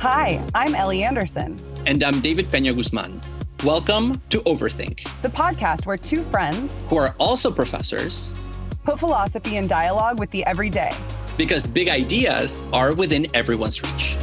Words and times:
Hi, 0.00 0.42
I'm 0.54 0.74
Ellie 0.74 1.02
Anderson. 1.02 1.58
And 1.84 2.02
I'm 2.02 2.22
David 2.22 2.48
Peña 2.48 2.74
Guzman. 2.74 3.20
Welcome 3.64 4.18
to 4.30 4.40
Overthink, 4.44 5.06
the 5.20 5.28
podcast 5.28 5.84
where 5.84 5.98
two 5.98 6.22
friends, 6.22 6.86
who 6.88 6.96
are 6.96 7.14
also 7.18 7.50
professors, 7.50 8.34
put 8.82 8.98
philosophy 8.98 9.58
in 9.58 9.66
dialogue 9.66 10.18
with 10.18 10.30
the 10.30 10.42
everyday. 10.46 10.92
Because 11.36 11.66
big 11.66 11.90
ideas 11.90 12.64
are 12.72 12.94
within 12.94 13.26
everyone's 13.34 13.82
reach. 13.82 14.16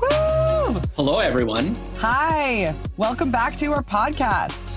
Woo! 0.00 0.80
Hello, 0.94 1.18
everyone. 1.18 1.74
Hi, 1.96 2.72
welcome 2.96 3.32
back 3.32 3.56
to 3.56 3.72
our 3.72 3.82
podcast. 3.82 4.76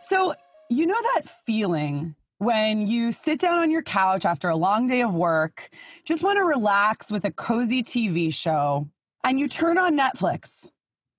So, 0.00 0.34
you 0.70 0.86
know 0.86 1.02
that 1.14 1.28
feeling 1.44 2.14
when 2.42 2.88
you 2.88 3.12
sit 3.12 3.38
down 3.38 3.60
on 3.60 3.70
your 3.70 3.82
couch 3.82 4.24
after 4.24 4.48
a 4.48 4.56
long 4.56 4.88
day 4.88 5.00
of 5.02 5.14
work, 5.14 5.70
just 6.04 6.24
want 6.24 6.38
to 6.38 6.44
relax 6.44 7.08
with 7.08 7.24
a 7.24 7.30
cozy 7.30 7.84
TV 7.84 8.34
show, 8.34 8.88
and 9.22 9.38
you 9.38 9.46
turn 9.46 9.78
on 9.78 9.96
Netflix. 9.96 10.68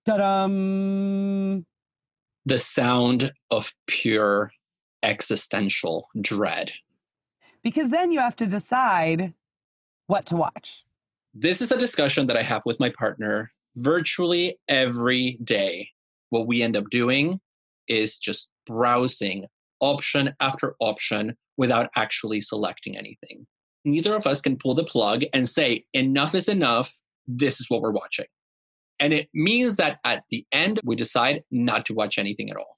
Da-dum. 0.06 1.66
The 2.46 2.60
sound 2.60 3.32
of 3.50 3.72
pure 3.88 4.52
existential 5.02 6.10
dread. 6.20 6.74
Because 7.64 7.90
then 7.90 8.12
you 8.12 8.20
have 8.20 8.36
to 8.36 8.46
decide 8.46 9.34
what 10.08 10.26
to 10.26 10.36
watch. 10.36 10.84
This 11.34 11.62
is 11.62 11.72
a 11.72 11.78
discussion 11.78 12.28
that 12.28 12.36
I 12.36 12.44
have 12.44 12.64
with 12.66 12.82
my 12.82 12.90
partner 12.90 13.54
virtually 13.78 14.60
every 14.68 15.38
day. 15.42 15.88
What 16.32 16.48
we 16.48 16.62
end 16.62 16.76
up 16.76 16.90
doing 16.92 17.40
is 17.88 18.20
just 18.20 18.50
browsing 18.66 19.46
option 19.84 20.34
after 20.40 20.76
option 20.80 21.36
without 21.58 21.90
actually 21.96 22.42
selecting 22.42 22.98
anything. 22.98 23.46
Neither 23.86 24.16
of 24.16 24.26
us 24.26 24.42
can 24.42 24.58
pull 24.58 24.74
the 24.74 24.86
plug 24.86 25.24
and 25.34 25.48
say, 25.48 25.86
enough 25.94 26.34
is 26.34 26.48
enough. 26.48 26.96
This 27.28 27.60
is 27.60 27.70
what 27.70 27.82
we're 27.82 27.92
watching. 27.92 28.26
And 29.00 29.14
it 29.14 29.28
means 29.34 29.76
that 29.76 30.00
at 30.06 30.24
the 30.30 30.46
end, 30.54 30.80
we 30.86 30.96
decide 30.96 31.44
not 31.52 31.86
to 31.88 31.94
watch 31.94 32.18
anything 32.18 32.50
at 32.50 32.56
all. 32.56 32.78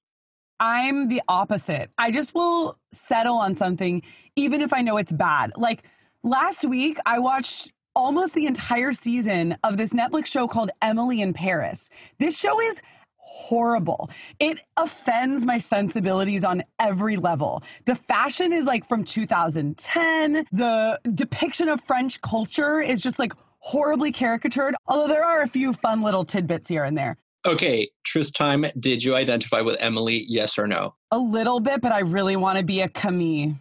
I'm 0.60 1.08
the 1.10 1.22
opposite. 1.28 1.92
I 1.98 2.10
just 2.12 2.34
will 2.34 2.80
settle 2.92 3.36
on 3.36 3.54
something, 3.54 4.02
even 4.36 4.62
if 4.62 4.74
I 4.74 4.82
know 4.82 4.98
it's 4.98 5.12
bad. 5.12 5.52
Like 5.58 5.84
last 6.24 6.66
week, 6.66 6.98
I 7.06 7.20
watched 7.20 7.72
almost 7.96 8.34
the 8.34 8.48
entire 8.48 8.94
season 8.94 9.58
of 9.64 9.78
this 9.78 9.94
Netflix 9.94 10.26
show 10.28 10.48
called 10.48 10.72
Emily 10.82 11.22
in 11.22 11.34
Paris. 11.34 11.90
This 12.20 12.38
show 12.38 12.60
is 12.60 12.82
horrible. 13.26 14.10
It 14.40 14.60
offends 14.78 15.46
my 15.46 15.58
sensibilities 15.58 16.44
on 16.44 16.64
every 16.80 17.18
level. 17.18 17.64
The 17.86 17.96
fashion 17.96 18.54
is 18.54 18.66
like 18.66 18.88
from 18.88 19.04
2010. 19.04 20.46
The 20.52 21.00
depiction 21.14 21.68
of 21.68 21.82
French 21.82 22.22
culture 22.22 22.80
is 22.80 23.02
just 23.02 23.20
like 23.20 23.34
horribly 23.60 24.12
caricatured, 24.12 24.76
although 24.88 25.08
there 25.08 25.26
are 25.26 25.42
a 25.42 25.48
few 25.48 25.74
fun 25.74 26.02
little 26.02 26.24
tidbits 26.24 26.70
here 26.70 26.84
and 26.84 26.98
there. 26.98 27.18
Okay, 27.46 27.90
truth 28.04 28.32
time. 28.34 28.66
Did 28.80 29.04
you 29.04 29.16
identify 29.16 29.62
with 29.62 29.78
Emily? 29.80 30.26
Yes 30.28 30.58
or 30.58 30.68
no? 30.68 30.96
A 31.12 31.18
little 31.18 31.60
bit, 31.60 31.82
but 31.82 31.92
I 31.92 32.00
really 32.00 32.36
want 32.36 32.58
to 32.58 32.64
be 32.64 32.82
a 32.82 32.90
Camille. 32.90 33.56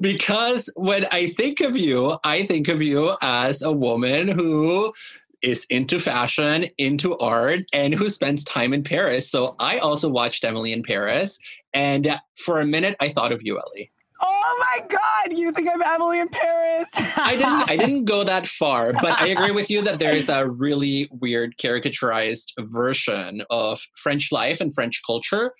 Because 0.00 0.70
when 0.76 1.06
I 1.10 1.30
think 1.30 1.60
of 1.60 1.76
you, 1.76 2.18
I 2.22 2.44
think 2.44 2.68
of 2.68 2.80
you 2.80 3.16
as 3.22 3.62
a 3.62 3.72
woman 3.72 4.28
who 4.28 4.92
is 5.42 5.66
into 5.70 5.98
fashion, 5.98 6.66
into 6.78 7.16
art, 7.18 7.60
and 7.72 7.94
who 7.94 8.10
spends 8.10 8.44
time 8.44 8.72
in 8.72 8.82
Paris. 8.82 9.30
So 9.30 9.54
I 9.58 9.78
also 9.78 10.08
watched 10.08 10.44
Emily 10.44 10.72
in 10.72 10.82
Paris. 10.82 11.38
And 11.74 12.18
for 12.38 12.60
a 12.60 12.66
minute, 12.66 12.96
I 13.00 13.08
thought 13.08 13.32
of 13.32 13.42
you, 13.42 13.58
Ellie. 13.58 13.90
Oh 14.20 14.66
my 14.70 14.86
God! 14.86 15.38
You 15.38 15.52
think 15.52 15.68
I'm 15.68 15.82
Emily 15.82 16.20
in 16.20 16.28
Paris? 16.28 16.88
I 17.16 17.36
didn't. 17.36 17.70
I 17.70 17.76
didn't 17.76 18.04
go 18.04 18.24
that 18.24 18.46
far, 18.46 18.94
but 18.94 19.20
I 19.20 19.26
agree 19.26 19.50
with 19.50 19.70
you 19.70 19.82
that 19.82 19.98
there 19.98 20.14
is 20.14 20.28
a 20.28 20.48
really 20.50 21.08
weird 21.10 21.58
caricaturized 21.58 22.52
version 22.58 23.42
of 23.50 23.82
French 23.96 24.32
life 24.32 24.60
and 24.60 24.74
French 24.74 25.02
culture. 25.06 25.52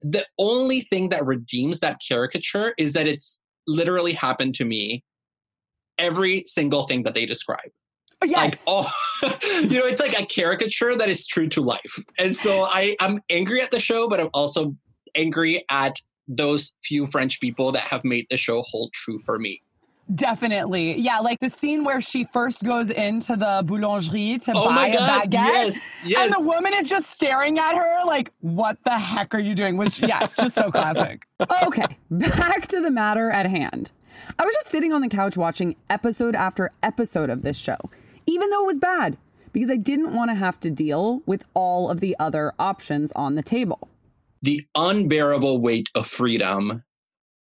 The 0.00 0.24
only 0.38 0.82
thing 0.82 1.08
that 1.08 1.26
redeems 1.26 1.80
that 1.80 2.00
caricature 2.06 2.72
is 2.78 2.92
that 2.92 3.08
it's 3.08 3.40
literally 3.66 4.12
happened 4.12 4.54
to 4.56 4.64
me. 4.64 5.02
Every 5.98 6.44
single 6.46 6.86
thing 6.86 7.02
that 7.02 7.16
they 7.16 7.26
describe. 7.26 7.70
Yes. 8.24 8.52
Like, 8.52 8.58
oh, 8.66 8.92
you 9.62 9.78
know, 9.78 9.86
it's 9.86 10.00
like 10.00 10.18
a 10.18 10.26
caricature 10.26 10.96
that 10.96 11.08
is 11.08 11.26
true 11.26 11.48
to 11.48 11.60
life. 11.60 12.02
And 12.18 12.34
so 12.34 12.64
I, 12.64 12.96
I'm 13.00 13.20
angry 13.30 13.60
at 13.60 13.70
the 13.70 13.78
show, 13.78 14.08
but 14.08 14.20
I'm 14.20 14.30
also 14.34 14.74
angry 15.14 15.64
at 15.70 15.94
those 16.26 16.74
few 16.84 17.06
French 17.06 17.40
people 17.40 17.72
that 17.72 17.82
have 17.82 18.04
made 18.04 18.26
the 18.30 18.36
show 18.36 18.62
hold 18.62 18.92
true 18.92 19.18
for 19.20 19.38
me. 19.38 19.62
Definitely. 20.14 20.98
Yeah, 20.98 21.18
like 21.18 21.38
the 21.40 21.50
scene 21.50 21.84
where 21.84 22.00
she 22.00 22.24
first 22.24 22.64
goes 22.64 22.90
into 22.90 23.36
the 23.36 23.62
boulangerie 23.66 24.42
to 24.44 24.52
oh 24.56 24.68
buy 24.68 24.86
a 24.86 24.94
God, 24.94 25.24
baguette. 25.24 25.32
Yes, 25.32 25.94
yes. 26.02 26.24
And 26.24 26.32
the 26.32 26.48
woman 26.48 26.72
is 26.72 26.88
just 26.88 27.10
staring 27.10 27.58
at 27.58 27.74
her 27.74 28.06
like, 28.06 28.32
what 28.40 28.78
the 28.84 28.98
heck 28.98 29.34
are 29.34 29.38
you 29.38 29.54
doing? 29.54 29.76
Was 29.76 30.00
yeah, 30.00 30.26
just 30.40 30.54
so 30.54 30.70
classic. 30.70 31.26
Okay, 31.62 31.84
back 32.10 32.66
to 32.68 32.80
the 32.80 32.90
matter 32.90 33.30
at 33.30 33.46
hand. 33.46 33.92
I 34.38 34.44
was 34.44 34.54
just 34.54 34.68
sitting 34.68 34.92
on 34.92 35.02
the 35.02 35.08
couch 35.08 35.36
watching 35.36 35.76
episode 35.90 36.34
after 36.34 36.70
episode 36.82 37.30
of 37.30 37.42
this 37.42 37.56
show, 37.58 37.76
even 38.28 38.50
though 38.50 38.62
it 38.62 38.66
was 38.66 38.78
bad, 38.78 39.16
because 39.52 39.70
I 39.70 39.76
didn't 39.76 40.12
want 40.12 40.30
to 40.30 40.34
have 40.34 40.60
to 40.60 40.70
deal 40.70 41.22
with 41.24 41.46
all 41.54 41.90
of 41.90 42.00
the 42.00 42.14
other 42.20 42.52
options 42.58 43.10
on 43.12 43.34
the 43.34 43.42
table. 43.42 43.88
The 44.42 44.66
unbearable 44.74 45.60
weight 45.60 45.88
of 45.94 46.06
freedom 46.06 46.84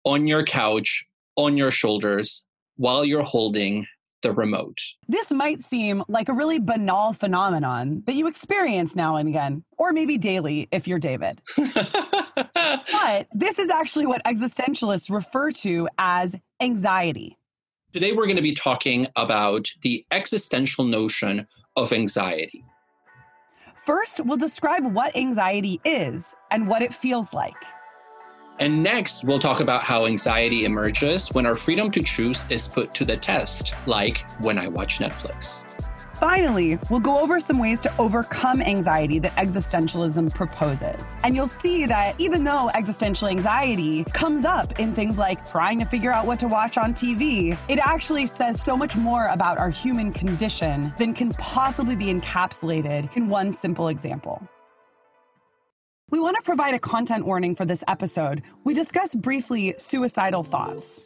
on 0.05 0.27
your 0.27 0.45
couch, 0.45 1.07
on 1.37 1.57
your 1.57 1.71
shoulders, 1.71 2.45
while 2.77 3.05
you're 3.05 3.23
holding 3.23 3.87
the 4.23 4.33
remote. 4.33 4.79
This 5.09 5.31
might 5.31 5.63
seem 5.63 6.03
like 6.09 6.29
a 6.29 6.33
really 6.33 6.59
banal 6.59 7.13
phenomenon 7.13 8.03
that 8.07 8.15
you 8.15 8.27
experience 8.27 8.95
now 8.95 9.17
and 9.17 9.29
again, 9.29 9.65
or 9.79 9.93
maybe 9.93 10.19
daily 10.19 10.69
if 10.71 10.87
you're 10.87 10.99
David. 10.99 11.41
but 11.57 13.29
this 13.33 13.59
is 13.59 13.71
actually 13.71 14.07
what 14.07 14.23
existentialists 14.25 15.11
refer 15.11 15.51
to 15.51 15.89
as 15.99 16.37
anxiety. 16.61 17.39
Today, 17.95 18.11
we're 18.11 18.27
going 18.27 18.35
to 18.35 18.43
be 18.43 18.55
talking 18.55 19.07
about 19.15 19.73
the 19.83 20.05
existential 20.11 20.85
notion 20.85 21.47
of 21.77 21.93
anxiety. 21.93 22.65
First, 23.77 24.25
we'll 24.25 24.37
describe 24.37 24.85
what 24.93 25.17
anxiety 25.17 25.81
is 25.85 26.35
and 26.51 26.67
what 26.67 26.83
it 26.83 26.93
feels 26.93 27.33
like. 27.33 27.55
And 28.59 28.83
next, 28.83 29.23
we'll 29.23 29.39
talk 29.39 29.61
about 29.61 29.83
how 29.83 30.07
anxiety 30.07 30.65
emerges 30.65 31.29
when 31.29 31.47
our 31.47 31.55
freedom 31.55 31.93
to 31.93 32.03
choose 32.03 32.45
is 32.51 32.67
put 32.67 32.95
to 32.95 33.05
the 33.05 33.17
test, 33.17 33.75
like 33.87 34.29
when 34.41 34.59
I 34.59 34.67
watch 34.67 34.99
Netflix. 34.99 35.63
Finally, 36.25 36.79
we'll 36.89 37.01
go 37.01 37.21
over 37.21 37.39
some 37.39 37.59
ways 37.59 37.83
to 37.83 37.95
overcome 37.99 38.63
anxiety 38.63 39.19
that 39.19 39.37
existentialism 39.37 40.35
proposes. 40.35 41.15
And 41.23 41.37
you'll 41.37 41.47
see 41.47 41.85
that 41.85 42.19
even 42.19 42.45
though 42.45 42.71
existential 42.73 43.29
anxiety 43.29 44.05
comes 44.05 44.47
up 44.47 44.81
in 44.81 44.95
things 44.95 45.19
like 45.19 45.47
trying 45.51 45.79
to 45.81 45.85
figure 45.85 46.11
out 46.11 46.27
what 46.27 46.41
to 46.41 46.49
watch 46.49 46.79
on 46.79 46.95
TV, 46.95 47.59
it 47.69 47.79
actually 47.79 48.27
says 48.27 48.63
so 48.63 48.75
much 48.75 48.97
more 48.97 49.27
about 49.27 49.59
our 49.59 49.69
human 49.69 50.11
condition 50.15 50.95
than 50.97 51.13
can 51.13 51.29
possibly 51.33 51.95
be 51.95 52.07
encapsulated 52.07 53.15
in 53.19 53.29
one 53.29 53.53
simple 53.53 53.89
example. 53.89 54.49
We 56.09 56.21
want 56.21 56.37
to 56.37 56.43
provide 56.43 56.73
a 56.73 56.79
content 56.79 57.27
warning 57.27 57.55
for 57.55 57.67
this 57.67 57.85
episode. 57.87 58.41
We 58.65 58.73
discuss 58.73 59.15
briefly 59.15 59.75
suicidal 59.77 60.43
thoughts. 60.43 61.03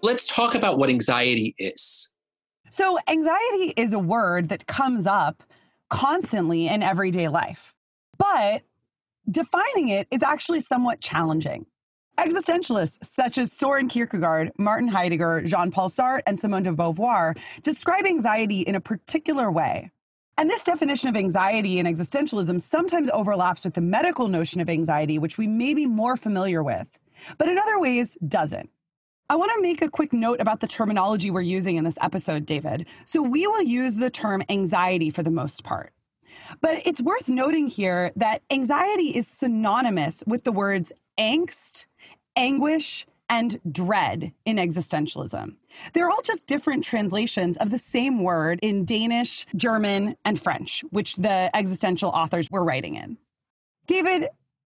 Let's 0.00 0.28
talk 0.28 0.54
about 0.54 0.78
what 0.78 0.90
anxiety 0.90 1.56
is. 1.58 2.08
So, 2.70 2.98
anxiety 3.08 3.72
is 3.76 3.92
a 3.92 3.98
word 3.98 4.48
that 4.50 4.66
comes 4.66 5.06
up 5.06 5.42
constantly 5.88 6.68
in 6.68 6.82
everyday 6.82 7.28
life, 7.28 7.74
but 8.18 8.62
defining 9.30 9.88
it 9.88 10.06
is 10.10 10.22
actually 10.22 10.60
somewhat 10.60 11.00
challenging. 11.00 11.66
Existentialists 12.18 13.04
such 13.04 13.38
as 13.38 13.52
Soren 13.52 13.88
Kierkegaard, 13.88 14.50
Martin 14.58 14.88
Heidegger, 14.88 15.42
Jean 15.42 15.70
Paul 15.70 15.88
Sartre, 15.88 16.20
and 16.26 16.38
Simone 16.38 16.64
de 16.64 16.72
Beauvoir 16.72 17.38
describe 17.62 18.06
anxiety 18.06 18.62
in 18.62 18.74
a 18.74 18.80
particular 18.80 19.50
way. 19.50 19.90
And 20.36 20.50
this 20.50 20.64
definition 20.64 21.08
of 21.08 21.16
anxiety 21.16 21.78
and 21.78 21.88
existentialism 21.88 22.60
sometimes 22.60 23.10
overlaps 23.10 23.64
with 23.64 23.74
the 23.74 23.80
medical 23.80 24.28
notion 24.28 24.60
of 24.60 24.68
anxiety, 24.68 25.18
which 25.18 25.38
we 25.38 25.46
may 25.46 25.74
be 25.74 25.86
more 25.86 26.16
familiar 26.16 26.62
with, 26.62 26.86
but 27.38 27.48
in 27.48 27.58
other 27.58 27.78
ways 27.78 28.16
doesn't. 28.26 28.70
I 29.30 29.36
want 29.36 29.52
to 29.54 29.60
make 29.60 29.82
a 29.82 29.90
quick 29.90 30.14
note 30.14 30.40
about 30.40 30.60
the 30.60 30.66
terminology 30.66 31.30
we're 31.30 31.42
using 31.42 31.76
in 31.76 31.84
this 31.84 31.98
episode, 32.00 32.46
David. 32.46 32.86
So 33.04 33.20
we 33.20 33.46
will 33.46 33.62
use 33.62 33.96
the 33.96 34.08
term 34.08 34.42
anxiety 34.48 35.10
for 35.10 35.22
the 35.22 35.30
most 35.30 35.64
part. 35.64 35.92
But 36.62 36.86
it's 36.86 37.02
worth 37.02 37.28
noting 37.28 37.66
here 37.66 38.10
that 38.16 38.40
anxiety 38.50 39.14
is 39.14 39.28
synonymous 39.28 40.24
with 40.26 40.44
the 40.44 40.52
words 40.52 40.92
angst, 41.18 41.84
anguish, 42.36 43.06
and 43.28 43.60
dread 43.70 44.32
in 44.46 44.56
existentialism. 44.56 45.56
They're 45.92 46.10
all 46.10 46.22
just 46.22 46.46
different 46.46 46.82
translations 46.82 47.58
of 47.58 47.70
the 47.70 47.76
same 47.76 48.22
word 48.22 48.58
in 48.62 48.86
Danish, 48.86 49.44
German, 49.54 50.16
and 50.24 50.40
French, 50.40 50.82
which 50.88 51.16
the 51.16 51.54
existential 51.54 52.08
authors 52.08 52.50
were 52.50 52.64
writing 52.64 52.94
in. 52.94 53.18
David, 53.86 54.28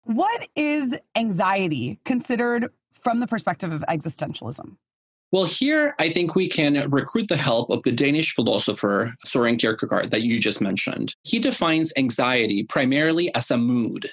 what 0.04 0.46
is 0.54 0.94
anxiety 1.16 1.98
considered 2.04 2.70
from 3.04 3.20
the 3.20 3.26
perspective 3.26 3.70
of 3.70 3.82
existentialism? 3.82 4.76
Well, 5.30 5.44
here 5.44 5.94
I 5.98 6.10
think 6.10 6.34
we 6.34 6.48
can 6.48 6.88
recruit 6.90 7.28
the 7.28 7.36
help 7.36 7.70
of 7.70 7.82
the 7.82 7.92
Danish 7.92 8.34
philosopher 8.34 9.14
Soren 9.24 9.56
Kierkegaard 9.56 10.10
that 10.10 10.22
you 10.22 10.38
just 10.38 10.60
mentioned. 10.60 11.14
He 11.24 11.38
defines 11.38 11.92
anxiety 11.96 12.64
primarily 12.64 13.34
as 13.34 13.50
a 13.50 13.56
mood, 13.56 14.10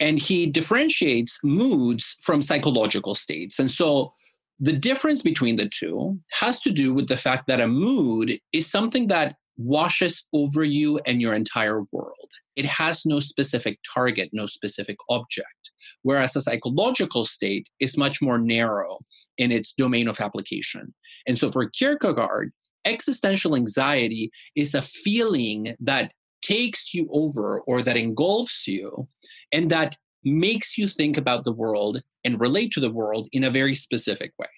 and 0.00 0.18
he 0.18 0.46
differentiates 0.46 1.38
moods 1.44 2.16
from 2.22 2.40
psychological 2.40 3.14
states. 3.14 3.58
And 3.58 3.70
so 3.70 4.14
the 4.60 4.72
difference 4.72 5.22
between 5.22 5.56
the 5.56 5.68
two 5.68 6.18
has 6.32 6.60
to 6.62 6.70
do 6.70 6.94
with 6.94 7.08
the 7.08 7.16
fact 7.16 7.48
that 7.48 7.60
a 7.60 7.68
mood 7.68 8.38
is 8.52 8.66
something 8.70 9.08
that 9.08 9.36
washes 9.58 10.24
over 10.32 10.64
you 10.64 10.98
and 11.04 11.20
your 11.20 11.34
entire 11.34 11.82
world. 11.92 12.30
It 12.56 12.64
has 12.64 13.04
no 13.04 13.20
specific 13.20 13.78
target, 13.92 14.30
no 14.32 14.46
specific 14.46 14.96
object. 15.10 15.71
Whereas 16.02 16.36
a 16.36 16.40
psychological 16.40 17.24
state 17.24 17.68
is 17.80 17.96
much 17.96 18.20
more 18.20 18.38
narrow 18.38 18.98
in 19.38 19.52
its 19.52 19.72
domain 19.72 20.08
of 20.08 20.20
application. 20.20 20.94
And 21.26 21.38
so 21.38 21.50
for 21.50 21.68
Kierkegaard, 21.68 22.52
existential 22.84 23.54
anxiety 23.54 24.30
is 24.56 24.74
a 24.74 24.82
feeling 24.82 25.76
that 25.80 26.12
takes 26.42 26.92
you 26.92 27.08
over 27.12 27.60
or 27.62 27.82
that 27.82 27.96
engulfs 27.96 28.66
you 28.66 29.08
and 29.52 29.70
that 29.70 29.96
makes 30.24 30.76
you 30.76 30.88
think 30.88 31.16
about 31.16 31.44
the 31.44 31.52
world 31.52 32.02
and 32.24 32.40
relate 32.40 32.72
to 32.72 32.80
the 32.80 32.90
world 32.90 33.28
in 33.32 33.44
a 33.44 33.50
very 33.50 33.74
specific 33.74 34.32
way. 34.38 34.48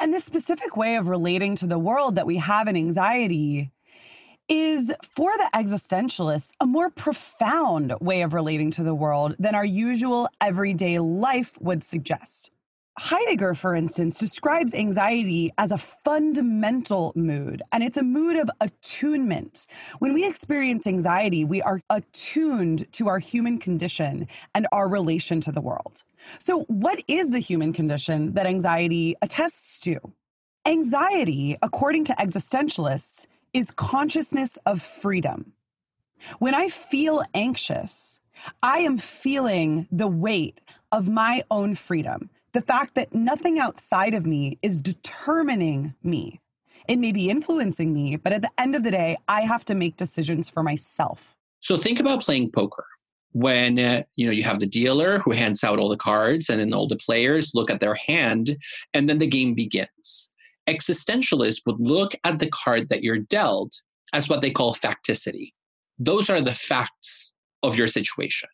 And 0.00 0.12
this 0.12 0.24
specific 0.24 0.76
way 0.76 0.96
of 0.96 1.08
relating 1.08 1.56
to 1.56 1.66
the 1.66 1.78
world 1.78 2.16
that 2.16 2.26
we 2.26 2.36
have 2.38 2.68
in 2.68 2.76
anxiety 2.76 3.70
is 4.48 4.92
for 5.02 5.30
the 5.36 5.50
existentialists 5.54 6.52
a 6.60 6.66
more 6.66 6.90
profound 6.90 7.94
way 8.00 8.22
of 8.22 8.34
relating 8.34 8.70
to 8.72 8.82
the 8.82 8.94
world 8.94 9.34
than 9.38 9.54
our 9.54 9.64
usual 9.64 10.28
everyday 10.40 10.98
life 10.98 11.58
would 11.60 11.82
suggest. 11.82 12.50
Heidegger, 12.96 13.54
for 13.54 13.74
instance, 13.74 14.18
describes 14.18 14.72
anxiety 14.72 15.52
as 15.58 15.72
a 15.72 15.78
fundamental 15.78 17.12
mood, 17.16 17.60
and 17.72 17.82
it's 17.82 17.96
a 17.96 18.04
mood 18.04 18.36
of 18.36 18.48
attunement. 18.60 19.66
When 19.98 20.14
we 20.14 20.24
experience 20.24 20.86
anxiety, 20.86 21.44
we 21.44 21.60
are 21.60 21.80
attuned 21.90 22.90
to 22.92 23.08
our 23.08 23.18
human 23.18 23.58
condition 23.58 24.28
and 24.54 24.68
our 24.70 24.88
relation 24.88 25.40
to 25.40 25.50
the 25.50 25.60
world. 25.60 26.04
So, 26.38 26.62
what 26.64 27.02
is 27.08 27.30
the 27.30 27.40
human 27.40 27.72
condition 27.72 28.34
that 28.34 28.46
anxiety 28.46 29.16
attests 29.20 29.80
to? 29.80 29.98
Anxiety, 30.64 31.58
according 31.62 32.04
to 32.04 32.12
existentialists, 32.12 33.26
is 33.54 33.70
consciousness 33.70 34.58
of 34.66 34.82
freedom. 34.82 35.54
When 36.38 36.54
I 36.54 36.68
feel 36.68 37.22
anxious, 37.32 38.20
I 38.62 38.78
am 38.80 38.98
feeling 38.98 39.86
the 39.90 40.08
weight 40.08 40.60
of 40.92 41.08
my 41.08 41.42
own 41.50 41.74
freedom, 41.74 42.30
the 42.52 42.60
fact 42.60 42.94
that 42.94 43.14
nothing 43.14 43.58
outside 43.58 44.14
of 44.14 44.26
me 44.26 44.58
is 44.62 44.78
determining 44.78 45.94
me. 46.02 46.40
It 46.88 46.96
may 46.96 47.12
be 47.12 47.30
influencing 47.30 47.92
me, 47.94 48.16
but 48.16 48.32
at 48.32 48.42
the 48.42 48.50
end 48.58 48.74
of 48.74 48.82
the 48.82 48.90
day, 48.90 49.16
I 49.28 49.42
have 49.42 49.64
to 49.66 49.74
make 49.74 49.96
decisions 49.96 50.50
for 50.50 50.62
myself. 50.62 51.34
So 51.60 51.76
think 51.76 51.98
about 51.98 52.22
playing 52.22 52.50
poker. 52.50 52.84
When 53.32 53.80
uh, 53.80 54.02
you 54.14 54.26
know 54.26 54.32
you 54.32 54.44
have 54.44 54.60
the 54.60 54.66
dealer 54.66 55.18
who 55.18 55.32
hands 55.32 55.64
out 55.64 55.80
all 55.80 55.88
the 55.88 55.96
cards 55.96 56.48
and 56.48 56.60
then 56.60 56.72
all 56.72 56.86
the 56.86 56.96
players 56.96 57.50
look 57.52 57.68
at 57.68 57.80
their 57.80 57.96
hand 57.96 58.56
and 58.92 59.08
then 59.08 59.18
the 59.18 59.26
game 59.26 59.54
begins 59.54 60.30
existentialists 60.68 61.62
would 61.66 61.78
look 61.78 62.14
at 62.24 62.38
the 62.38 62.50
card 62.50 62.88
that 62.88 63.02
you're 63.02 63.18
dealt 63.18 63.72
as 64.12 64.28
what 64.28 64.42
they 64.42 64.50
call 64.50 64.74
facticity. 64.74 65.52
Those 65.98 66.30
are 66.30 66.40
the 66.40 66.54
facts 66.54 67.34
of 67.62 67.76
your 67.76 67.86
situation. 67.86 68.48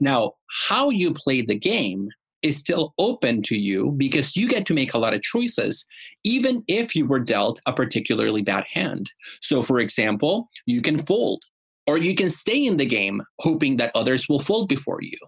Now, 0.00 0.32
how 0.68 0.90
you 0.90 1.12
play 1.12 1.42
the 1.42 1.58
game 1.58 2.08
is 2.42 2.56
still 2.56 2.94
open 2.98 3.42
to 3.42 3.56
you 3.56 3.92
because 3.96 4.36
you 4.36 4.48
get 4.48 4.64
to 4.66 4.74
make 4.74 4.94
a 4.94 4.98
lot 4.98 5.14
of 5.14 5.22
choices, 5.22 5.84
even 6.24 6.62
if 6.68 6.94
you 6.94 7.04
were 7.04 7.20
dealt 7.20 7.60
a 7.66 7.72
particularly 7.72 8.42
bad 8.42 8.64
hand. 8.72 9.10
So, 9.40 9.62
for 9.62 9.80
example, 9.80 10.48
you 10.66 10.80
can 10.80 10.98
fold, 10.98 11.42
or 11.88 11.98
you 11.98 12.14
can 12.14 12.30
stay 12.30 12.64
in 12.64 12.76
the 12.76 12.86
game 12.86 13.22
hoping 13.40 13.76
that 13.78 13.90
others 13.94 14.28
will 14.28 14.40
fold 14.40 14.68
before 14.68 15.00
you. 15.02 15.18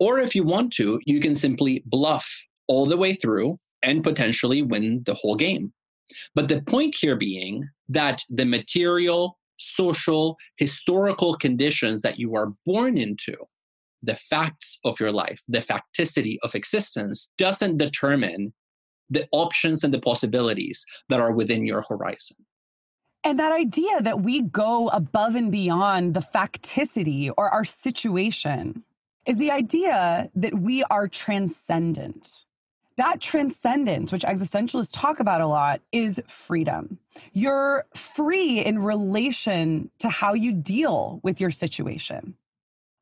Or 0.00 0.18
if 0.18 0.34
you 0.34 0.42
want 0.42 0.72
to, 0.74 0.98
you 1.06 1.20
can 1.20 1.36
simply 1.36 1.82
bluff 1.86 2.28
all 2.68 2.86
the 2.86 2.96
way 2.96 3.12
through 3.14 3.58
and 3.82 4.02
potentially 4.02 4.62
win 4.62 5.02
the 5.06 5.14
whole 5.14 5.36
game. 5.36 5.72
But 6.34 6.48
the 6.48 6.62
point 6.62 6.94
here 6.94 7.16
being 7.16 7.68
that 7.88 8.22
the 8.28 8.44
material, 8.44 9.38
social, 9.56 10.36
historical 10.56 11.34
conditions 11.34 12.02
that 12.02 12.18
you 12.18 12.34
are 12.36 12.52
born 12.64 12.96
into, 12.96 13.36
the 14.02 14.16
facts 14.16 14.78
of 14.84 15.00
your 15.00 15.12
life, 15.12 15.42
the 15.48 15.58
facticity 15.58 16.36
of 16.42 16.54
existence, 16.54 17.28
doesn't 17.38 17.78
determine 17.78 18.52
the 19.10 19.26
options 19.32 19.84
and 19.84 19.92
the 19.92 20.00
possibilities 20.00 20.84
that 21.08 21.20
are 21.20 21.32
within 21.32 21.66
your 21.66 21.82
horizon. 21.82 22.36
And 23.24 23.40
that 23.40 23.52
idea 23.52 24.02
that 24.02 24.20
we 24.20 24.42
go 24.42 24.88
above 24.88 25.34
and 25.34 25.50
beyond 25.50 26.14
the 26.14 26.20
facticity 26.20 27.30
or 27.36 27.48
our 27.50 27.64
situation 27.64 28.84
is 29.26 29.38
the 29.38 29.50
idea 29.50 30.30
that 30.34 30.60
we 30.60 30.84
are 30.84 31.08
transcendent. 31.08 32.45
That 32.96 33.20
transcendence, 33.20 34.10
which 34.10 34.22
existentialists 34.22 34.90
talk 34.92 35.20
about 35.20 35.42
a 35.42 35.46
lot, 35.46 35.82
is 35.92 36.20
freedom. 36.28 36.98
You're 37.34 37.84
free 37.94 38.60
in 38.60 38.78
relation 38.78 39.90
to 39.98 40.08
how 40.08 40.32
you 40.32 40.52
deal 40.52 41.20
with 41.22 41.38
your 41.38 41.50
situation. 41.50 42.36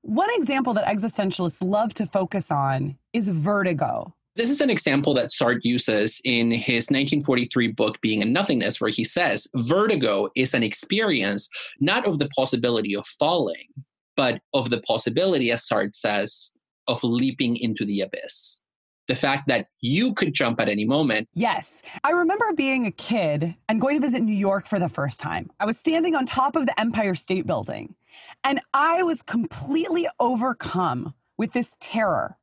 One 0.03 0.29
example 0.33 0.75
that 0.75 0.85
existentialists 0.85 1.63
love 1.65 1.95
to 1.95 2.07
focus 2.07 2.51
on 2.51 2.99
is 3.13 3.29
vertigo. 3.29 4.13
This 4.35 4.51
is 4.51 4.61
an 4.61 4.69
example 4.69 5.15
that 5.15 5.31
Sartre 5.31 5.61
uses 5.63 6.21
in 6.25 6.51
his 6.51 6.91
1943 6.91 7.69
book, 7.69 8.01
Being 8.01 8.21
and 8.21 8.33
Nothingness, 8.33 8.81
where 8.81 8.91
he 8.91 9.05
says 9.05 9.47
vertigo 9.55 10.29
is 10.35 10.55
an 10.55 10.65
experience 10.65 11.49
not 11.81 12.05
of 12.09 12.19
the 12.19 12.29
possibility 12.37 12.97
of 12.97 13.07
falling, 13.07 13.69
but 14.17 14.41
of 14.53 14.71
the 14.71 14.81
possibility, 14.81 15.53
as 15.53 15.65
Sartre 15.65 15.95
says, 15.95 16.53
of 16.89 17.05
leaping 17.05 17.57
into 17.57 17.85
the 17.85 18.01
abyss 18.01 18.61
the 19.07 19.15
fact 19.15 19.49
that 19.49 19.69
you 19.81 20.15
could 20.15 20.33
jump 20.33 20.61
at 20.61 20.69
any 20.69 20.85
moment. 20.85 21.29
Yes. 21.35 21.83
I 22.03 22.11
remember 22.11 22.53
being 22.55 22.87
a 22.87 22.91
kid 22.91 23.55
and 23.69 23.81
going 23.81 24.01
to 24.01 24.07
visit 24.07 24.23
New 24.23 24.35
York 24.35 24.67
for 24.67 24.79
the 24.79 24.89
first 24.89 25.21
time. 25.21 25.51
I 25.61 25.67
was 25.67 25.79
standing 25.79 26.15
on 26.15 26.27
top 26.27 26.57
of 26.57 26.67
the 26.67 26.81
Empire 26.81 27.15
State 27.15 27.47
Building 27.47 27.95
and 28.43 28.61
I 28.73 29.03
was 29.03 29.23
completely 29.23 30.09
overcome 30.21 31.15
with 31.37 31.53
this 31.53 31.77
terror. 31.81 32.37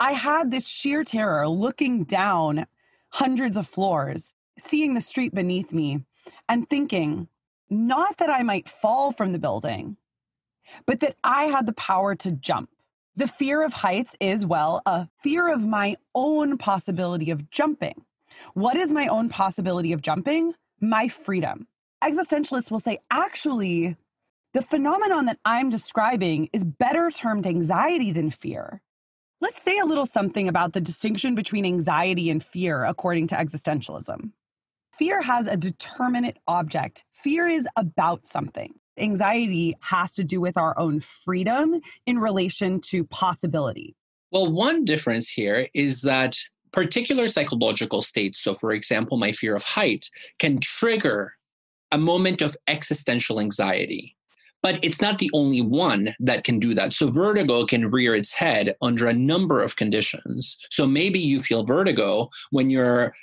I 0.00 0.12
had 0.12 0.50
this 0.50 0.66
sheer 0.66 1.04
terror 1.04 1.48
looking 1.48 2.04
down 2.04 2.66
hundreds 3.10 3.56
of 3.56 3.68
floors, 3.68 4.32
seeing 4.58 4.94
the 4.94 5.00
street 5.00 5.34
beneath 5.34 5.72
me, 5.72 6.00
and 6.48 6.68
thinking, 6.68 7.28
not 7.70 8.18
that 8.18 8.30
I 8.30 8.42
might 8.42 8.68
fall 8.68 9.12
from 9.12 9.32
the 9.32 9.38
building, 9.38 9.96
but 10.86 11.00
that 11.00 11.16
I 11.22 11.44
had 11.44 11.66
the 11.66 11.72
power 11.72 12.14
to 12.16 12.32
jump. 12.32 12.70
The 13.16 13.28
fear 13.28 13.62
of 13.62 13.72
heights 13.72 14.16
is, 14.18 14.44
well, 14.44 14.82
a 14.86 15.08
fear 15.22 15.52
of 15.52 15.64
my 15.64 15.96
own 16.16 16.58
possibility 16.58 17.30
of 17.30 17.48
jumping. 17.48 18.04
What 18.54 18.76
is 18.76 18.92
my 18.92 19.06
own 19.06 19.28
possibility 19.28 19.92
of 19.92 20.02
jumping? 20.02 20.54
My 20.80 21.06
freedom. 21.06 21.68
Existentialists 22.02 22.72
will 22.72 22.80
say, 22.80 22.98
actually, 23.12 23.96
the 24.52 24.62
phenomenon 24.62 25.26
that 25.26 25.38
I'm 25.44 25.70
describing 25.70 26.50
is 26.52 26.64
better 26.64 27.08
termed 27.12 27.46
anxiety 27.46 28.10
than 28.10 28.32
fear. 28.32 28.82
Let's 29.40 29.62
say 29.62 29.78
a 29.78 29.84
little 29.84 30.06
something 30.06 30.48
about 30.48 30.72
the 30.72 30.80
distinction 30.80 31.36
between 31.36 31.64
anxiety 31.64 32.30
and 32.30 32.42
fear 32.42 32.82
according 32.84 33.28
to 33.28 33.36
existentialism. 33.36 34.32
Fear 34.92 35.22
has 35.22 35.46
a 35.46 35.56
determinate 35.56 36.38
object. 36.48 37.04
Fear 37.12 37.46
is 37.46 37.68
about 37.76 38.26
something 38.26 38.74
anxiety 38.98 39.76
has 39.80 40.14
to 40.14 40.24
do 40.24 40.40
with 40.40 40.56
our 40.56 40.78
own 40.78 41.00
freedom 41.00 41.80
in 42.06 42.18
relation 42.18 42.80
to 42.80 43.04
possibility. 43.04 43.94
Well, 44.30 44.50
one 44.50 44.84
difference 44.84 45.28
here 45.28 45.68
is 45.74 46.02
that 46.02 46.38
particular 46.72 47.28
psychological 47.28 48.02
states, 48.02 48.40
so 48.40 48.52
for 48.52 48.72
example, 48.72 49.16
my 49.16 49.32
fear 49.32 49.54
of 49.54 49.62
height, 49.62 50.10
can 50.38 50.58
trigger 50.60 51.34
a 51.92 51.98
moment 51.98 52.42
of 52.42 52.56
existential 52.66 53.38
anxiety. 53.38 54.16
But 54.60 54.82
it's 54.82 55.00
not 55.00 55.18
the 55.18 55.30
only 55.34 55.60
one 55.60 56.16
that 56.18 56.42
can 56.42 56.58
do 56.58 56.74
that. 56.74 56.94
So, 56.94 57.10
vertigo 57.10 57.66
can 57.66 57.90
rear 57.90 58.14
its 58.14 58.34
head 58.34 58.74
under 58.80 59.06
a 59.06 59.12
number 59.12 59.62
of 59.62 59.76
conditions. 59.76 60.56
So, 60.70 60.86
maybe 60.86 61.18
you 61.18 61.40
feel 61.42 61.64
vertigo 61.64 62.30
when 62.50 62.70
you're 62.70 63.14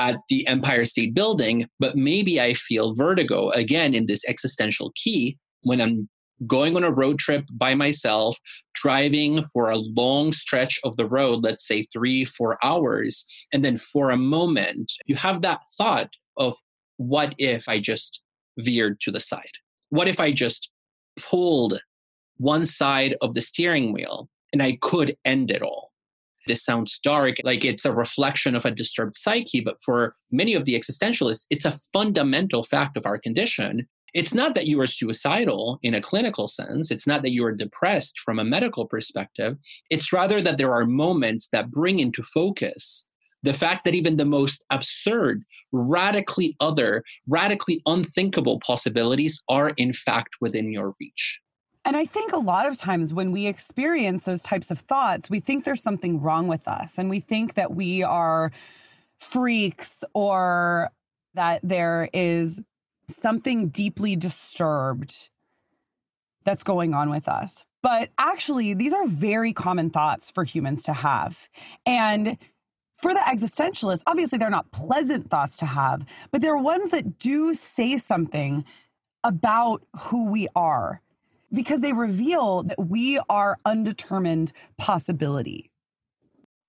at 0.00 0.16
the 0.30 0.46
Empire 0.46 0.86
State 0.86 1.14
Building, 1.14 1.66
but 1.78 1.94
maybe 1.94 2.40
I 2.40 2.54
feel 2.54 2.94
vertigo 2.94 3.50
again 3.50 3.94
in 3.94 4.06
this 4.06 4.24
existential 4.26 4.92
key 4.94 5.36
when 5.62 5.78
I'm 5.78 6.08
going 6.46 6.74
on 6.74 6.82
a 6.82 6.90
road 6.90 7.18
trip 7.18 7.44
by 7.52 7.74
myself, 7.74 8.38
driving 8.72 9.44
for 9.52 9.68
a 9.68 9.76
long 9.76 10.32
stretch 10.32 10.80
of 10.84 10.96
the 10.96 11.06
road, 11.06 11.44
let's 11.44 11.68
say 11.68 11.86
three, 11.92 12.24
four 12.24 12.56
hours. 12.64 13.26
And 13.52 13.62
then 13.62 13.76
for 13.76 14.08
a 14.08 14.16
moment, 14.16 14.90
you 15.04 15.16
have 15.16 15.42
that 15.42 15.60
thought 15.76 16.08
of 16.38 16.56
what 16.96 17.34
if 17.36 17.68
I 17.68 17.78
just 17.78 18.22
veered 18.58 19.02
to 19.02 19.10
the 19.10 19.20
side? 19.20 19.52
What 19.90 20.08
if 20.08 20.18
I 20.18 20.32
just 20.32 20.70
pulled 21.18 21.78
one 22.38 22.64
side 22.64 23.16
of 23.20 23.34
the 23.34 23.42
steering 23.42 23.92
wheel 23.92 24.30
and 24.54 24.62
I 24.62 24.78
could 24.80 25.14
end 25.26 25.50
it 25.50 25.60
all? 25.60 25.89
This 26.46 26.64
sounds 26.64 26.98
dark, 26.98 27.36
like 27.44 27.64
it's 27.64 27.84
a 27.84 27.92
reflection 27.92 28.54
of 28.54 28.64
a 28.64 28.70
disturbed 28.70 29.16
psyche. 29.16 29.60
But 29.60 29.80
for 29.84 30.16
many 30.30 30.54
of 30.54 30.64
the 30.64 30.78
existentialists, 30.78 31.46
it's 31.50 31.64
a 31.64 31.78
fundamental 31.92 32.62
fact 32.62 32.96
of 32.96 33.06
our 33.06 33.18
condition. 33.18 33.86
It's 34.12 34.34
not 34.34 34.54
that 34.56 34.66
you 34.66 34.80
are 34.80 34.86
suicidal 34.86 35.78
in 35.82 35.94
a 35.94 36.00
clinical 36.00 36.48
sense. 36.48 36.90
It's 36.90 37.06
not 37.06 37.22
that 37.22 37.30
you 37.30 37.44
are 37.44 37.52
depressed 37.52 38.18
from 38.20 38.38
a 38.38 38.44
medical 38.44 38.86
perspective. 38.86 39.56
It's 39.88 40.12
rather 40.12 40.40
that 40.40 40.58
there 40.58 40.72
are 40.72 40.84
moments 40.84 41.48
that 41.52 41.70
bring 41.70 42.00
into 42.00 42.22
focus 42.22 43.06
the 43.42 43.54
fact 43.54 43.84
that 43.84 43.94
even 43.94 44.16
the 44.16 44.26
most 44.26 44.64
absurd, 44.70 45.44
radically 45.72 46.56
other, 46.60 47.02
radically 47.26 47.80
unthinkable 47.86 48.60
possibilities 48.60 49.40
are 49.48 49.70
in 49.70 49.92
fact 49.92 50.36
within 50.40 50.72
your 50.72 50.94
reach. 51.00 51.40
And 51.90 51.96
I 51.96 52.04
think 52.04 52.30
a 52.30 52.38
lot 52.38 52.66
of 52.66 52.78
times 52.78 53.12
when 53.12 53.32
we 53.32 53.48
experience 53.48 54.22
those 54.22 54.42
types 54.42 54.70
of 54.70 54.78
thoughts, 54.78 55.28
we 55.28 55.40
think 55.40 55.64
there's 55.64 55.82
something 55.82 56.20
wrong 56.20 56.46
with 56.46 56.68
us 56.68 56.98
and 56.98 57.10
we 57.10 57.18
think 57.18 57.54
that 57.54 57.74
we 57.74 58.04
are 58.04 58.52
freaks 59.18 60.04
or 60.14 60.92
that 61.34 61.58
there 61.64 62.08
is 62.12 62.62
something 63.08 63.70
deeply 63.70 64.14
disturbed 64.14 65.30
that's 66.44 66.62
going 66.62 66.94
on 66.94 67.10
with 67.10 67.26
us. 67.28 67.64
But 67.82 68.10
actually, 68.18 68.72
these 68.74 68.92
are 68.92 69.08
very 69.08 69.52
common 69.52 69.90
thoughts 69.90 70.30
for 70.30 70.44
humans 70.44 70.84
to 70.84 70.92
have. 70.92 71.48
And 71.86 72.38
for 72.94 73.12
the 73.12 73.20
existentialists, 73.28 74.04
obviously 74.06 74.38
they're 74.38 74.48
not 74.48 74.70
pleasant 74.70 75.28
thoughts 75.28 75.58
to 75.58 75.66
have, 75.66 76.06
but 76.30 76.40
they're 76.40 76.56
ones 76.56 76.90
that 76.90 77.18
do 77.18 77.52
say 77.52 77.98
something 77.98 78.64
about 79.24 79.82
who 79.98 80.26
we 80.26 80.46
are 80.54 81.02
because 81.52 81.80
they 81.80 81.92
reveal 81.92 82.62
that 82.64 82.78
we 82.78 83.18
are 83.28 83.58
undetermined 83.64 84.52
possibility. 84.78 85.70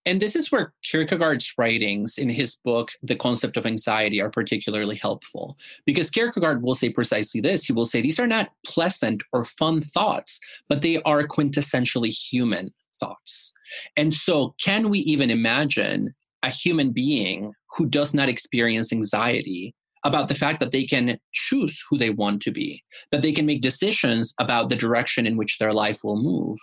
And 0.06 0.20
this 0.20 0.36
is 0.36 0.52
where 0.52 0.74
Kierkegaard's 0.84 1.54
writings 1.58 2.18
in 2.18 2.28
his 2.28 2.56
book, 2.56 2.92
The 3.04 3.16
Concept 3.16 3.56
of 3.56 3.68
Anxiety, 3.68 4.20
are 4.20 4.32
particularly 4.32 4.96
helpful. 4.96 5.58
Because 5.86 6.10
Kierkegaard 6.10 6.64
will 6.64 6.74
say 6.74 6.90
precisely 6.90 7.40
this 7.40 7.66
he 7.66 7.74
will 7.74 7.86
say 7.86 8.02
these 8.02 8.20
are 8.20 8.28
not 8.28 8.50
pleasant 8.66 9.24
or 9.32 9.46
fun 9.46 9.82
thoughts, 9.82 10.40
but 10.68 10.82
they 10.82 11.02
are 11.04 11.22
quintessentially 11.22 12.10
human 12.10 12.72
thoughts. 13.00 13.54
And 13.96 14.14
so, 14.14 14.56
can 14.64 14.90
we 14.90 15.00
even 15.00 15.30
imagine 15.30 16.16
a 16.44 16.50
human 16.50 16.92
being 16.92 17.54
who 17.78 17.86
does 17.86 18.14
not 18.14 18.30
experience 18.30 18.92
anxiety 18.92 19.76
about 20.04 20.28
the 20.28 20.36
fact 20.36 20.60
that 20.60 20.72
they 20.72 20.84
can 20.86 21.20
choose 21.32 21.84
who 21.90 21.98
they 21.98 22.10
want 22.10 22.42
to 22.44 22.52
be, 22.52 22.84
that 23.12 23.22
they 23.22 23.32
can 23.32 23.46
make 23.46 23.62
decisions 23.62 24.34
about 24.40 24.70
the 24.70 24.76
direction 24.76 25.28
in 25.28 25.38
which 25.38 25.58
their 25.58 25.74
life 25.74 26.00
will 26.04 26.22
move. 26.22 26.60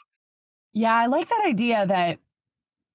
Yeah, 0.73 0.95
I 0.95 1.07
like 1.07 1.29
that 1.29 1.45
idea 1.47 1.87
that 1.87 2.19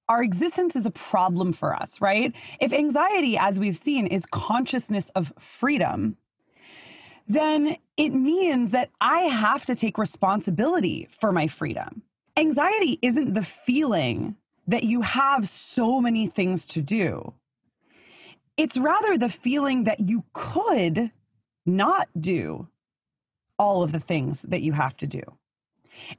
our 0.08 0.22
existence 0.22 0.76
is 0.76 0.86
a 0.86 0.90
problem 0.90 1.52
for 1.52 1.74
us, 1.74 2.00
right? 2.00 2.34
If 2.60 2.72
anxiety, 2.72 3.36
as 3.38 3.58
we've 3.58 3.76
seen, 3.76 4.06
is 4.06 4.26
consciousness 4.26 5.10
of 5.10 5.32
freedom, 5.38 6.16
then 7.26 7.76
it 7.96 8.10
means 8.10 8.70
that 8.70 8.90
I 9.00 9.20
have 9.20 9.64
to 9.66 9.74
take 9.74 9.96
responsibility 9.96 11.08
for 11.10 11.32
my 11.32 11.46
freedom. 11.46 12.02
Anxiety 12.36 12.98
isn't 13.00 13.32
the 13.32 13.44
feeling 13.44 14.36
that 14.66 14.84
you 14.84 15.02
have 15.02 15.48
so 15.48 16.00
many 16.00 16.26
things 16.26 16.66
to 16.66 16.82
do. 16.82 17.32
It's 18.56 18.76
rather 18.76 19.18
the 19.18 19.28
feeling 19.28 19.84
that 19.84 20.08
you 20.08 20.24
could 20.32 21.10
not 21.66 22.08
do 22.18 22.68
all 23.58 23.82
of 23.82 23.92
the 23.92 24.00
things 24.00 24.42
that 24.42 24.62
you 24.62 24.72
have 24.72 24.96
to 24.98 25.06
do. 25.06 25.22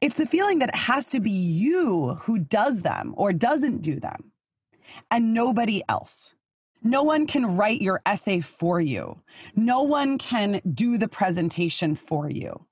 It's 0.02 0.16
the 0.16 0.26
feeling 0.26 0.60
that 0.60 0.70
it 0.70 0.76
has 0.76 1.10
to 1.12 1.20
be 1.20 1.32
you 1.32 2.16
who 2.22 2.40
does 2.40 2.82
them 2.82 3.14
or 3.18 3.34
doesn't 3.34 3.82
do 3.82 4.00
them 4.00 4.32
and 5.12 5.34
nobody 5.34 5.82
else. 5.90 6.36
No 6.84 7.04
one 7.04 7.26
can 7.26 7.58
write 7.58 7.82
your 7.82 8.02
essay 8.06 8.42
for 8.42 8.80
you. 8.80 9.20
No 9.56 9.82
one 9.82 10.18
can 10.18 10.62
do 10.72 10.98
the 10.98 11.08
presentation 11.08 11.96
for 11.96 12.30
you. 12.30 12.66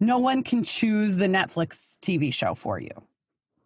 No 0.00 0.18
one 0.18 0.42
can 0.42 0.64
choose 0.64 1.16
the 1.16 1.28
Netflix 1.28 1.96
TV 2.00 2.34
show 2.34 2.54
for 2.54 2.80
you. 2.80 2.90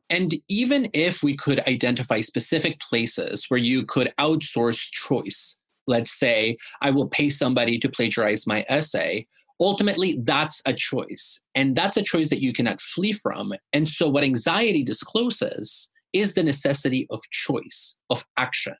And 0.09 0.35
even 0.49 0.89
if 0.93 1.23
we 1.23 1.37
could 1.37 1.61
identify 1.67 2.21
specific 2.21 2.79
places 2.81 3.47
where 3.49 3.59
you 3.59 3.85
could 3.85 4.13
outsource 4.19 4.91
choice, 4.93 5.57
let's 5.87 6.13
say, 6.13 6.57
I 6.81 6.91
will 6.91 7.09
pay 7.09 7.29
somebody 7.29 7.79
to 7.79 7.89
plagiarize 7.89 8.47
my 8.47 8.65
essay, 8.69 9.27
ultimately 9.61 10.19
that's 10.23 10.63
a 10.67 10.73
choice. 10.73 11.41
And 11.55 11.75
that's 11.75 11.97
a 11.97 12.03
choice 12.03 12.31
that 12.31 12.43
you 12.43 12.53
cannot 12.53 12.81
flee 12.81 13.13
from. 13.13 13.53
And 13.73 13.89
so, 13.89 14.09
what 14.09 14.25
anxiety 14.25 14.85
discloses 14.85 15.91
is 16.13 16.35
the 16.35 16.45
necessity 16.45 17.07
of 17.11 17.23
choice, 17.31 17.97
of 18.11 18.25
action, 18.37 18.77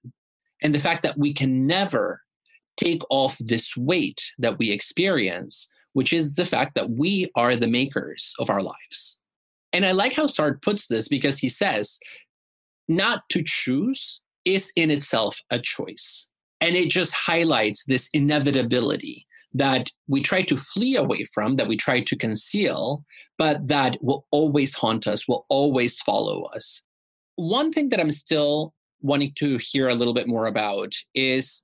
and 0.63 0.75
the 0.75 0.81
fact 0.81 1.03
that 1.03 1.19
we 1.19 1.35
can 1.35 1.67
never 1.67 2.23
take 2.77 3.03
off 3.11 3.37
this 3.41 3.77
weight 3.77 4.23
that 4.39 4.59
we 4.59 4.71
experience, 4.71 5.69
which 5.95 6.13
is 6.13 6.37
the 6.37 6.45
fact 6.45 6.75
that 6.75 6.91
we 6.91 7.31
are 7.35 7.57
the 7.57 7.69
makers 7.69 8.35
of 8.39 8.51
our 8.51 8.63
lives. 8.63 9.19
And 9.77 9.85
I 9.85 9.93
like 9.93 10.15
how 10.15 10.25
Sartre 10.25 10.63
puts 10.63 10.87
this 10.87 11.07
because 11.07 11.37
he 11.37 11.51
says, 11.51 12.01
not 12.89 13.29
to 13.29 13.43
choose 13.45 14.23
is 14.47 14.73
in 14.75 14.91
itself 14.91 15.43
a 15.51 15.59
choice. 15.59 16.29
And 16.63 16.75
it 16.75 16.89
just 16.89 17.13
highlights 17.13 17.85
this 17.85 18.09
inevitability 18.15 19.27
that 19.53 19.91
we 20.09 20.23
try 20.23 20.41
to 20.41 20.57
flee 20.57 20.97
away 20.97 21.25
from, 21.25 21.57
that 21.57 21.69
we 21.69 21.77
try 21.77 22.01
to 22.01 22.17
conceal, 22.17 23.05
but 23.37 23.69
that 23.69 23.99
will 24.01 24.27
always 24.31 24.73
haunt 24.73 25.07
us, 25.07 25.29
will 25.29 25.45
always 25.51 26.01
follow 26.01 26.45
us. 26.55 26.83
One 27.35 27.71
thing 27.71 27.91
that 27.91 28.01
I'm 28.01 28.13
still 28.13 28.73
wanting 29.03 29.35
to 29.37 29.59
hear 29.59 29.89
a 29.89 29.95
little 29.95 30.15
bit 30.15 30.27
more 30.27 30.47
about 30.47 30.95
is 31.15 31.63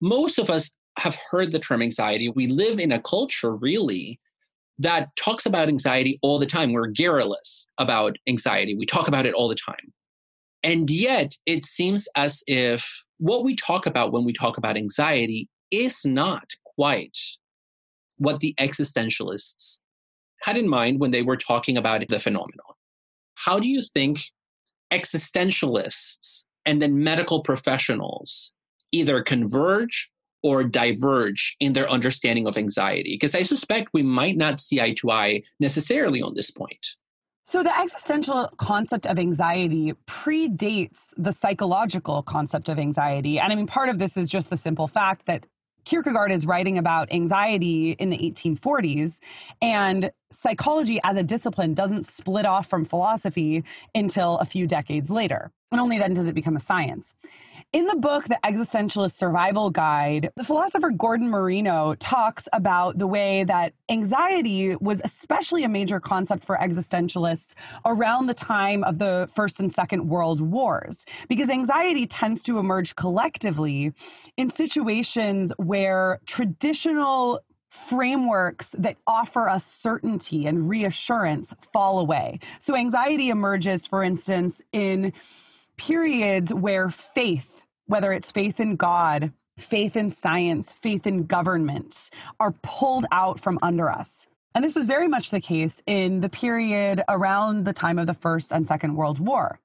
most 0.00 0.36
of 0.40 0.50
us 0.50 0.74
have 0.98 1.16
heard 1.30 1.52
the 1.52 1.60
term 1.60 1.80
anxiety. 1.80 2.28
We 2.28 2.48
live 2.48 2.80
in 2.80 2.90
a 2.90 3.00
culture, 3.00 3.54
really, 3.54 4.18
that 4.80 5.14
talks 5.14 5.44
about 5.44 5.68
anxiety 5.68 6.18
all 6.22 6.38
the 6.38 6.46
time. 6.46 6.72
We're 6.72 6.86
garrulous 6.88 7.68
about 7.76 8.16
anxiety. 8.26 8.74
We 8.74 8.86
talk 8.86 9.08
about 9.08 9.26
it 9.26 9.34
all 9.34 9.46
the 9.46 9.54
time. 9.54 9.92
And 10.62 10.90
yet, 10.90 11.36
it 11.44 11.64
seems 11.64 12.08
as 12.16 12.42
if 12.46 13.04
what 13.18 13.44
we 13.44 13.54
talk 13.54 13.84
about 13.84 14.12
when 14.12 14.24
we 14.24 14.32
talk 14.32 14.56
about 14.56 14.78
anxiety 14.78 15.48
is 15.70 16.04
not 16.04 16.52
quite 16.76 17.18
what 18.16 18.40
the 18.40 18.54
existentialists 18.58 19.80
had 20.42 20.56
in 20.56 20.68
mind 20.68 20.98
when 20.98 21.10
they 21.10 21.22
were 21.22 21.36
talking 21.36 21.76
about 21.76 22.06
the 22.08 22.18
phenomenon. 22.18 22.74
How 23.34 23.58
do 23.58 23.68
you 23.68 23.82
think 23.82 24.20
existentialists 24.90 26.44
and 26.64 26.80
then 26.80 27.04
medical 27.04 27.42
professionals 27.42 28.52
either 28.92 29.22
converge 29.22 30.09
or 30.42 30.64
diverge 30.64 31.56
in 31.60 31.72
their 31.72 31.88
understanding 31.88 32.46
of 32.46 32.56
anxiety? 32.56 33.14
Because 33.14 33.34
I 33.34 33.42
suspect 33.42 33.90
we 33.92 34.02
might 34.02 34.36
not 34.36 34.60
see 34.60 34.80
eye 34.80 34.92
to 34.98 35.10
eye 35.10 35.42
necessarily 35.58 36.22
on 36.22 36.34
this 36.34 36.50
point. 36.50 36.86
So, 37.44 37.64
the 37.64 37.76
existential 37.76 38.48
concept 38.58 39.06
of 39.06 39.18
anxiety 39.18 39.94
predates 40.06 41.08
the 41.16 41.32
psychological 41.32 42.22
concept 42.22 42.68
of 42.68 42.78
anxiety. 42.78 43.40
And 43.40 43.52
I 43.52 43.56
mean, 43.56 43.66
part 43.66 43.88
of 43.88 43.98
this 43.98 44.16
is 44.16 44.28
just 44.28 44.50
the 44.50 44.56
simple 44.56 44.86
fact 44.86 45.26
that 45.26 45.44
Kierkegaard 45.84 46.30
is 46.30 46.46
writing 46.46 46.78
about 46.78 47.12
anxiety 47.12 47.92
in 47.92 48.10
the 48.10 48.18
1840s, 48.18 49.18
and 49.60 50.10
psychology 50.30 51.00
as 51.04 51.16
a 51.16 51.22
discipline 51.22 51.74
doesn't 51.74 52.04
split 52.04 52.46
off 52.46 52.68
from 52.68 52.84
philosophy 52.84 53.64
until 53.94 54.38
a 54.38 54.44
few 54.44 54.66
decades 54.66 55.10
later. 55.10 55.50
And 55.72 55.80
only 55.80 55.98
then 55.98 56.14
does 56.14 56.26
it 56.26 56.34
become 56.34 56.56
a 56.56 56.60
science. 56.60 57.14
In 57.72 57.86
the 57.86 57.94
book, 57.94 58.24
The 58.24 58.38
Existentialist 58.42 59.12
Survival 59.12 59.70
Guide, 59.70 60.30
the 60.34 60.42
philosopher 60.42 60.90
Gordon 60.90 61.30
Marino 61.30 61.94
talks 61.94 62.48
about 62.52 62.98
the 62.98 63.06
way 63.06 63.44
that 63.44 63.74
anxiety 63.88 64.74
was 64.74 65.00
especially 65.04 65.62
a 65.62 65.68
major 65.68 66.00
concept 66.00 66.44
for 66.44 66.56
existentialists 66.56 67.54
around 67.86 68.26
the 68.26 68.34
time 68.34 68.82
of 68.82 68.98
the 68.98 69.28
First 69.32 69.60
and 69.60 69.72
Second 69.72 70.08
World 70.08 70.40
Wars, 70.40 71.06
because 71.28 71.48
anxiety 71.48 72.08
tends 72.08 72.42
to 72.42 72.58
emerge 72.58 72.96
collectively 72.96 73.92
in 74.36 74.50
situations 74.50 75.52
where 75.56 76.18
traditional 76.26 77.38
frameworks 77.70 78.74
that 78.78 78.96
offer 79.06 79.48
us 79.48 79.64
certainty 79.64 80.46
and 80.46 80.68
reassurance 80.68 81.54
fall 81.72 81.98
away. 81.98 82.40
So, 82.58 82.76
anxiety 82.76 83.30
emerges, 83.30 83.86
for 83.86 84.02
instance, 84.02 84.60
in 84.72 85.12
periods 85.76 86.52
where 86.52 86.90
faith 86.90 87.60
whether 87.90 88.12
it's 88.12 88.30
faith 88.30 88.60
in 88.60 88.76
God, 88.76 89.32
faith 89.58 89.96
in 89.96 90.10
science, 90.10 90.72
faith 90.72 91.08
in 91.08 91.24
government, 91.26 92.08
are 92.38 92.52
pulled 92.62 93.04
out 93.10 93.40
from 93.40 93.58
under 93.62 93.90
us. 93.90 94.28
And 94.54 94.64
this 94.64 94.76
was 94.76 94.86
very 94.86 95.08
much 95.08 95.30
the 95.30 95.40
case 95.40 95.82
in 95.86 96.20
the 96.20 96.28
period 96.28 97.02
around 97.08 97.64
the 97.64 97.72
time 97.72 97.98
of 97.98 98.06
the 98.06 98.14
First 98.14 98.52
and 98.52 98.66
Second 98.66 98.94
World 98.94 99.18
War. 99.18 99.58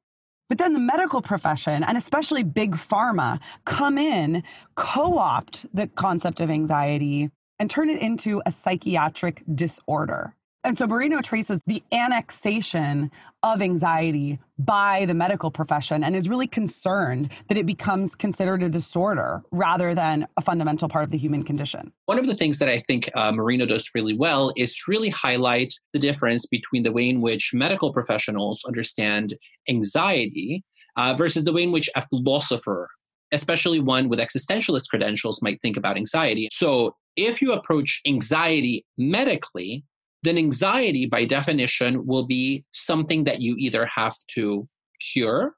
But 0.49 0.57
then 0.57 0.73
the 0.73 0.79
medical 0.79 1.21
profession 1.21 1.83
and 1.83 1.97
especially 1.97 2.41
big 2.41 2.75
pharma 2.75 3.39
come 3.65 3.99
in, 3.99 4.43
co 4.73 5.19
opt 5.19 5.67
the 5.73 5.87
concept 5.87 6.39
of 6.39 6.49
anxiety, 6.49 7.29
and 7.59 7.69
turn 7.69 7.89
it 7.89 8.01
into 8.01 8.41
a 8.45 8.51
psychiatric 8.51 9.43
disorder. 9.53 10.35
And 10.65 10.75
so 10.75 10.87
Marino 10.87 11.21
traces 11.21 11.59
the 11.67 11.83
annexation 11.91 13.11
of 13.43 13.61
anxiety 13.61 14.39
by 14.57 15.05
the 15.05 15.13
medical 15.13 15.51
profession 15.51 16.03
and 16.03 16.15
is 16.15 16.27
really 16.27 16.47
concerned 16.47 17.29
that 17.49 17.57
it 17.57 17.67
becomes 17.67 18.15
considered 18.15 18.63
a 18.63 18.69
disorder 18.69 19.43
rather 19.51 19.93
than 19.93 20.27
a 20.37 20.41
fundamental 20.41 20.89
part 20.89 21.03
of 21.03 21.11
the 21.11 21.19
human 21.19 21.43
condition. 21.43 21.93
One 22.07 22.17
of 22.17 22.25
the 22.25 22.33
things 22.33 22.57
that 22.57 22.67
I 22.67 22.79
think 22.79 23.11
uh, 23.15 23.31
Marino 23.31 23.67
does 23.67 23.91
really 23.93 24.15
well 24.15 24.51
is 24.57 24.81
really 24.87 25.09
highlight 25.09 25.71
the 25.93 25.99
difference 25.99 26.47
between 26.47 26.81
the 26.81 26.91
way 26.91 27.07
in 27.07 27.21
which 27.21 27.51
medical 27.53 27.93
professionals 27.93 28.63
understand 28.65 29.35
anxiety 29.69 30.63
uh, 30.97 31.13
versus 31.15 31.45
the 31.45 31.53
way 31.53 31.61
in 31.61 31.71
which 31.71 31.91
a 31.95 32.01
philosopher 32.01 32.89
especially 33.31 33.79
one 33.79 34.07
with 34.07 34.19
existentialist 34.19 34.87
credentials 34.87 35.41
might 35.41 35.59
think 35.61 35.75
about 35.77 35.97
anxiety. 35.97 36.47
So, 36.51 36.95
if 37.15 37.41
you 37.41 37.53
approach 37.53 38.01
anxiety 38.05 38.85
medically, 38.97 39.83
then 40.23 40.37
anxiety, 40.37 41.05
by 41.05 41.25
definition, 41.25 42.05
will 42.05 42.25
be 42.25 42.65
something 42.71 43.25
that 43.25 43.41
you 43.41 43.55
either 43.59 43.85
have 43.85 44.15
to 44.33 44.67
cure 44.99 45.55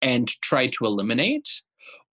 and 0.00 0.28
try 0.42 0.66
to 0.66 0.84
eliminate, 0.84 1.48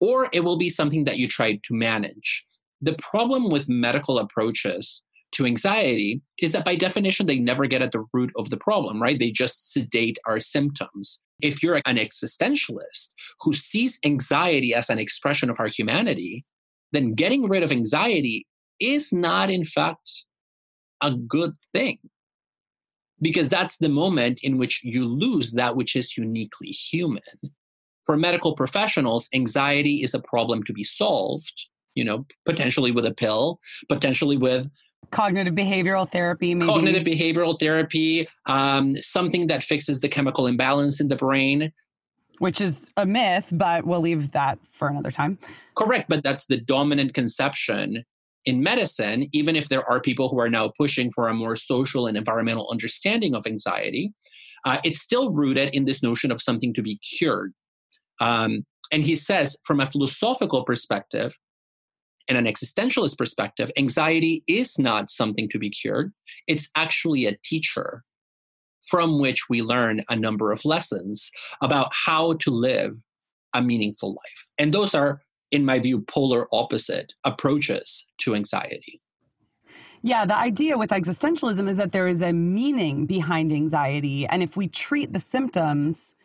or 0.02 0.28
it 0.34 0.44
will 0.44 0.58
be 0.58 0.70
something 0.70 1.06
that 1.06 1.18
you 1.18 1.28
try 1.28 1.54
to 1.54 1.74
manage. 1.74 2.44
The 2.82 2.96
problem 2.96 3.50
with 3.50 3.70
medical 3.70 4.20
approaches 4.20 5.04
to 5.34 5.46
anxiety 5.46 6.22
is 6.42 6.52
that 6.52 6.66
by 6.66 6.76
definition, 6.76 7.26
they 7.26 7.40
never 7.40 7.66
get 7.66 7.82
at 7.82 7.92
the 7.92 8.06
root 8.14 8.32
of 8.38 8.50
the 8.50 8.58
problem, 8.58 9.02
right? 9.02 9.20
They 9.20 9.32
just 9.32 9.74
sedate 9.74 10.18
our 10.26 10.40
symptoms. 10.40 11.20
If 11.42 11.62
you're 11.62 11.82
an 11.86 11.98
existentialist 11.98 13.10
who 13.42 13.54
sees 13.54 14.00
anxiety 14.06 14.74
as 14.74 14.90
an 14.90 15.00
expression 15.00 15.50
of 15.50 15.60
our 15.60 15.68
humanity, 15.68 16.46
then 16.92 17.14
getting 17.14 17.48
rid 17.48 17.64
of 17.64 17.72
anxiety 17.72 18.48
is 18.80 19.14
not, 19.14 19.50
in 19.50 19.64
fact, 19.64 20.26
a 21.02 21.12
good 21.12 21.54
thing. 21.72 22.00
Because 23.22 23.50
that's 23.50 23.78
the 23.78 23.90
moment 23.90 24.42
in 24.44 24.58
which 24.58 24.82
you 24.84 25.06
lose 25.06 25.52
that 25.54 25.76
which 25.76 25.96
is 25.96 26.18
uniquely 26.18 26.68
human. 26.68 27.22
For 28.06 28.18
medical 28.18 28.54
professionals, 28.54 29.30
anxiety 29.34 30.04
is 30.04 30.14
a 30.14 30.20
problem 30.20 30.64
to 30.64 30.74
be 30.74 30.84
solved, 30.84 31.68
you 31.96 32.04
know, 32.04 32.26
potentially 32.46 32.92
with 32.92 33.06
a 33.06 33.14
pill, 33.14 33.60
potentially 33.90 34.38
with 34.38 34.70
cognitive 35.12 35.54
behavioral 35.54 36.10
therapy 36.10 36.56
maybe. 36.56 36.72
cognitive 36.72 37.04
behavioral 37.04 37.58
therapy 37.58 38.28
um, 38.48 38.96
something 38.96 39.48
that 39.48 39.64
fixes 39.64 40.02
the 40.02 40.10
chemical 40.10 40.48
imbalance 40.48 41.00
in 41.00 41.08
the 41.10 41.16
brain 41.16 41.72
which 42.40 42.60
is 42.60 42.92
a 42.98 43.06
myth 43.06 43.50
but 43.54 43.86
we'll 43.86 44.02
leave 44.02 44.32
that 44.32 44.58
for 44.72 44.88
another 44.88 45.12
time 45.12 45.38
correct 45.76 46.10
but 46.10 46.24
that's 46.24 46.48
the 46.48 46.58
dominant 46.58 47.14
conception 47.14 48.04
in 48.46 48.62
medicine 48.62 49.28
even 49.34 49.56
if 49.56 49.70
there 49.70 49.90
are 49.90 50.00
people 50.00 50.30
who 50.30 50.40
are 50.40 50.50
now 50.50 50.72
pushing 50.78 51.10
for 51.10 51.28
a 51.28 51.34
more 51.34 51.56
social 51.56 52.08
and 52.08 52.18
environmental 52.18 52.70
understanding 52.72 53.36
of 53.36 53.46
anxiety 53.46 54.14
uh, 54.66 54.78
it's 54.84 55.02
still 55.02 55.32
rooted 55.32 55.70
in 55.74 55.86
this 55.86 56.02
notion 56.02 56.32
of 56.32 56.42
something 56.42 56.74
to 56.74 56.82
be 56.82 56.98
cured 56.98 57.54
um, 58.20 58.66
and 58.92 59.06
he 59.06 59.16
says 59.16 59.58
from 59.66 59.80
a 59.80 59.86
philosophical 59.88 60.64
perspective 60.64 61.38
and 62.28 62.38
an 62.38 62.46
existentialist 62.46 63.18
perspective, 63.18 63.72
anxiety 63.78 64.44
is 64.48 64.80
not 64.80 65.10
something 65.10 65.48
to 65.50 65.60
be 65.60 65.70
cured. 65.70 66.14
It's 66.48 66.70
actually 66.76 67.26
a 67.26 67.38
teacher 67.44 68.04
from 68.88 69.20
which 69.20 69.44
we 69.50 69.62
learn 69.62 70.02
a 70.10 70.16
number 70.16 70.52
of 70.52 70.64
lessons 70.66 71.32
about 71.62 71.92
how 71.92 72.34
to 72.34 72.52
live 72.52 72.94
a 73.54 73.62
meaningful 73.62 74.10
life. 74.10 74.48
And 74.58 74.74
those 74.74 74.94
are, 74.94 75.22
in 75.56 75.66
my 75.66 75.80
view, 75.80 76.02
polar 76.02 76.48
opposite 76.52 77.14
approaches 77.24 78.06
to 78.20 78.36
anxiety. 78.36 79.02
Yeah, 80.02 80.26
the 80.26 80.38
idea 80.38 80.78
with 80.78 80.92
existentialism 80.92 81.68
is 81.68 81.78
that 81.78 81.92
there 81.92 82.08
is 82.08 82.22
a 82.22 82.32
meaning 82.32 83.08
behind 83.08 83.52
anxiety. 83.52 84.28
And 84.28 84.44
if 84.44 84.56
we 84.56 84.68
treat 84.68 85.14
the 85.14 85.20
symptoms, 85.20 86.16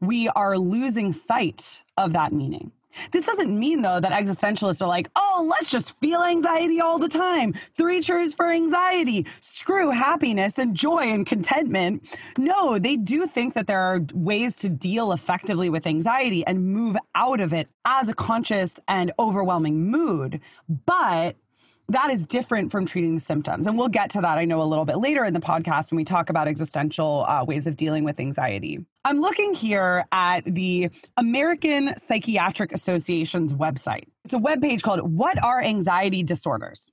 we 0.00 0.28
are 0.28 0.58
losing 0.58 1.12
sight 1.12 1.82
of 1.96 2.12
that 2.12 2.34
meaning. 2.34 2.72
This 3.10 3.26
doesn't 3.26 3.56
mean, 3.58 3.82
though, 3.82 4.00
that 4.00 4.12
existentialists 4.12 4.82
are 4.82 4.88
like, 4.88 5.10
oh, 5.16 5.46
let's 5.50 5.70
just 5.70 5.98
feel 5.98 6.22
anxiety 6.22 6.80
all 6.80 6.98
the 6.98 7.08
time. 7.08 7.54
Three 7.76 8.00
cheers 8.00 8.34
for 8.34 8.50
anxiety. 8.50 9.26
Screw 9.40 9.90
happiness 9.90 10.58
and 10.58 10.74
joy 10.74 11.00
and 11.00 11.26
contentment. 11.26 12.08
No, 12.38 12.78
they 12.78 12.96
do 12.96 13.26
think 13.26 13.54
that 13.54 13.66
there 13.66 13.80
are 13.80 14.00
ways 14.12 14.58
to 14.58 14.68
deal 14.68 15.12
effectively 15.12 15.68
with 15.70 15.86
anxiety 15.86 16.46
and 16.46 16.72
move 16.72 16.96
out 17.14 17.40
of 17.40 17.52
it 17.52 17.68
as 17.84 18.08
a 18.08 18.14
conscious 18.14 18.80
and 18.88 19.12
overwhelming 19.18 19.90
mood. 19.90 20.40
But 20.68 21.36
that 21.88 22.10
is 22.10 22.26
different 22.26 22.70
from 22.70 22.86
treating 22.86 23.14
the 23.14 23.20
symptoms. 23.20 23.66
And 23.66 23.76
we'll 23.76 23.88
get 23.88 24.10
to 24.10 24.20
that, 24.22 24.38
I 24.38 24.44
know, 24.44 24.62
a 24.62 24.64
little 24.64 24.84
bit 24.84 24.96
later 24.96 25.24
in 25.24 25.34
the 25.34 25.40
podcast 25.40 25.90
when 25.90 25.96
we 25.96 26.04
talk 26.04 26.30
about 26.30 26.48
existential 26.48 27.24
uh, 27.28 27.44
ways 27.44 27.66
of 27.66 27.76
dealing 27.76 28.04
with 28.04 28.18
anxiety. 28.18 28.84
I'm 29.04 29.20
looking 29.20 29.54
here 29.54 30.04
at 30.10 30.44
the 30.46 30.90
American 31.16 31.94
Psychiatric 31.96 32.72
Association's 32.72 33.52
website. 33.52 34.04
It's 34.24 34.34
a 34.34 34.38
webpage 34.38 34.82
called 34.82 35.00
What 35.12 35.42
Are 35.42 35.62
Anxiety 35.62 36.22
Disorders? 36.22 36.90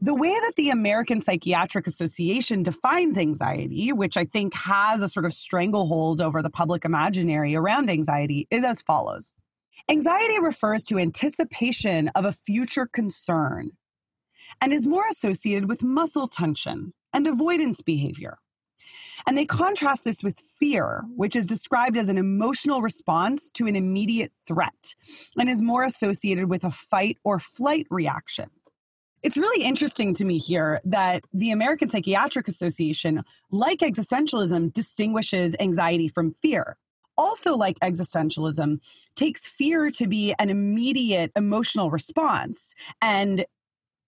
The 0.00 0.14
way 0.14 0.30
that 0.30 0.54
the 0.56 0.70
American 0.70 1.20
Psychiatric 1.20 1.86
Association 1.86 2.64
defines 2.64 3.16
anxiety, 3.16 3.92
which 3.92 4.16
I 4.16 4.24
think 4.24 4.52
has 4.54 5.00
a 5.00 5.08
sort 5.08 5.24
of 5.24 5.32
stranglehold 5.32 6.20
over 6.20 6.42
the 6.42 6.50
public 6.50 6.84
imaginary 6.84 7.54
around 7.54 7.88
anxiety, 7.88 8.48
is 8.50 8.64
as 8.64 8.82
follows 8.82 9.32
Anxiety 9.88 10.38
refers 10.40 10.84
to 10.84 10.98
anticipation 10.98 12.08
of 12.14 12.24
a 12.24 12.32
future 12.32 12.86
concern 12.86 13.70
and 14.60 14.72
is 14.72 14.86
more 14.86 15.06
associated 15.08 15.68
with 15.68 15.82
muscle 15.82 16.28
tension 16.28 16.92
and 17.12 17.26
avoidance 17.26 17.80
behavior. 17.80 18.38
And 19.26 19.38
they 19.38 19.44
contrast 19.44 20.04
this 20.04 20.22
with 20.22 20.40
fear, 20.40 21.04
which 21.14 21.36
is 21.36 21.46
described 21.46 21.96
as 21.96 22.08
an 22.08 22.18
emotional 22.18 22.82
response 22.82 23.50
to 23.50 23.66
an 23.66 23.76
immediate 23.76 24.32
threat 24.46 24.94
and 25.38 25.48
is 25.48 25.62
more 25.62 25.84
associated 25.84 26.48
with 26.48 26.64
a 26.64 26.70
fight 26.70 27.18
or 27.22 27.38
flight 27.38 27.86
reaction. 27.90 28.50
It's 29.22 29.36
really 29.36 29.64
interesting 29.64 30.14
to 30.14 30.24
me 30.24 30.38
here 30.38 30.80
that 30.84 31.22
the 31.32 31.52
American 31.52 31.88
Psychiatric 31.88 32.48
Association, 32.48 33.22
like 33.52 33.78
existentialism, 33.78 34.72
distinguishes 34.72 35.54
anxiety 35.60 36.08
from 36.08 36.34
fear. 36.42 36.76
Also, 37.16 37.54
like 37.54 37.78
existentialism, 37.80 38.80
takes 39.14 39.46
fear 39.46 39.90
to 39.90 40.08
be 40.08 40.34
an 40.40 40.50
immediate 40.50 41.30
emotional 41.36 41.90
response 41.90 42.74
and 43.00 43.46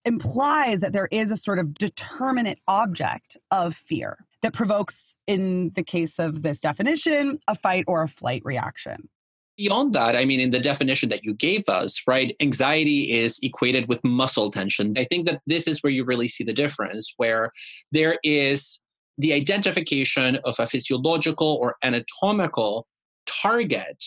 implies 0.05 0.81
that 0.81 0.93
there 0.93 1.09
is 1.11 1.31
a 1.31 1.37
sort 1.37 1.59
of 1.59 1.75
determinate 1.75 2.59
object 2.69 3.37
of 3.51 3.75
fear 3.75 4.19
that 4.43 4.53
provokes, 4.53 5.17
in 5.27 5.71
the 5.75 5.83
case 5.83 6.19
of 6.19 6.43
this 6.43 6.61
definition, 6.61 7.39
a 7.49 7.55
fight 7.55 7.85
or 7.87 8.03
a 8.03 8.09
flight 8.09 8.43
reaction. 8.45 9.09
Beyond 9.57 9.95
that, 9.95 10.17
I 10.17 10.25
mean, 10.25 10.41
in 10.41 10.51
the 10.51 10.59
definition 10.59 11.09
that 11.11 11.25
you 11.25 11.33
gave 11.33 11.69
us, 11.69 12.03
right, 12.07 12.35
anxiety 12.41 13.13
is 13.13 13.39
equated 13.41 13.89
with 13.89 14.03
muscle 14.05 14.51
tension. 14.51 14.95
I 14.99 15.05
think 15.05 15.27
that 15.27 15.41
this 15.47 15.69
is 15.69 15.81
where 15.81 15.93
you 15.93 16.05
really 16.05 16.29
see 16.29 16.43
the 16.43 16.53
difference, 16.53 17.15
where 17.17 17.51
there 17.93 18.19
is 18.25 18.81
the 19.17 19.33
identification 19.33 20.39
of 20.45 20.57
a 20.59 20.67
physiological 20.67 21.57
or 21.63 21.77
anatomical 21.85 22.89
target 23.27 24.05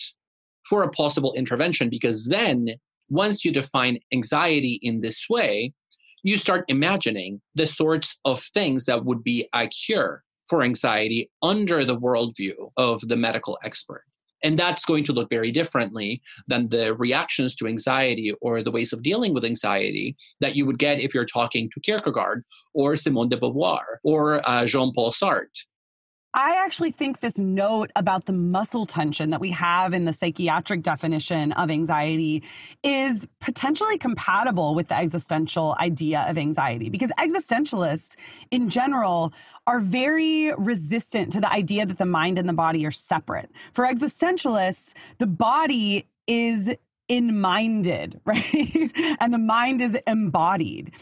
for 0.68 0.82
a 0.82 0.90
possible 0.90 1.32
intervention, 1.34 1.88
because 1.88 2.26
then 2.26 2.68
once 3.08 3.42
you 3.42 3.50
define 3.50 3.98
anxiety 4.12 4.78
in 4.82 5.00
this 5.00 5.26
way, 5.30 5.72
you 6.28 6.36
start 6.36 6.64
imagining 6.68 7.40
the 7.54 7.66
sorts 7.66 8.18
of 8.26 8.42
things 8.42 8.84
that 8.84 9.06
would 9.06 9.24
be 9.24 9.48
a 9.54 9.66
cure 9.68 10.22
for 10.46 10.62
anxiety 10.62 11.30
under 11.42 11.84
the 11.84 11.96
worldview 11.96 12.70
of 12.76 13.00
the 13.08 13.16
medical 13.16 13.58
expert. 13.64 14.04
And 14.44 14.58
that's 14.58 14.84
going 14.84 15.04
to 15.04 15.12
look 15.12 15.30
very 15.30 15.50
differently 15.50 16.20
than 16.46 16.68
the 16.68 16.94
reactions 16.94 17.56
to 17.56 17.66
anxiety 17.66 18.32
or 18.42 18.62
the 18.62 18.70
ways 18.70 18.92
of 18.92 19.02
dealing 19.02 19.32
with 19.32 19.44
anxiety 19.44 20.16
that 20.40 20.54
you 20.54 20.66
would 20.66 20.78
get 20.78 21.00
if 21.00 21.14
you're 21.14 21.24
talking 21.24 21.70
to 21.70 21.80
Kierkegaard 21.80 22.44
or 22.74 22.96
Simone 22.96 23.30
de 23.30 23.36
Beauvoir 23.36 23.84
or 24.04 24.46
uh, 24.48 24.66
Jean 24.66 24.92
Paul 24.94 25.10
Sartre. 25.10 25.64
I 26.40 26.54
actually 26.64 26.92
think 26.92 27.18
this 27.18 27.36
note 27.36 27.90
about 27.96 28.26
the 28.26 28.32
muscle 28.32 28.86
tension 28.86 29.30
that 29.30 29.40
we 29.40 29.50
have 29.50 29.92
in 29.92 30.04
the 30.04 30.12
psychiatric 30.12 30.82
definition 30.82 31.50
of 31.50 31.68
anxiety 31.68 32.44
is 32.84 33.26
potentially 33.40 33.98
compatible 33.98 34.76
with 34.76 34.86
the 34.86 34.94
existential 34.94 35.74
idea 35.80 36.24
of 36.28 36.38
anxiety 36.38 36.90
because 36.90 37.10
existentialists 37.18 38.14
in 38.52 38.70
general 38.70 39.32
are 39.66 39.80
very 39.80 40.52
resistant 40.54 41.32
to 41.32 41.40
the 41.40 41.52
idea 41.52 41.84
that 41.84 41.98
the 41.98 42.06
mind 42.06 42.38
and 42.38 42.48
the 42.48 42.52
body 42.52 42.86
are 42.86 42.92
separate. 42.92 43.50
For 43.72 43.84
existentialists, 43.84 44.94
the 45.18 45.26
body 45.26 46.06
is 46.28 46.72
in 47.08 47.40
minded, 47.40 48.20
right? 48.24 48.92
and 49.18 49.34
the 49.34 49.38
mind 49.38 49.80
is 49.80 49.98
embodied. 50.06 50.92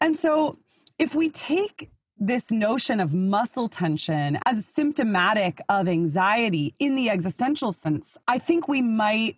And 0.00 0.16
so 0.16 0.58
if 0.98 1.14
we 1.14 1.30
take 1.30 1.91
this 2.18 2.50
notion 2.50 3.00
of 3.00 3.14
muscle 3.14 3.68
tension 3.68 4.38
as 4.46 4.64
symptomatic 4.66 5.60
of 5.68 5.88
anxiety 5.88 6.74
in 6.78 6.94
the 6.94 7.10
existential 7.10 7.72
sense, 7.72 8.16
I 8.28 8.38
think 8.38 8.68
we 8.68 8.80
might 8.80 9.36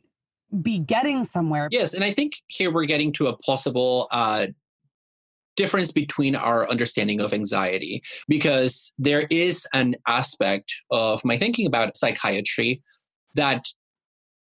be 0.62 0.78
getting 0.78 1.24
somewhere. 1.24 1.68
Yes, 1.70 1.94
and 1.94 2.04
I 2.04 2.12
think 2.12 2.34
here 2.48 2.70
we're 2.70 2.84
getting 2.84 3.12
to 3.14 3.28
a 3.28 3.36
possible 3.38 4.08
uh, 4.10 4.46
difference 5.56 5.90
between 5.90 6.34
our 6.34 6.68
understanding 6.68 7.20
of 7.20 7.32
anxiety 7.32 8.02
because 8.28 8.92
there 8.98 9.26
is 9.30 9.66
an 9.72 9.96
aspect 10.06 10.74
of 10.90 11.24
my 11.24 11.36
thinking 11.36 11.66
about 11.66 11.96
psychiatry 11.96 12.82
that 13.34 13.66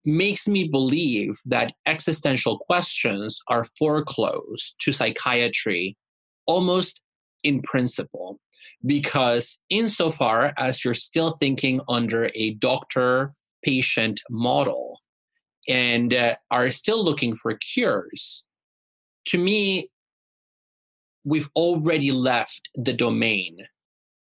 makes 0.04 0.48
me 0.48 0.66
believe 0.66 1.38
that 1.46 1.72
existential 1.86 2.58
questions 2.58 3.40
are 3.48 3.66
foreclosed 3.78 4.74
to 4.80 4.92
psychiatry 4.92 5.96
almost 6.46 7.00
in 7.42 7.62
principle 7.62 8.38
because 8.84 9.58
insofar 9.70 10.52
as 10.56 10.84
you're 10.84 10.94
still 10.94 11.36
thinking 11.40 11.80
under 11.88 12.30
a 12.34 12.54
doctor 12.54 13.32
patient 13.64 14.20
model 14.30 15.00
and 15.68 16.12
uh, 16.12 16.34
are 16.50 16.70
still 16.70 17.04
looking 17.04 17.34
for 17.34 17.54
cures 17.54 18.44
to 19.26 19.38
me 19.38 19.88
we've 21.24 21.48
already 21.54 22.10
left 22.10 22.68
the 22.74 22.92
domain 22.92 23.56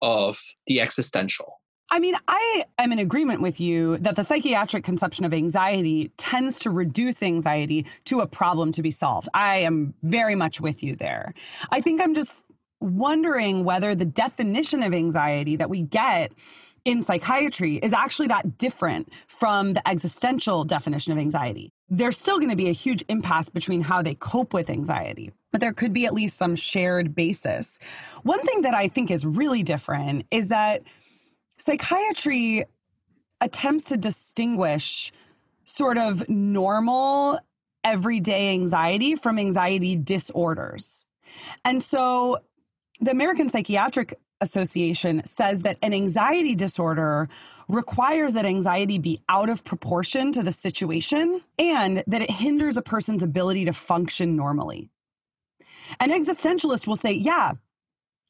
of 0.02 0.40
the 0.68 0.80
existential 0.80 1.60
I 1.92 2.00
mean, 2.00 2.16
I 2.28 2.64
am 2.80 2.92
in 2.92 3.00
agreement 3.00 3.42
with 3.42 3.60
you 3.60 3.98
that 3.98 4.16
the 4.16 4.24
psychiatric 4.24 4.84
conception 4.84 5.24
of 5.24 5.34
anxiety 5.34 6.12
tends 6.18 6.58
to 6.60 6.72
reduce 6.72 7.22
anxiety 7.22 7.86
to 8.06 8.22
a 8.22 8.28
problem 8.28 8.72
to 8.74 8.82
be 8.82 8.90
solved. 8.90 9.30
I 9.34 9.58
am 9.58 9.94
very 10.02 10.36
much 10.36 10.60
with 10.60 10.82
you 10.82 10.96
there. 10.96 11.34
I 11.70 11.82
think 11.82 12.02
I'm 12.02 12.16
just 12.16 12.42
wondering 12.86 13.64
whether 13.64 13.96
the 13.96 14.06
definition 14.06 14.84
of 14.84 14.94
anxiety 14.94 15.56
that 15.56 15.70
we 15.70 15.82
get 15.82 16.32
in 16.86 17.02
psychiatry 17.02 17.78
is 17.78 17.94
actually 17.94 18.28
that 18.28 18.58
different 18.58 19.12
from 19.28 19.74
the 19.74 19.88
existential 19.88 20.64
definition 20.64 21.12
of 21.12 21.18
anxiety. 21.18 21.72
There's 21.90 22.18
still 22.18 22.38
going 22.38 22.52
to 22.52 22.56
be 22.56 22.70
a 22.70 22.74
huge 22.74 23.04
impasse 23.10 23.50
between 23.50 23.82
how 23.82 24.02
they 24.02 24.14
cope 24.14 24.54
with 24.54 24.70
anxiety, 24.70 25.32
but 25.52 25.62
there 25.62 25.74
could 25.74 25.94
be 25.94 26.06
at 26.06 26.14
least 26.14 26.38
some 26.38 26.56
shared 26.56 27.16
basis. 27.16 27.80
One 28.22 28.42
thing 28.44 28.62
that 28.62 28.76
I 28.76 28.88
think 28.88 29.10
is 29.10 29.26
really 29.26 29.64
different 29.64 30.26
is 30.32 30.50
that 30.50 30.84
psychiatry 31.58 32.66
attempts 33.42 33.90
to 33.90 33.98
distinguish 33.98 35.12
sort 35.64 35.98
of 35.98 36.30
normal 36.30 37.40
everyday 37.84 38.52
anxiety 38.52 39.16
from 39.16 39.40
anxiety 39.40 39.96
disorders. 39.96 41.06
And 41.64 41.82
so 41.82 42.40
the 43.00 43.12
American 43.12 43.50
Psychiatric 43.50 44.14
Association 44.42 45.24
says 45.26 45.62
that 45.62 45.78
an 45.82 45.94
anxiety 45.94 46.56
disorder 46.56 47.30
requires 47.68 48.34
that 48.34 48.46
anxiety 48.46 49.00
be 49.00 49.22
out 49.30 49.50
of 49.50 49.64
proportion 49.64 50.32
to 50.32 50.44
the 50.44 50.52
situation 50.52 51.42
and 51.58 52.04
that 52.08 52.22
it 52.22 52.30
hinders 52.30 52.78
a 52.78 52.82
person's 52.82 53.24
ability 53.24 53.66
to 53.66 53.74
function 53.74 54.36
normally. 54.36 54.90
An 56.00 56.10
existentialist 56.10 56.88
will 56.88 56.96
say, 56.96 57.12
yeah, 57.12 57.54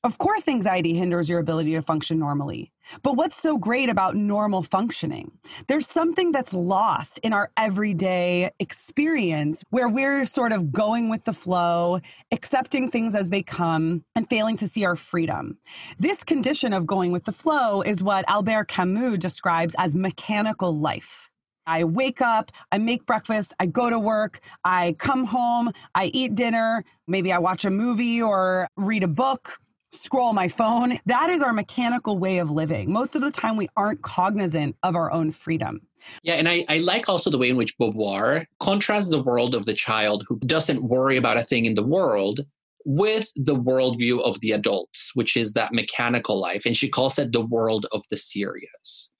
of 0.05 0.19
course, 0.19 0.47
anxiety 0.47 0.93
hinders 0.93 1.27
your 1.27 1.39
ability 1.39 1.71
to 1.71 1.81
function 1.81 2.19
normally. 2.19 2.71
But 3.01 3.17
what's 3.17 3.41
so 3.41 3.57
great 3.57 3.89
about 3.89 4.15
normal 4.15 4.61
functioning? 4.61 5.31
There's 5.67 5.89
something 5.89 6.31
that's 6.31 6.53
lost 6.53 7.17
in 7.23 7.33
our 7.33 7.49
everyday 7.57 8.51
experience 8.59 9.63
where 9.71 9.89
we're 9.89 10.27
sort 10.27 10.51
of 10.51 10.71
going 10.71 11.09
with 11.09 11.23
the 11.23 11.33
flow, 11.33 12.01
accepting 12.31 12.91
things 12.91 13.15
as 13.15 13.31
they 13.31 13.41
come, 13.41 14.03
and 14.15 14.29
failing 14.29 14.57
to 14.57 14.67
see 14.67 14.85
our 14.85 14.95
freedom. 14.95 15.57
This 15.97 16.23
condition 16.23 16.71
of 16.71 16.85
going 16.85 17.11
with 17.11 17.25
the 17.25 17.31
flow 17.31 17.81
is 17.81 18.03
what 18.03 18.25
Albert 18.27 18.67
Camus 18.67 19.17
describes 19.17 19.73
as 19.79 19.95
mechanical 19.95 20.77
life. 20.77 21.31
I 21.65 21.83
wake 21.83 22.21
up, 22.21 22.51
I 22.71 22.77
make 22.77 23.07
breakfast, 23.07 23.55
I 23.59 23.65
go 23.65 23.89
to 23.89 23.97
work, 23.97 24.39
I 24.63 24.95
come 24.99 25.25
home, 25.25 25.71
I 25.95 26.11
eat 26.13 26.35
dinner, 26.35 26.85
maybe 27.07 27.33
I 27.33 27.39
watch 27.39 27.65
a 27.65 27.71
movie 27.71 28.21
or 28.21 28.69
read 28.77 29.01
a 29.01 29.07
book 29.07 29.59
scroll 29.91 30.33
my 30.33 30.47
phone. 30.47 30.99
That 31.05 31.29
is 31.29 31.41
our 31.41 31.53
mechanical 31.53 32.17
way 32.17 32.37
of 32.39 32.51
living. 32.51 32.91
Most 32.91 33.15
of 33.15 33.21
the 33.21 33.31
time, 33.31 33.57
we 33.57 33.69
aren't 33.75 34.01
cognizant 34.01 34.75
of 34.83 34.95
our 34.95 35.11
own 35.11 35.31
freedom. 35.31 35.81
Yeah, 36.23 36.35
and 36.35 36.47
I, 36.47 36.65
I 36.69 36.79
like 36.79 37.09
also 37.09 37.29
the 37.29 37.37
way 37.37 37.49
in 37.49 37.57
which 37.57 37.77
Beauvoir 37.77 38.45
contrasts 38.59 39.09
the 39.09 39.23
world 39.23 39.55
of 39.55 39.65
the 39.65 39.73
child 39.73 40.23
who 40.27 40.39
doesn't 40.39 40.83
worry 40.83 41.17
about 41.17 41.37
a 41.37 41.43
thing 41.43 41.65
in 41.65 41.75
the 41.75 41.85
world 41.85 42.41
with 42.85 43.31
the 43.35 43.55
worldview 43.55 44.21
of 44.23 44.39
the 44.41 44.51
adults, 44.51 45.11
which 45.15 45.35
is 45.35 45.53
that 45.53 45.73
mechanical 45.73 46.39
life. 46.39 46.65
And 46.65 46.77
she 46.77 46.87
calls 46.87 47.17
it 47.17 47.31
the 47.31 47.45
world 47.45 47.87
of 47.91 48.03
the 48.11 48.17
serious. 48.17 49.11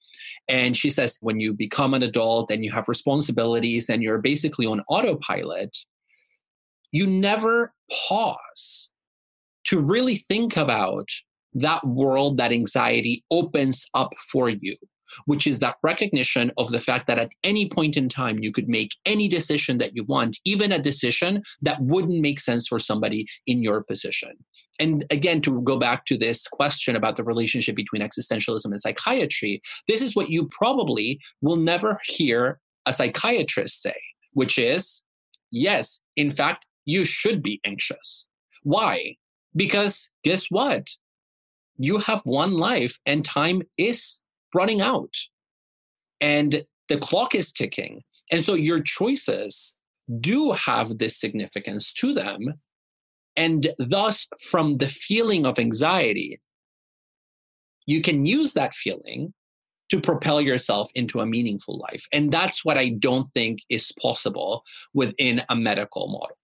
And 0.48 0.76
she 0.76 0.90
says, 0.90 1.18
when 1.20 1.40
you 1.40 1.52
become 1.52 1.92
an 1.92 2.04
adult 2.04 2.52
and 2.52 2.64
you 2.64 2.70
have 2.70 2.88
responsibilities 2.88 3.88
and 3.88 4.02
you're 4.02 4.20
basically 4.20 4.66
on 4.66 4.82
autopilot, 4.88 5.76
you 6.92 7.06
never 7.08 7.74
pause 8.08 8.90
to 9.66 9.80
really 9.80 10.16
think 10.28 10.56
about 10.56 11.08
that 11.54 11.86
world 11.86 12.36
that 12.38 12.52
anxiety 12.52 13.24
opens 13.30 13.88
up 13.94 14.12
for 14.30 14.48
you, 14.48 14.76
which 15.24 15.46
is 15.46 15.60
that 15.60 15.76
recognition 15.82 16.52
of 16.58 16.70
the 16.70 16.80
fact 16.80 17.06
that 17.06 17.18
at 17.18 17.32
any 17.42 17.68
point 17.68 17.96
in 17.96 18.08
time, 18.08 18.38
you 18.40 18.52
could 18.52 18.68
make 18.68 18.92
any 19.06 19.26
decision 19.26 19.78
that 19.78 19.92
you 19.94 20.04
want, 20.04 20.38
even 20.44 20.70
a 20.70 20.78
decision 20.78 21.42
that 21.62 21.80
wouldn't 21.80 22.20
make 22.20 22.38
sense 22.38 22.68
for 22.68 22.78
somebody 22.78 23.26
in 23.46 23.62
your 23.62 23.82
position. 23.82 24.32
And 24.78 25.04
again, 25.10 25.40
to 25.42 25.62
go 25.62 25.78
back 25.78 26.04
to 26.06 26.18
this 26.18 26.46
question 26.46 26.94
about 26.94 27.16
the 27.16 27.24
relationship 27.24 27.74
between 27.74 28.02
existentialism 28.02 28.66
and 28.66 28.78
psychiatry, 28.78 29.62
this 29.88 30.02
is 30.02 30.14
what 30.14 30.30
you 30.30 30.46
probably 30.48 31.18
will 31.40 31.56
never 31.56 31.98
hear 32.04 32.60
a 32.84 32.92
psychiatrist 32.92 33.80
say, 33.80 33.96
which 34.34 34.58
is 34.58 35.02
yes, 35.50 36.02
in 36.16 36.30
fact, 36.30 36.66
you 36.84 37.04
should 37.04 37.42
be 37.42 37.60
anxious. 37.64 38.28
Why? 38.62 39.16
Because 39.56 40.10
guess 40.22 40.46
what? 40.50 40.88
You 41.78 41.98
have 41.98 42.20
one 42.24 42.54
life 42.54 42.98
and 43.06 43.24
time 43.24 43.62
is 43.78 44.22
running 44.54 44.80
out. 44.80 45.14
And 46.20 46.64
the 46.88 46.98
clock 46.98 47.34
is 47.34 47.52
ticking. 47.52 48.02
And 48.30 48.44
so 48.44 48.54
your 48.54 48.80
choices 48.80 49.74
do 50.20 50.52
have 50.52 50.98
this 50.98 51.18
significance 51.18 51.92
to 51.94 52.12
them. 52.12 52.54
And 53.36 53.68
thus, 53.78 54.26
from 54.40 54.78
the 54.78 54.88
feeling 54.88 55.44
of 55.46 55.58
anxiety, 55.58 56.40
you 57.86 58.00
can 58.00 58.24
use 58.24 58.54
that 58.54 58.74
feeling 58.74 59.34
to 59.90 60.00
propel 60.00 60.40
yourself 60.40 60.90
into 60.94 61.20
a 61.20 61.26
meaningful 61.26 61.78
life. 61.78 62.06
And 62.12 62.32
that's 62.32 62.64
what 62.64 62.78
I 62.78 62.90
don't 62.90 63.28
think 63.28 63.60
is 63.68 63.92
possible 64.00 64.64
within 64.94 65.42
a 65.48 65.54
medical 65.54 66.08
model. 66.08 66.36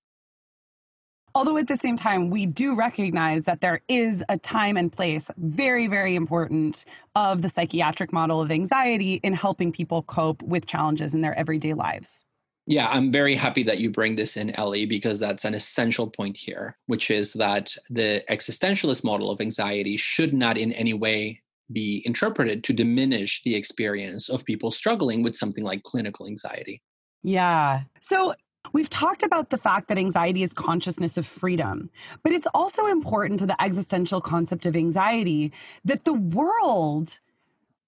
Although 1.34 1.56
at 1.56 1.66
the 1.66 1.76
same 1.76 1.96
time, 1.96 2.30
we 2.30 2.46
do 2.46 2.74
recognize 2.74 3.44
that 3.44 3.60
there 3.60 3.80
is 3.88 4.22
a 4.28 4.36
time 4.36 4.76
and 4.76 4.92
place, 4.92 5.30
very, 5.38 5.86
very 5.86 6.14
important, 6.14 6.84
of 7.14 7.42
the 7.42 7.48
psychiatric 7.48 8.12
model 8.12 8.40
of 8.40 8.50
anxiety 8.50 9.14
in 9.22 9.32
helping 9.32 9.72
people 9.72 10.02
cope 10.02 10.42
with 10.42 10.66
challenges 10.66 11.14
in 11.14 11.22
their 11.22 11.38
everyday 11.38 11.74
lives. 11.74 12.24
Yeah, 12.66 12.88
I'm 12.88 13.10
very 13.10 13.34
happy 13.34 13.64
that 13.64 13.80
you 13.80 13.90
bring 13.90 14.14
this 14.14 14.36
in, 14.36 14.50
Ellie, 14.50 14.86
because 14.86 15.18
that's 15.18 15.44
an 15.44 15.54
essential 15.54 16.08
point 16.08 16.36
here, 16.36 16.76
which 16.86 17.10
is 17.10 17.32
that 17.32 17.74
the 17.90 18.22
existentialist 18.30 19.02
model 19.02 19.30
of 19.30 19.40
anxiety 19.40 19.96
should 19.96 20.32
not 20.32 20.56
in 20.56 20.72
any 20.72 20.94
way 20.94 21.40
be 21.72 22.02
interpreted 22.04 22.62
to 22.64 22.72
diminish 22.72 23.42
the 23.42 23.54
experience 23.54 24.28
of 24.28 24.44
people 24.44 24.70
struggling 24.70 25.22
with 25.22 25.34
something 25.34 25.64
like 25.64 25.82
clinical 25.82 26.26
anxiety. 26.26 26.82
Yeah. 27.22 27.82
So 28.00 28.34
We've 28.72 28.90
talked 28.90 29.22
about 29.22 29.50
the 29.50 29.58
fact 29.58 29.88
that 29.88 29.98
anxiety 29.98 30.42
is 30.42 30.52
consciousness 30.52 31.18
of 31.18 31.26
freedom, 31.26 31.90
but 32.22 32.32
it's 32.32 32.46
also 32.54 32.86
important 32.86 33.40
to 33.40 33.46
the 33.46 33.60
existential 33.62 34.20
concept 34.20 34.66
of 34.66 34.76
anxiety 34.76 35.52
that 35.84 36.04
the 36.04 36.12
world 36.12 37.18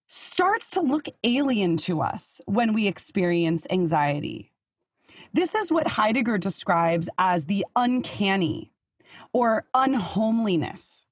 starts 0.07 0.71
to 0.73 0.81
look 0.81 1.09
alien 1.23 1.77
to 1.77 2.01
us 2.01 2.41
when 2.47 2.73
we 2.73 2.87
experience 2.87 3.67
anxiety. 3.71 4.53
This 5.33 5.55
is 5.55 5.71
what 5.71 5.89
Heidegger 5.89 6.39
describes 6.39 7.09
as 7.19 7.47
the 7.47 7.65
uncanny 7.75 8.73
or 9.33 9.65
unhomeliness. 9.75 11.07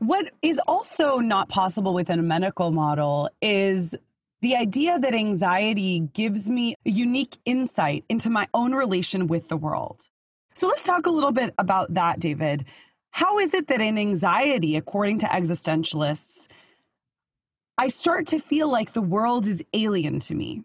What 0.00 0.30
is 0.42 0.60
also 0.68 1.16
not 1.16 1.48
possible 1.48 1.94
within 1.94 2.18
a 2.18 2.22
medical 2.22 2.70
model 2.70 3.30
is 3.40 3.96
the 4.40 4.54
idea 4.54 4.98
that 4.98 5.14
anxiety 5.14 6.00
gives 6.12 6.50
me 6.50 6.74
a 6.86 6.90
unique 6.90 7.36
insight 7.44 8.04
into 8.08 8.30
my 8.30 8.46
own 8.54 8.74
relation 8.74 9.26
with 9.26 9.48
the 9.48 9.56
world. 9.56 10.08
So 10.54 10.68
let's 10.68 10.84
talk 10.84 11.06
a 11.06 11.10
little 11.10 11.32
bit 11.32 11.54
about 11.58 11.94
that, 11.94 12.20
David. 12.20 12.64
How 13.10 13.38
is 13.38 13.54
it 13.54 13.68
that 13.68 13.80
in 13.80 13.98
anxiety, 13.98 14.76
according 14.76 15.18
to 15.20 15.26
existentialists, 15.26 16.48
I 17.78 17.88
start 17.88 18.26
to 18.28 18.38
feel 18.38 18.70
like 18.70 18.92
the 18.92 19.02
world 19.02 19.46
is 19.46 19.62
alien 19.72 20.18
to 20.20 20.34
me? 20.34 20.62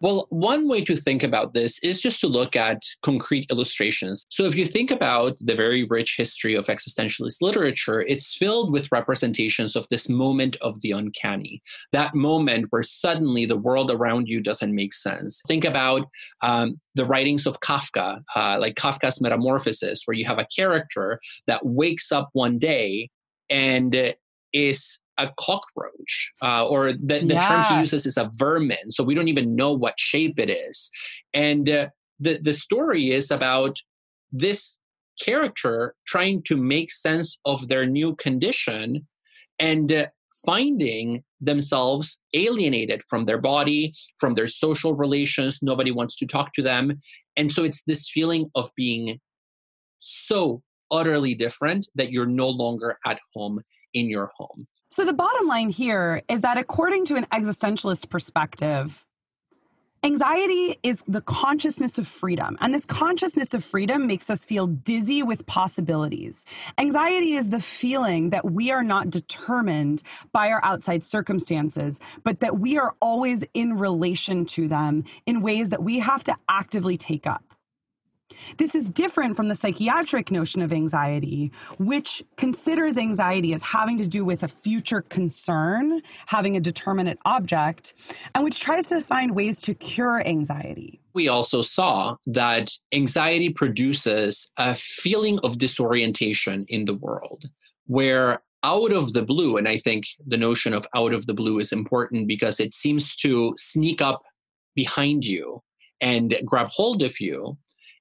Well, 0.00 0.26
one 0.28 0.68
way 0.68 0.84
to 0.84 0.96
think 0.96 1.22
about 1.22 1.54
this 1.54 1.78
is 1.82 2.02
just 2.02 2.20
to 2.20 2.26
look 2.26 2.54
at 2.54 2.82
concrete 3.02 3.50
illustrations. 3.50 4.26
So, 4.28 4.44
if 4.44 4.54
you 4.54 4.66
think 4.66 4.90
about 4.90 5.36
the 5.40 5.54
very 5.54 5.84
rich 5.84 6.16
history 6.18 6.54
of 6.54 6.66
existentialist 6.66 7.40
literature, 7.40 8.02
it's 8.02 8.36
filled 8.36 8.72
with 8.72 8.92
representations 8.92 9.74
of 9.74 9.88
this 9.88 10.08
moment 10.08 10.56
of 10.60 10.80
the 10.82 10.90
uncanny, 10.90 11.62
that 11.92 12.14
moment 12.14 12.66
where 12.70 12.82
suddenly 12.82 13.46
the 13.46 13.56
world 13.56 13.90
around 13.90 14.28
you 14.28 14.42
doesn't 14.42 14.74
make 14.74 14.92
sense. 14.92 15.40
Think 15.48 15.64
about 15.64 16.06
um, 16.42 16.78
the 16.94 17.06
writings 17.06 17.46
of 17.46 17.60
Kafka, 17.60 18.20
uh, 18.34 18.58
like 18.60 18.74
Kafka's 18.74 19.20
Metamorphosis, 19.22 20.02
where 20.04 20.16
you 20.16 20.26
have 20.26 20.38
a 20.38 20.46
character 20.54 21.20
that 21.46 21.64
wakes 21.64 22.12
up 22.12 22.28
one 22.34 22.58
day 22.58 23.08
and 23.48 24.14
is 24.52 25.00
a 25.18 25.30
cockroach, 25.38 26.32
uh, 26.42 26.66
or 26.66 26.92
the, 26.92 27.20
the 27.20 27.34
yeah. 27.34 27.48
term 27.48 27.62
he 27.64 27.80
uses 27.80 28.06
is 28.06 28.16
a 28.16 28.30
vermin. 28.36 28.90
So 28.90 29.04
we 29.04 29.14
don't 29.14 29.28
even 29.28 29.56
know 29.56 29.72
what 29.72 29.98
shape 29.98 30.38
it 30.38 30.50
is. 30.50 30.90
And 31.32 31.68
uh, 31.70 31.88
the, 32.20 32.38
the 32.42 32.52
story 32.52 33.10
is 33.10 33.30
about 33.30 33.78
this 34.32 34.78
character 35.20 35.94
trying 36.06 36.42
to 36.42 36.56
make 36.56 36.90
sense 36.90 37.38
of 37.44 37.68
their 37.68 37.86
new 37.86 38.14
condition 38.16 39.06
and 39.58 39.92
uh, 39.92 40.06
finding 40.44 41.24
themselves 41.40 42.22
alienated 42.34 43.02
from 43.08 43.24
their 43.24 43.40
body, 43.40 43.92
from 44.18 44.34
their 44.34 44.46
social 44.46 44.94
relations. 44.94 45.60
Nobody 45.62 45.90
wants 45.90 46.16
to 46.18 46.26
talk 46.26 46.52
to 46.54 46.62
them. 46.62 46.98
And 47.36 47.52
so 47.52 47.64
it's 47.64 47.82
this 47.84 48.10
feeling 48.10 48.50
of 48.54 48.70
being 48.76 49.20
so 49.98 50.62
utterly 50.90 51.34
different 51.34 51.88
that 51.94 52.12
you're 52.12 52.26
no 52.26 52.48
longer 52.48 52.98
at 53.06 53.18
home 53.34 53.60
in 53.94 54.08
your 54.08 54.30
home. 54.36 54.66
So, 54.96 55.04
the 55.04 55.12
bottom 55.12 55.46
line 55.46 55.68
here 55.68 56.22
is 56.26 56.40
that 56.40 56.56
according 56.56 57.04
to 57.04 57.16
an 57.16 57.26
existentialist 57.26 58.08
perspective, 58.08 59.04
Anxiety 60.02 60.78
is 60.82 61.04
the 61.06 61.20
consciousness 61.20 61.98
of 61.98 62.08
freedom, 62.08 62.56
and 62.62 62.72
this 62.72 62.86
consciousness 62.86 63.52
of 63.52 63.62
freedom 63.62 64.06
makes 64.06 64.30
us 64.30 64.46
feel 64.46 64.66
dizzy 64.66 65.22
with 65.22 65.44
possibilities. 65.44 66.46
Anxiety 66.78 67.34
is 67.34 67.50
the 67.50 67.60
feeling 67.60 68.30
that 68.30 68.50
we 68.50 68.70
are 68.70 68.84
not 68.84 69.10
determined 69.10 70.02
by 70.32 70.48
our 70.48 70.64
outside 70.64 71.04
circumstances, 71.04 72.00
but 72.24 72.40
that 72.40 72.58
we 72.58 72.78
are 72.78 72.94
always 73.02 73.44
in 73.52 73.74
relation 73.74 74.46
to 74.46 74.66
them 74.66 75.04
in 75.26 75.42
ways 75.42 75.68
that 75.68 75.82
we 75.82 75.98
have 75.98 76.24
to 76.24 76.34
actively 76.48 76.96
take 76.96 77.26
up. 77.26 77.55
This 78.58 78.74
is 78.74 78.88
different 78.88 79.36
from 79.36 79.48
the 79.48 79.54
psychiatric 79.54 80.30
notion 80.30 80.62
of 80.62 80.72
anxiety, 80.72 81.52
which 81.78 82.22
considers 82.36 82.96
anxiety 82.96 83.52
as 83.52 83.62
having 83.62 83.98
to 83.98 84.06
do 84.06 84.24
with 84.24 84.42
a 84.42 84.48
future 84.48 85.02
concern, 85.02 86.00
having 86.26 86.56
a 86.56 86.60
determinate 86.60 87.18
object, 87.24 87.94
and 88.34 88.44
which 88.44 88.60
tries 88.60 88.88
to 88.88 89.00
find 89.00 89.34
ways 89.34 89.60
to 89.62 89.74
cure 89.74 90.26
anxiety. 90.26 91.00
We 91.14 91.28
also 91.28 91.62
saw 91.62 92.16
that 92.26 92.72
anxiety 92.92 93.50
produces 93.50 94.50
a 94.56 94.74
feeling 94.74 95.38
of 95.42 95.58
disorientation 95.58 96.66
in 96.68 96.84
the 96.84 96.94
world 96.94 97.44
where 97.86 98.42
out 98.62 98.92
of 98.92 99.12
the 99.12 99.22
blue, 99.22 99.56
and 99.56 99.68
I 99.68 99.76
think 99.76 100.06
the 100.26 100.36
notion 100.36 100.74
of 100.74 100.86
out 100.94 101.14
of 101.14 101.26
the 101.26 101.34
blue 101.34 101.58
is 101.58 101.72
important 101.72 102.26
because 102.26 102.58
it 102.58 102.74
seems 102.74 103.14
to 103.16 103.54
sneak 103.56 104.02
up 104.02 104.22
behind 104.74 105.24
you 105.24 105.62
and 106.00 106.36
grab 106.44 106.68
hold 106.70 107.02
of 107.02 107.20
you 107.20 107.56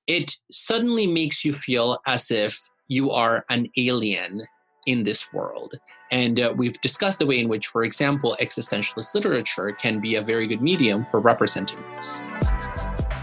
it 0.08 0.36
suddenly 0.52 1.08
makes 1.08 1.44
you 1.44 1.54
feel 1.54 2.00
as 2.06 2.32
if 2.32 2.68
you 2.88 3.12
are 3.12 3.46
an 3.50 3.68
alien 3.78 4.46
in 4.86 5.04
this 5.04 5.34
world. 5.34 5.74
And 6.12 6.39
uh, 6.39 6.54
we've 6.56 6.80
discussed 6.82 7.20
the 7.20 7.26
way 7.26 7.39
in 7.39 7.50
which, 7.50 7.68
for 7.68 7.84
example, 7.84 8.38
existentialist 8.39 9.15
literature 9.15 9.72
can 9.72 10.00
be 10.00 10.15
a 10.15 10.22
very 10.22 10.46
good 10.48 10.62
medium 10.62 11.04
for 11.04 11.20
representing 11.20 11.82
this. 11.96 12.24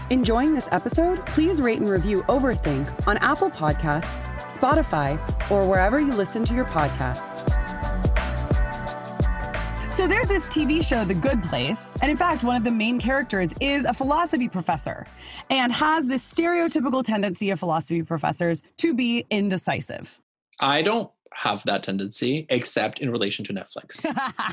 Enjoying 0.09 0.53
this 0.53 0.67
episode? 0.71 1.25
Please 1.27 1.61
rate 1.61 1.79
and 1.79 1.89
review 1.89 2.23
Overthink 2.23 3.07
on 3.07 3.17
Apple 3.17 3.49
Podcasts, 3.49 4.23
Spotify, 4.49 5.17
or 5.49 5.67
wherever 5.67 5.99
you 5.99 6.13
listen 6.13 6.43
to 6.45 6.53
your 6.53 6.65
podcasts. 6.65 7.32
So 9.95 10.07
there's 10.07 10.27
this 10.27 10.47
TV 10.47 10.83
show, 10.83 11.05
The 11.05 11.13
Good 11.13 11.43
Place. 11.43 11.95
And 12.01 12.09
in 12.09 12.17
fact, 12.17 12.43
one 12.43 12.57
of 12.57 12.63
the 12.63 12.71
main 12.71 12.99
characters 12.99 13.53
is 13.61 13.85
a 13.85 13.93
philosophy 13.93 14.49
professor 14.49 15.05
and 15.51 15.71
has 15.71 16.07
this 16.07 16.23
stereotypical 16.23 17.03
tendency 17.03 17.51
of 17.51 17.59
philosophy 17.59 18.01
professors 18.01 18.63
to 18.77 18.95
be 18.95 19.23
indecisive. 19.29 20.19
I 20.59 20.81
don't 20.81 21.11
have 21.31 21.61
that 21.65 21.83
tendency, 21.83 22.47
except 22.49 23.01
in 23.01 23.11
relation 23.11 23.45
to 23.45 23.53
Netflix. 23.53 24.03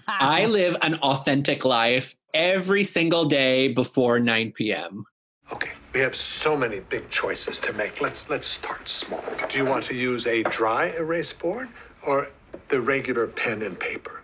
I 0.07 0.45
live 0.45 0.77
an 0.83 0.97
authentic 0.97 1.65
life 1.65 2.17
every 2.35 2.85
single 2.85 3.25
day 3.25 3.69
before 3.69 4.21
9 4.21 4.53
p.m. 4.53 5.07
Okay, 5.51 5.71
we 5.95 6.01
have 6.01 6.15
so 6.15 6.55
many 6.55 6.81
big 6.81 7.09
choices 7.09 7.59
to 7.61 7.73
make. 7.73 8.03
Let's 8.03 8.29
let's 8.29 8.47
start 8.47 8.87
small. 8.91 9.25
Do 9.49 9.57
you 9.57 9.65
want 9.65 9.85
to 9.87 9.95
use 9.95 10.27
a 10.27 10.43
dry 10.45 10.89
erase 10.89 11.33
board 11.33 11.71
or 12.03 12.29
the 12.69 12.81
regular 12.83 13.27
pen 13.27 13.63
and 13.63 13.81
paper? 13.81 14.20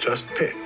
Just 0.00 0.28
pick. 0.28 0.56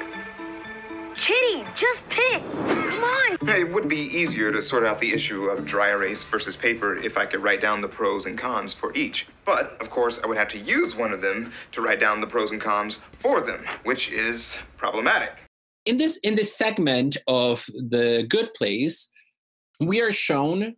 Chidi, 1.17 1.67
just 1.75 2.09
pick. 2.09 2.41
Come 2.53 3.03
on. 3.03 3.37
Hey, 3.45 3.63
it 3.63 3.73
would 3.73 3.89
be 3.89 3.97
easier 3.97 4.53
to 4.53 4.63
sort 4.63 4.87
out 4.87 5.01
the 5.01 5.13
issue 5.13 5.47
of 5.47 5.67
dry 5.67 5.91
erase 5.91 6.23
versus 6.23 6.55
paper 6.55 6.97
if 6.97 7.19
I 7.19 7.27
could 7.27 7.43
write 7.43 7.61
down 7.61 7.81
the 7.81 7.89
pros 7.89 8.27
and 8.27 8.39
cons 8.39 8.73
for 8.75 8.95
each. 8.95 9.27
But, 9.45 9.77
of 9.81 9.91
course, 9.91 10.21
I 10.23 10.29
would 10.29 10.37
have 10.37 10.49
to 10.51 10.59
use 10.59 10.95
one 10.95 11.13
of 11.13 11.21
them 11.21 11.53
to 11.73 11.83
write 11.83 11.99
down 11.99 12.21
the 12.21 12.29
pros 12.29 12.53
and 12.53 12.61
cons 12.61 13.01
for 13.19 13.41
them, 13.41 13.65
which 13.83 14.09
is 14.13 14.59
problematic. 14.77 15.33
In 15.85 15.97
this 15.97 16.19
in 16.19 16.37
this 16.37 16.57
segment 16.57 17.17
of 17.27 17.67
the 17.75 18.27
good 18.29 18.55
place, 18.55 19.11
we 19.81 20.01
are 20.01 20.13
shown 20.13 20.77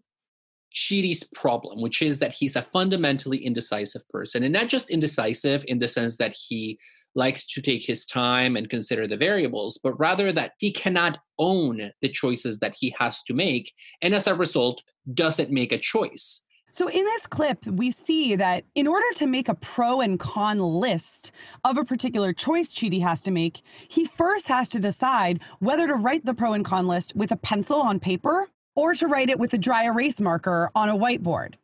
Chidi's 0.74 1.24
problem, 1.34 1.82
which 1.82 2.00
is 2.00 2.18
that 2.20 2.32
he's 2.32 2.56
a 2.56 2.62
fundamentally 2.62 3.38
indecisive 3.38 4.08
person. 4.08 4.42
And 4.42 4.52
not 4.52 4.68
just 4.68 4.90
indecisive 4.90 5.64
in 5.68 5.78
the 5.78 5.88
sense 5.88 6.16
that 6.16 6.34
he 6.34 6.78
likes 7.16 7.44
to 7.46 7.62
take 7.62 7.84
his 7.84 8.06
time 8.06 8.56
and 8.56 8.70
consider 8.70 9.06
the 9.06 9.16
variables, 9.16 9.78
but 9.82 9.98
rather 9.98 10.30
that 10.32 10.52
he 10.58 10.70
cannot 10.70 11.18
own 11.38 11.90
the 12.02 12.08
choices 12.08 12.60
that 12.60 12.76
he 12.78 12.94
has 12.98 13.22
to 13.24 13.34
make. 13.34 13.72
And 14.02 14.14
as 14.14 14.26
a 14.26 14.34
result, 14.34 14.82
doesn't 15.12 15.50
make 15.50 15.72
a 15.72 15.78
choice. 15.78 16.42
So, 16.72 16.88
in 16.88 17.04
this 17.04 17.26
clip, 17.26 17.64
we 17.66 17.90
see 17.90 18.36
that 18.36 18.64
in 18.74 18.86
order 18.86 19.06
to 19.14 19.26
make 19.26 19.48
a 19.48 19.54
pro 19.54 20.02
and 20.02 20.20
con 20.20 20.58
list 20.58 21.32
of 21.64 21.78
a 21.78 21.84
particular 21.86 22.34
choice 22.34 22.74
Chidi 22.74 23.00
has 23.00 23.22
to 23.22 23.30
make, 23.30 23.62
he 23.88 24.04
first 24.04 24.48
has 24.48 24.68
to 24.70 24.78
decide 24.78 25.40
whether 25.58 25.86
to 25.86 25.94
write 25.94 26.26
the 26.26 26.34
pro 26.34 26.52
and 26.52 26.66
con 26.66 26.86
list 26.86 27.16
with 27.16 27.32
a 27.32 27.36
pencil 27.36 27.80
on 27.80 27.98
paper 27.98 28.48
or 28.74 28.92
to 28.92 29.06
write 29.06 29.30
it 29.30 29.38
with 29.38 29.54
a 29.54 29.58
dry 29.58 29.84
erase 29.84 30.20
marker 30.20 30.70
on 30.74 30.90
a 30.90 30.96
whiteboard. 30.96 31.54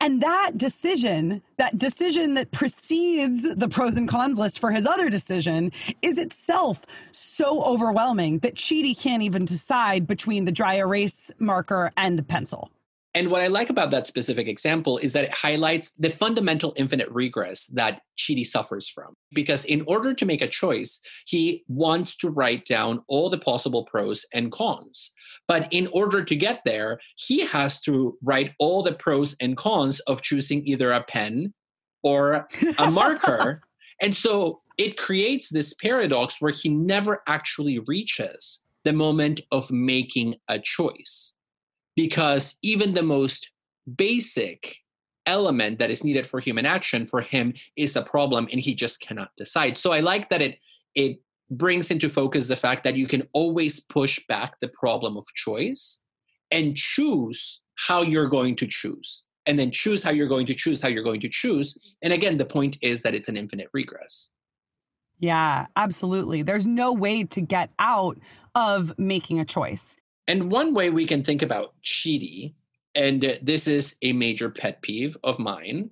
And 0.00 0.22
that 0.22 0.52
decision, 0.56 1.42
that 1.56 1.78
decision 1.78 2.34
that 2.34 2.50
precedes 2.50 3.54
the 3.54 3.68
pros 3.68 3.96
and 3.96 4.08
cons 4.08 4.38
list 4.38 4.58
for 4.58 4.70
his 4.70 4.86
other 4.86 5.10
decision, 5.10 5.72
is 6.02 6.18
itself 6.18 6.84
so 7.12 7.62
overwhelming 7.64 8.40
that 8.40 8.54
Chidi 8.54 8.98
can't 8.98 9.22
even 9.22 9.44
decide 9.44 10.06
between 10.06 10.44
the 10.44 10.52
dry 10.52 10.74
erase 10.74 11.30
marker 11.38 11.92
and 11.96 12.18
the 12.18 12.22
pencil. 12.22 12.70
And 13.12 13.30
what 13.30 13.42
I 13.42 13.48
like 13.48 13.70
about 13.70 13.90
that 13.90 14.06
specific 14.06 14.46
example 14.46 14.96
is 14.98 15.14
that 15.14 15.24
it 15.24 15.34
highlights 15.34 15.92
the 15.98 16.10
fundamental 16.10 16.72
infinite 16.76 17.08
regress 17.10 17.66
that 17.66 18.02
Chidi 18.16 18.46
suffers 18.46 18.88
from. 18.88 19.14
Because 19.32 19.64
in 19.64 19.82
order 19.88 20.14
to 20.14 20.26
make 20.26 20.42
a 20.42 20.48
choice, 20.48 21.00
he 21.26 21.64
wants 21.66 22.16
to 22.18 22.30
write 22.30 22.66
down 22.66 23.02
all 23.08 23.28
the 23.28 23.38
possible 23.38 23.84
pros 23.84 24.24
and 24.32 24.52
cons. 24.52 25.10
But 25.48 25.66
in 25.72 25.88
order 25.92 26.22
to 26.22 26.36
get 26.36 26.62
there, 26.64 27.00
he 27.16 27.40
has 27.46 27.80
to 27.82 28.16
write 28.22 28.52
all 28.60 28.84
the 28.84 28.94
pros 28.94 29.34
and 29.40 29.56
cons 29.56 29.98
of 30.00 30.22
choosing 30.22 30.66
either 30.66 30.92
a 30.92 31.02
pen 31.02 31.52
or 32.04 32.46
a 32.78 32.90
marker. 32.92 33.62
and 34.00 34.16
so 34.16 34.62
it 34.78 34.96
creates 34.96 35.50
this 35.50 35.74
paradox 35.74 36.40
where 36.40 36.52
he 36.52 36.68
never 36.68 37.22
actually 37.26 37.80
reaches 37.80 38.60
the 38.84 38.92
moment 38.92 39.40
of 39.52 39.70
making 39.70 40.36
a 40.48 40.58
choice 40.58 41.34
because 41.96 42.56
even 42.62 42.94
the 42.94 43.02
most 43.02 43.50
basic 43.96 44.76
element 45.26 45.78
that 45.78 45.90
is 45.90 46.02
needed 46.02 46.26
for 46.26 46.40
human 46.40 46.66
action 46.66 47.06
for 47.06 47.20
him 47.20 47.52
is 47.76 47.96
a 47.96 48.02
problem 48.02 48.48
and 48.50 48.60
he 48.60 48.74
just 48.74 49.00
cannot 49.00 49.30
decide. 49.36 49.78
So 49.78 49.92
i 49.92 50.00
like 50.00 50.28
that 50.30 50.42
it 50.42 50.58
it 50.94 51.20
brings 51.50 51.90
into 51.90 52.08
focus 52.08 52.48
the 52.48 52.56
fact 52.56 52.84
that 52.84 52.96
you 52.96 53.06
can 53.06 53.22
always 53.32 53.80
push 53.80 54.20
back 54.28 54.58
the 54.60 54.68
problem 54.68 55.16
of 55.16 55.26
choice 55.34 56.00
and 56.50 56.76
choose 56.76 57.60
how 57.76 58.02
you're 58.02 58.28
going 58.28 58.54
to 58.56 58.66
choose 58.66 59.24
and 59.46 59.58
then 59.58 59.70
choose 59.70 60.02
how 60.02 60.10
you're 60.10 60.28
going 60.28 60.46
to 60.46 60.54
choose 60.54 60.80
how 60.80 60.88
you're 60.88 61.02
going 61.02 61.20
to 61.20 61.28
choose. 61.28 61.76
And 62.02 62.12
again 62.12 62.38
the 62.38 62.44
point 62.44 62.76
is 62.82 63.02
that 63.02 63.14
it's 63.14 63.28
an 63.28 63.36
infinite 63.36 63.68
regress. 63.72 64.30
Yeah 65.18 65.66
absolutely. 65.76 66.42
There's 66.42 66.66
no 66.66 66.92
way 66.92 67.24
to 67.24 67.40
get 67.40 67.70
out 67.78 68.18
of 68.54 68.96
making 68.98 69.38
a 69.40 69.44
choice 69.44 69.96
and 70.30 70.48
one 70.48 70.74
way 70.74 70.90
we 70.90 71.06
can 71.06 71.24
think 71.24 71.42
about 71.42 71.74
Chidi, 71.82 72.54
and 72.94 73.36
this 73.42 73.66
is 73.66 73.96
a 74.00 74.12
major 74.12 74.48
pet 74.48 74.80
peeve 74.80 75.16
of 75.24 75.40
mine, 75.40 75.90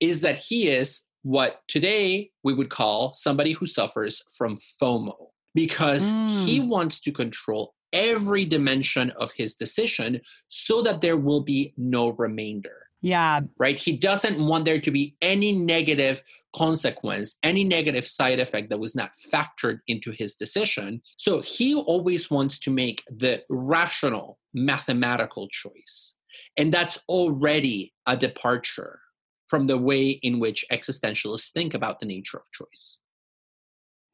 is 0.00 0.20
that 0.20 0.36
he 0.36 0.68
is 0.68 1.04
what 1.22 1.62
today 1.66 2.30
we 2.44 2.52
would 2.52 2.68
call 2.68 3.14
somebody 3.14 3.52
who 3.52 3.64
suffers 3.64 4.22
from 4.36 4.58
FOMO 4.58 5.14
because 5.54 6.14
mm. 6.14 6.44
he 6.44 6.60
wants 6.60 7.00
to 7.00 7.10
control 7.10 7.72
every 7.94 8.44
dimension 8.44 9.12
of 9.12 9.32
his 9.32 9.54
decision 9.54 10.20
so 10.48 10.82
that 10.82 11.00
there 11.00 11.16
will 11.16 11.40
be 11.42 11.72
no 11.78 12.10
remainder. 12.10 12.87
Yeah. 13.00 13.40
Right? 13.58 13.78
He 13.78 13.96
doesn't 13.96 14.44
want 14.44 14.64
there 14.64 14.80
to 14.80 14.90
be 14.90 15.16
any 15.22 15.52
negative 15.52 16.22
consequence, 16.56 17.36
any 17.42 17.62
negative 17.62 18.06
side 18.06 18.40
effect 18.40 18.70
that 18.70 18.80
was 18.80 18.94
not 18.94 19.12
factored 19.32 19.78
into 19.86 20.10
his 20.10 20.34
decision. 20.34 21.00
So 21.16 21.40
he 21.40 21.74
always 21.74 22.30
wants 22.30 22.58
to 22.60 22.70
make 22.70 23.04
the 23.08 23.42
rational, 23.48 24.38
mathematical 24.52 25.48
choice. 25.48 26.16
And 26.56 26.72
that's 26.72 26.98
already 27.08 27.94
a 28.06 28.16
departure 28.16 29.00
from 29.48 29.66
the 29.66 29.78
way 29.78 30.10
in 30.10 30.40
which 30.40 30.64
existentialists 30.70 31.52
think 31.52 31.74
about 31.74 32.00
the 32.00 32.06
nature 32.06 32.38
of 32.38 32.50
choice. 32.52 33.00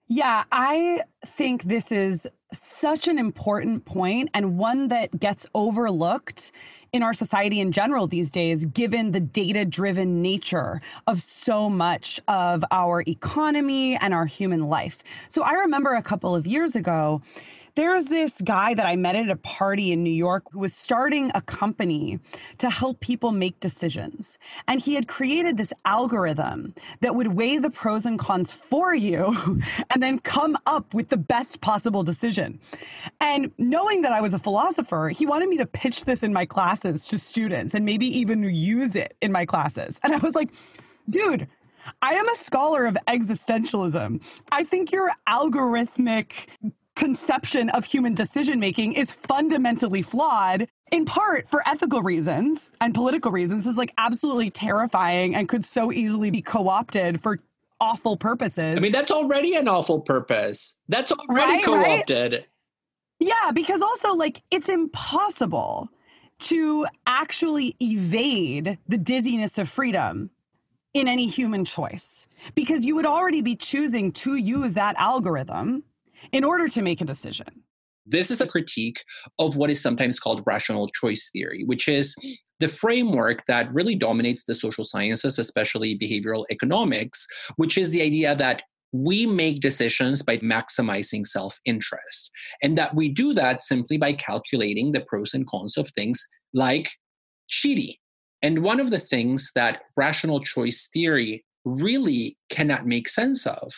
Yeah, 0.06 0.44
I 0.52 1.00
think 1.24 1.62
this 1.64 1.90
is 1.90 2.28
such 2.58 3.08
an 3.08 3.18
important 3.18 3.84
point 3.84 4.30
and 4.34 4.58
one 4.58 4.88
that 4.88 5.18
gets 5.18 5.46
overlooked 5.54 6.52
in 6.92 7.02
our 7.02 7.12
society 7.12 7.58
in 7.58 7.72
general 7.72 8.06
these 8.06 8.30
days, 8.30 8.66
given 8.66 9.10
the 9.10 9.20
data 9.20 9.64
driven 9.64 10.22
nature 10.22 10.80
of 11.08 11.20
so 11.20 11.68
much 11.68 12.20
of 12.28 12.64
our 12.70 13.02
economy 13.08 13.96
and 13.96 14.14
our 14.14 14.26
human 14.26 14.60
life. 14.60 15.02
So 15.28 15.42
I 15.42 15.54
remember 15.54 15.94
a 15.94 16.02
couple 16.02 16.36
of 16.36 16.46
years 16.46 16.76
ago, 16.76 17.20
there's 17.76 18.06
this 18.06 18.40
guy 18.40 18.74
that 18.74 18.86
I 18.86 18.94
met 18.94 19.16
at 19.16 19.28
a 19.28 19.36
party 19.36 19.90
in 19.90 20.04
New 20.04 20.12
York 20.12 20.44
who 20.52 20.60
was 20.60 20.72
starting 20.72 21.32
a 21.34 21.40
company 21.40 22.20
to 22.58 22.70
help 22.70 23.00
people 23.00 23.32
make 23.32 23.58
decisions. 23.58 24.38
And 24.68 24.80
he 24.80 24.94
had 24.94 25.08
created 25.08 25.56
this 25.56 25.72
algorithm 25.84 26.74
that 27.00 27.16
would 27.16 27.28
weigh 27.28 27.58
the 27.58 27.70
pros 27.70 28.06
and 28.06 28.16
cons 28.16 28.52
for 28.52 28.94
you 28.94 29.60
and 29.90 30.00
then 30.00 30.20
come 30.20 30.56
up 30.66 30.94
with 30.94 31.08
the 31.08 31.16
best 31.16 31.60
possible 31.60 32.04
decision. 32.04 32.43
And 33.20 33.50
knowing 33.58 34.02
that 34.02 34.12
I 34.12 34.20
was 34.20 34.34
a 34.34 34.38
philosopher, 34.38 35.08
he 35.08 35.26
wanted 35.26 35.48
me 35.48 35.56
to 35.58 35.66
pitch 35.66 36.04
this 36.04 36.22
in 36.22 36.32
my 36.32 36.46
classes 36.46 37.06
to 37.08 37.18
students 37.18 37.74
and 37.74 37.84
maybe 37.84 38.06
even 38.18 38.42
use 38.42 38.96
it 38.96 39.16
in 39.20 39.32
my 39.32 39.46
classes. 39.46 40.00
And 40.02 40.14
I 40.14 40.18
was 40.18 40.34
like, 40.34 40.50
dude, 41.08 41.48
I 42.02 42.14
am 42.14 42.28
a 42.28 42.34
scholar 42.36 42.86
of 42.86 42.96
existentialism. 43.08 44.22
I 44.50 44.64
think 44.64 44.92
your 44.92 45.10
algorithmic 45.28 46.32
conception 46.96 47.70
of 47.70 47.84
human 47.84 48.14
decision 48.14 48.60
making 48.60 48.92
is 48.92 49.10
fundamentally 49.10 50.02
flawed 50.02 50.68
in 50.92 51.04
part 51.04 51.48
for 51.48 51.66
ethical 51.68 52.02
reasons 52.02 52.68
and 52.80 52.94
political 52.94 53.32
reasons 53.32 53.66
is 53.66 53.76
like 53.76 53.92
absolutely 53.98 54.48
terrifying 54.50 55.34
and 55.34 55.48
could 55.48 55.64
so 55.64 55.90
easily 55.90 56.30
be 56.30 56.40
co-opted 56.40 57.20
for 57.20 57.38
awful 57.84 58.16
purposes. 58.16 58.76
I 58.76 58.80
mean 58.80 58.92
that's 58.92 59.10
already 59.10 59.54
an 59.54 59.68
awful 59.68 60.00
purpose. 60.00 60.76
That's 60.88 61.12
already 61.12 61.56
right, 61.56 61.64
co-opted. 61.64 62.32
Right? 62.32 62.48
Yeah, 63.20 63.50
because 63.52 63.82
also 63.82 64.14
like 64.14 64.42
it's 64.50 64.68
impossible 64.68 65.88
to 66.40 66.86
actually 67.06 67.76
evade 67.80 68.78
the 68.88 68.98
dizziness 68.98 69.58
of 69.58 69.68
freedom 69.68 70.30
in 70.94 71.08
any 71.08 71.26
human 71.26 71.64
choice 71.64 72.26
because 72.54 72.84
you 72.84 72.94
would 72.94 73.06
already 73.06 73.40
be 73.40 73.56
choosing 73.56 74.12
to 74.12 74.36
use 74.36 74.74
that 74.74 74.94
algorithm 74.98 75.84
in 76.32 76.44
order 76.44 76.68
to 76.68 76.82
make 76.82 77.00
a 77.00 77.04
decision. 77.04 77.62
This 78.06 78.30
is 78.30 78.40
a 78.40 78.46
critique 78.46 79.04
of 79.38 79.56
what 79.56 79.70
is 79.70 79.80
sometimes 79.80 80.20
called 80.20 80.42
rational 80.46 80.88
choice 80.88 81.30
theory, 81.32 81.64
which 81.64 81.88
is 81.88 82.14
the 82.64 82.68
framework 82.68 83.44
that 83.44 83.70
really 83.74 83.94
dominates 83.94 84.44
the 84.44 84.54
social 84.54 84.84
sciences, 84.84 85.38
especially 85.38 85.98
behavioral 85.98 86.46
economics, 86.50 87.26
which 87.56 87.76
is 87.76 87.90
the 87.90 88.00
idea 88.00 88.34
that 88.34 88.62
we 88.92 89.26
make 89.26 89.60
decisions 89.60 90.22
by 90.22 90.38
maximizing 90.38 91.26
self 91.26 91.60
interest, 91.66 92.30
and 92.62 92.78
that 92.78 92.94
we 92.94 93.10
do 93.10 93.34
that 93.34 93.62
simply 93.62 93.98
by 93.98 94.14
calculating 94.14 94.92
the 94.92 95.02
pros 95.02 95.34
and 95.34 95.46
cons 95.46 95.76
of 95.76 95.90
things 95.90 96.24
like 96.54 96.92
Chidi. 97.50 97.98
And 98.40 98.62
one 98.62 98.80
of 98.80 98.88
the 98.88 98.98
things 98.98 99.50
that 99.54 99.82
rational 99.94 100.40
choice 100.40 100.88
theory 100.90 101.44
really 101.66 102.38
cannot 102.48 102.86
make 102.86 103.10
sense 103.10 103.46
of 103.46 103.74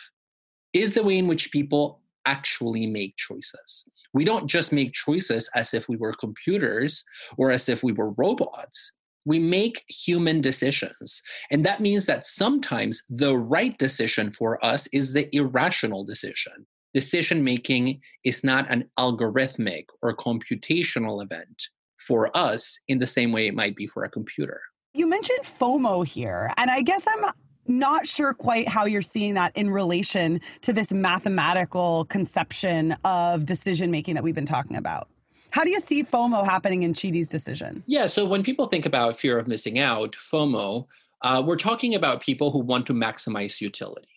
is 0.71 0.93
the 0.93 1.03
way 1.03 1.17
in 1.17 1.27
which 1.27 1.51
people 1.51 1.99
actually 2.27 2.85
make 2.85 3.15
choices. 3.17 3.89
We 4.13 4.25
don't 4.25 4.47
just 4.47 4.71
make 4.71 4.91
choices 4.93 5.49
as 5.55 5.73
if 5.73 5.89
we 5.89 5.95
were 5.95 6.13
computers 6.13 7.03
or 7.37 7.49
as 7.51 7.69
if 7.69 7.81
we 7.83 7.93
were 7.93 8.11
robots. 8.11 8.91
We 9.25 9.39
make 9.39 9.83
human 9.87 10.41
decisions. 10.41 11.21
And 11.51 11.65
that 11.65 11.81
means 11.81 12.05
that 12.05 12.25
sometimes 12.25 13.01
the 13.09 13.37
right 13.37 13.77
decision 13.77 14.31
for 14.31 14.63
us 14.63 14.87
is 14.93 15.13
the 15.13 15.33
irrational 15.35 16.03
decision. 16.03 16.67
Decision 16.93 17.43
making 17.43 18.01
is 18.23 18.43
not 18.43 18.71
an 18.71 18.89
algorithmic 18.99 19.85
or 20.01 20.15
computational 20.15 21.23
event 21.23 21.63
for 22.07 22.35
us 22.35 22.79
in 22.87 22.99
the 22.99 23.07
same 23.07 23.31
way 23.31 23.47
it 23.47 23.55
might 23.55 23.75
be 23.75 23.87
for 23.87 24.03
a 24.03 24.09
computer. 24.09 24.61
You 24.93 25.07
mentioned 25.07 25.43
FOMO 25.43 26.07
here, 26.07 26.51
and 26.57 26.71
I 26.71 26.81
guess 26.81 27.05
I'm 27.07 27.25
not 27.67 28.05
sure 28.05 28.33
quite 28.33 28.67
how 28.67 28.85
you're 28.85 29.01
seeing 29.01 29.33
that 29.35 29.55
in 29.55 29.69
relation 29.69 30.41
to 30.61 30.73
this 30.73 30.91
mathematical 30.91 32.05
conception 32.05 32.95
of 33.03 33.45
decision 33.45 33.91
making 33.91 34.15
that 34.15 34.23
we've 34.23 34.35
been 34.35 34.45
talking 34.45 34.77
about. 34.77 35.09
How 35.51 35.63
do 35.63 35.69
you 35.69 35.79
see 35.79 36.03
FOMO 36.03 36.45
happening 36.45 36.83
in 36.83 36.93
Chidi's 36.93 37.29
decision? 37.29 37.83
Yeah, 37.87 38.07
so 38.07 38.25
when 38.25 38.43
people 38.43 38.67
think 38.67 38.85
about 38.85 39.15
fear 39.15 39.39
of 39.39 39.47
missing 39.47 39.79
out, 39.79 40.15
FOMO, 40.15 40.85
uh, 41.21 41.43
we're 41.45 41.55
talking 41.57 41.95
about 41.95 42.21
people 42.21 42.51
who 42.51 42.59
want 42.59 42.85
to 42.87 42.93
maximize 42.93 43.59
utility 43.61 44.16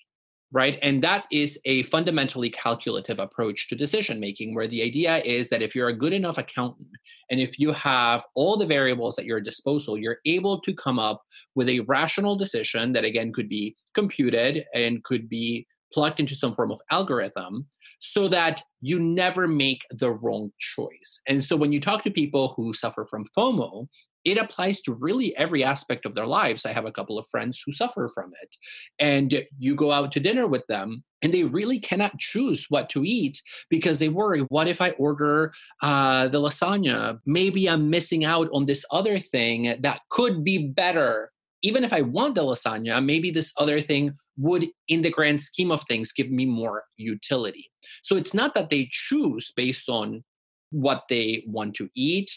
right? 0.53 0.79
And 0.83 1.03
that 1.03 1.25
is 1.31 1.59
a 1.65 1.83
fundamentally 1.85 2.51
calculative 2.51 3.19
approach 3.19 3.69
to 3.69 3.77
decision 3.77 4.19
making, 4.19 4.55
where 4.55 4.67
the 4.67 4.83
idea 4.83 5.19
is 5.19 5.49
that 5.49 5.63
if 5.63 5.75
you're 5.75 5.89
a 5.89 5.97
good 5.97 6.13
enough 6.13 6.39
accountant 6.39 6.89
and 7.31 7.41
if 7.41 7.59
you 7.59 7.73
have 7.73 8.25
all 8.35 8.57
the 8.57 8.67
variables 8.67 9.19
at 9.19 9.25
your 9.25 9.41
disposal, 9.41 9.97
you're 9.97 10.19
able 10.27 10.61
to 10.61 10.75
come 10.75 10.99
up 10.99 11.23
with 11.55 11.69
a 11.69 11.81
rational 11.81 12.37
decision 12.37 12.93
that, 12.93 13.05
again, 13.05 13.33
could 13.33 13.49
be 13.49 13.77
computed 13.95 14.65
and 14.75 15.05
could 15.05 15.29
be 15.29 15.67
plugged 15.93 16.21
into 16.21 16.35
some 16.35 16.53
form 16.53 16.71
of 16.71 16.81
algorithm 16.91 17.67
so 17.99 18.29
that 18.29 18.63
you 18.81 18.99
never 18.99 19.49
make 19.49 19.83
the 19.91 20.11
wrong 20.11 20.51
choice. 20.59 21.21
And 21.27 21.45
so 21.45 21.57
when 21.57 21.73
you 21.73 21.81
talk 21.81 22.03
to 22.05 22.11
people 22.11 22.55
who 22.57 22.73
suffer 22.73 23.07
from 23.11 23.27
FOMO, 23.37 23.89
it 24.25 24.39
applies 24.39 24.81
to 24.83 24.93
really 24.93 25.37
every 25.37 25.65
aspect 25.65 26.05
of 26.05 26.15
their 26.15 26.27
lives. 26.27 26.67
I 26.67 26.73
have 26.73 26.85
a 26.85 26.93
couple 26.93 27.19
of 27.19 27.27
friends 27.31 27.63
who 27.65 27.73
suffer 27.73 28.09
from 28.15 28.31
it. 28.43 28.57
And 28.99 29.43
you 29.59 29.75
go 29.75 29.93
out 29.93 30.13
to 30.13 30.21
dinner 30.21 30.47
with 30.47 30.67
them 30.67 31.05
and 31.23 31.33
they 31.33 31.45
really 31.45 31.79
cannot 31.79 32.19
choose 32.19 32.67
what 32.69 32.89
to 32.91 33.05
eat 33.05 33.41
because 33.69 33.99
they 33.99 34.09
worry 34.09 34.41
what 34.49 34.69
if 34.69 34.81
I 34.81 34.91
order 34.93 35.53
uh, 35.83 36.29
the 36.29 36.41
lasagna? 36.41 37.19
Maybe 37.27 37.69
I'm 37.69 37.91
missing 37.91 38.25
out 38.25 38.49
on 38.53 38.67
this 38.67 38.85
other 38.93 39.19
thing 39.19 39.75
that 39.81 40.01
could 40.11 40.45
be 40.45 40.69
better. 40.69 41.31
Even 41.63 41.85
if 41.85 41.93
I 41.93 42.01
want 42.01 42.35
the 42.35 42.43
lasagna, 42.43 43.05
maybe 43.05 43.31
this 43.31 43.53
other 43.59 43.81
thing 43.81 44.15
would, 44.39 44.67
in 44.89 45.03
the 45.03 45.11
grand 45.11 45.43
scheme 45.43 45.71
of 45.71 45.83
things, 45.83 46.11
give 46.13 46.31
me 46.31 46.47
more 46.47 46.85
utility. 46.97 47.71
So 48.03 48.17
it's 48.17 48.33
not 48.33 48.55
that 48.55 48.71
they 48.71 48.89
choose 48.91 49.53
based 49.55 49.89
on 49.91 50.25
what 50.71 51.05
they 51.11 51.45
want 51.47 51.75
to 51.75 51.91
eat 51.95 52.31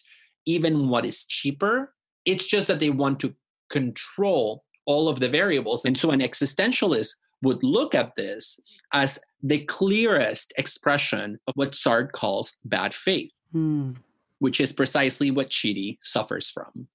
even 0.45 0.89
what 0.89 1.05
is 1.05 1.25
cheaper. 1.25 1.93
It's 2.25 2.47
just 2.47 2.67
that 2.67 2.79
they 2.79 2.89
want 2.89 3.19
to 3.21 3.33
control 3.69 4.63
all 4.85 5.09
of 5.09 5.19
the 5.19 5.29
variables. 5.29 5.85
And 5.85 5.97
so 5.97 6.11
an 6.11 6.19
existentialist 6.19 7.15
would 7.41 7.61
look 7.63 7.93
at 7.93 8.15
this 8.15 8.59
as 8.93 9.19
the 9.41 9.59
clearest 9.65 10.53
expression 10.57 11.37
of 11.47 11.53
what 11.55 11.71
Sartre 11.71 12.11
calls 12.11 12.53
bad 12.63 12.93
faith, 12.93 13.33
hmm. 13.51 13.91
which 14.39 14.61
is 14.61 14.71
precisely 14.71 15.31
what 15.31 15.49
Chidi 15.49 15.97
suffers 16.01 16.49
from 16.49 16.87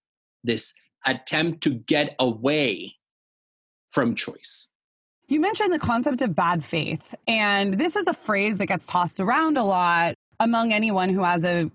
this 0.44 0.72
attempt 1.06 1.62
to 1.62 1.70
get 1.74 2.14
away 2.18 2.94
from 3.88 4.14
choice. 4.14 4.68
You 5.28 5.40
mentioned 5.40 5.72
the 5.72 5.78
concept 5.78 6.22
of 6.22 6.34
bad 6.34 6.64
faith, 6.64 7.14
and 7.26 7.74
this 7.74 7.96
is 7.96 8.06
a 8.06 8.14
phrase 8.14 8.56
that 8.58 8.66
gets 8.66 8.86
tossed 8.86 9.20
around 9.20 9.58
a 9.58 9.64
lot 9.64 10.14
among 10.40 10.72
anyone 10.72 11.10
who 11.10 11.22
has 11.22 11.44
a 11.44 11.70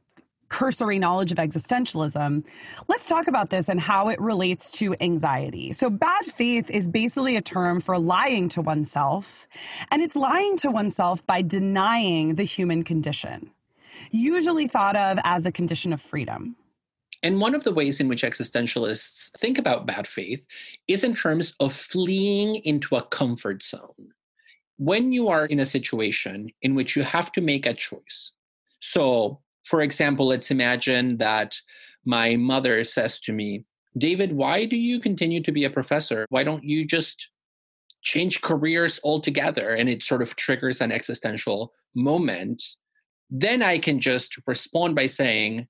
cursory 0.53 0.99
knowledge 0.99 1.31
of 1.31 1.39
existentialism. 1.39 2.45
Let's 2.87 3.09
talk 3.09 3.27
about 3.27 3.49
this 3.49 3.69
and 3.69 3.79
how 3.79 4.09
it 4.09 4.21
relates 4.21 4.69
to 4.73 4.95
anxiety. 5.01 5.73
So, 5.73 5.89
bad 5.89 6.25
faith 6.27 6.69
is 6.69 6.87
basically 6.87 7.35
a 7.35 7.41
term 7.41 7.81
for 7.81 7.97
lying 7.97 8.49
to 8.49 8.61
oneself, 8.61 9.47
and 9.89 9.99
it's 10.03 10.15
lying 10.15 10.57
to 10.57 10.69
oneself 10.69 11.25
by 11.25 11.41
denying 11.41 12.35
the 12.35 12.43
human 12.43 12.83
condition, 12.83 13.49
usually 14.11 14.67
thought 14.67 14.95
of 14.95 15.17
as 15.23 15.47
a 15.47 15.51
condition 15.51 15.91
of 15.91 15.99
freedom. 15.99 16.55
And 17.23 17.41
one 17.41 17.55
of 17.55 17.63
the 17.63 17.73
ways 17.73 17.99
in 17.99 18.07
which 18.07 18.21
existentialists 18.21 19.31
think 19.39 19.57
about 19.57 19.87
bad 19.87 20.07
faith 20.07 20.45
is 20.87 21.03
in 21.03 21.15
terms 21.15 21.55
of 21.61 21.73
fleeing 21.73 22.57
into 22.57 22.95
a 22.95 23.01
comfort 23.01 23.63
zone. 23.63 24.11
When 24.77 25.13
you 25.13 25.29
are 25.29 25.47
in 25.47 25.59
a 25.59 25.65
situation 25.65 26.49
in 26.61 26.75
which 26.75 26.95
you 26.95 27.01
have 27.01 27.31
to 27.31 27.41
make 27.41 27.65
a 27.65 27.73
choice, 27.73 28.33
so 28.79 29.39
for 29.65 29.81
example, 29.81 30.27
let's 30.27 30.51
imagine 30.51 31.17
that 31.17 31.55
my 32.05 32.35
mother 32.35 32.83
says 32.83 33.19
to 33.21 33.33
me, 33.33 33.63
David, 33.97 34.33
why 34.33 34.65
do 34.65 34.75
you 34.75 34.99
continue 34.99 35.41
to 35.43 35.51
be 35.51 35.63
a 35.63 35.69
professor? 35.69 36.25
Why 36.29 36.43
don't 36.43 36.63
you 36.63 36.85
just 36.85 37.29
change 38.01 38.41
careers 38.41 38.99
altogether? 39.03 39.69
And 39.69 39.87
it 39.87 40.03
sort 40.03 40.21
of 40.21 40.35
triggers 40.35 40.81
an 40.81 40.91
existential 40.91 41.71
moment 41.95 42.63
then 43.35 43.63
I 43.63 43.79
can 43.79 43.99
just 43.99 44.39
respond 44.45 44.95
by 44.95 45.07
saying, 45.07 45.67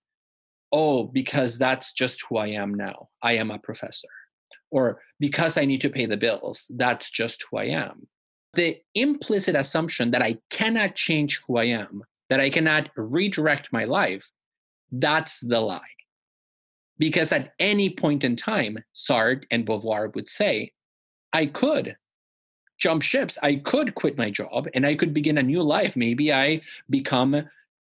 oh, 0.74 1.06
because 1.06 1.58
that's 1.58 1.94
just 1.94 2.22
who 2.28 2.36
I 2.36 2.48
am 2.48 2.74
now. 2.74 3.08
I 3.22 3.34
am 3.34 3.52
a 3.52 3.58
professor. 3.58 4.10
Or 4.70 5.00
because 5.20 5.58
I 5.58 5.64
need 5.64 5.80
to 5.82 5.90
pay 5.90 6.06
the 6.06 6.18
bills, 6.18 6.70
that's 6.76 7.10
just 7.10 7.46
who 7.50 7.58
I 7.58 7.66
am. 7.66 8.08
The 8.56 8.80
implicit 8.96 9.56
assumption 9.56 10.12
that 10.12 10.22
I 10.22 10.40
cannot 10.50 10.96
change 10.96 11.42
who 11.48 11.58
I 11.58 11.66
am, 11.66 12.04
that 12.34 12.40
I 12.40 12.50
cannot 12.50 12.90
redirect 12.96 13.72
my 13.72 13.84
life, 13.84 14.32
that's 14.92 15.40
the 15.42 15.62
lie. 15.62 15.94
Because 16.98 17.32
at 17.32 17.54
any 17.60 17.92
point 17.92 18.24
in 18.24 18.36
time, 18.36 18.80
Sartre 18.96 19.44
and 19.52 19.68
Beauvoir 19.68 20.12
would 20.16 20.28
say, 20.28 20.72
I 21.32 21.46
could 21.46 21.96
jump 22.80 23.04
ships. 23.04 23.38
I 23.44 23.58
could 23.58 23.94
quit 23.94 24.18
my 24.18 24.32
job 24.32 24.68
and 24.74 24.84
I 24.84 24.96
could 24.96 25.14
begin 25.14 25.38
a 25.38 25.44
new 25.44 25.62
life. 25.62 25.96
Maybe 25.96 26.34
I 26.34 26.62
become, 26.90 27.40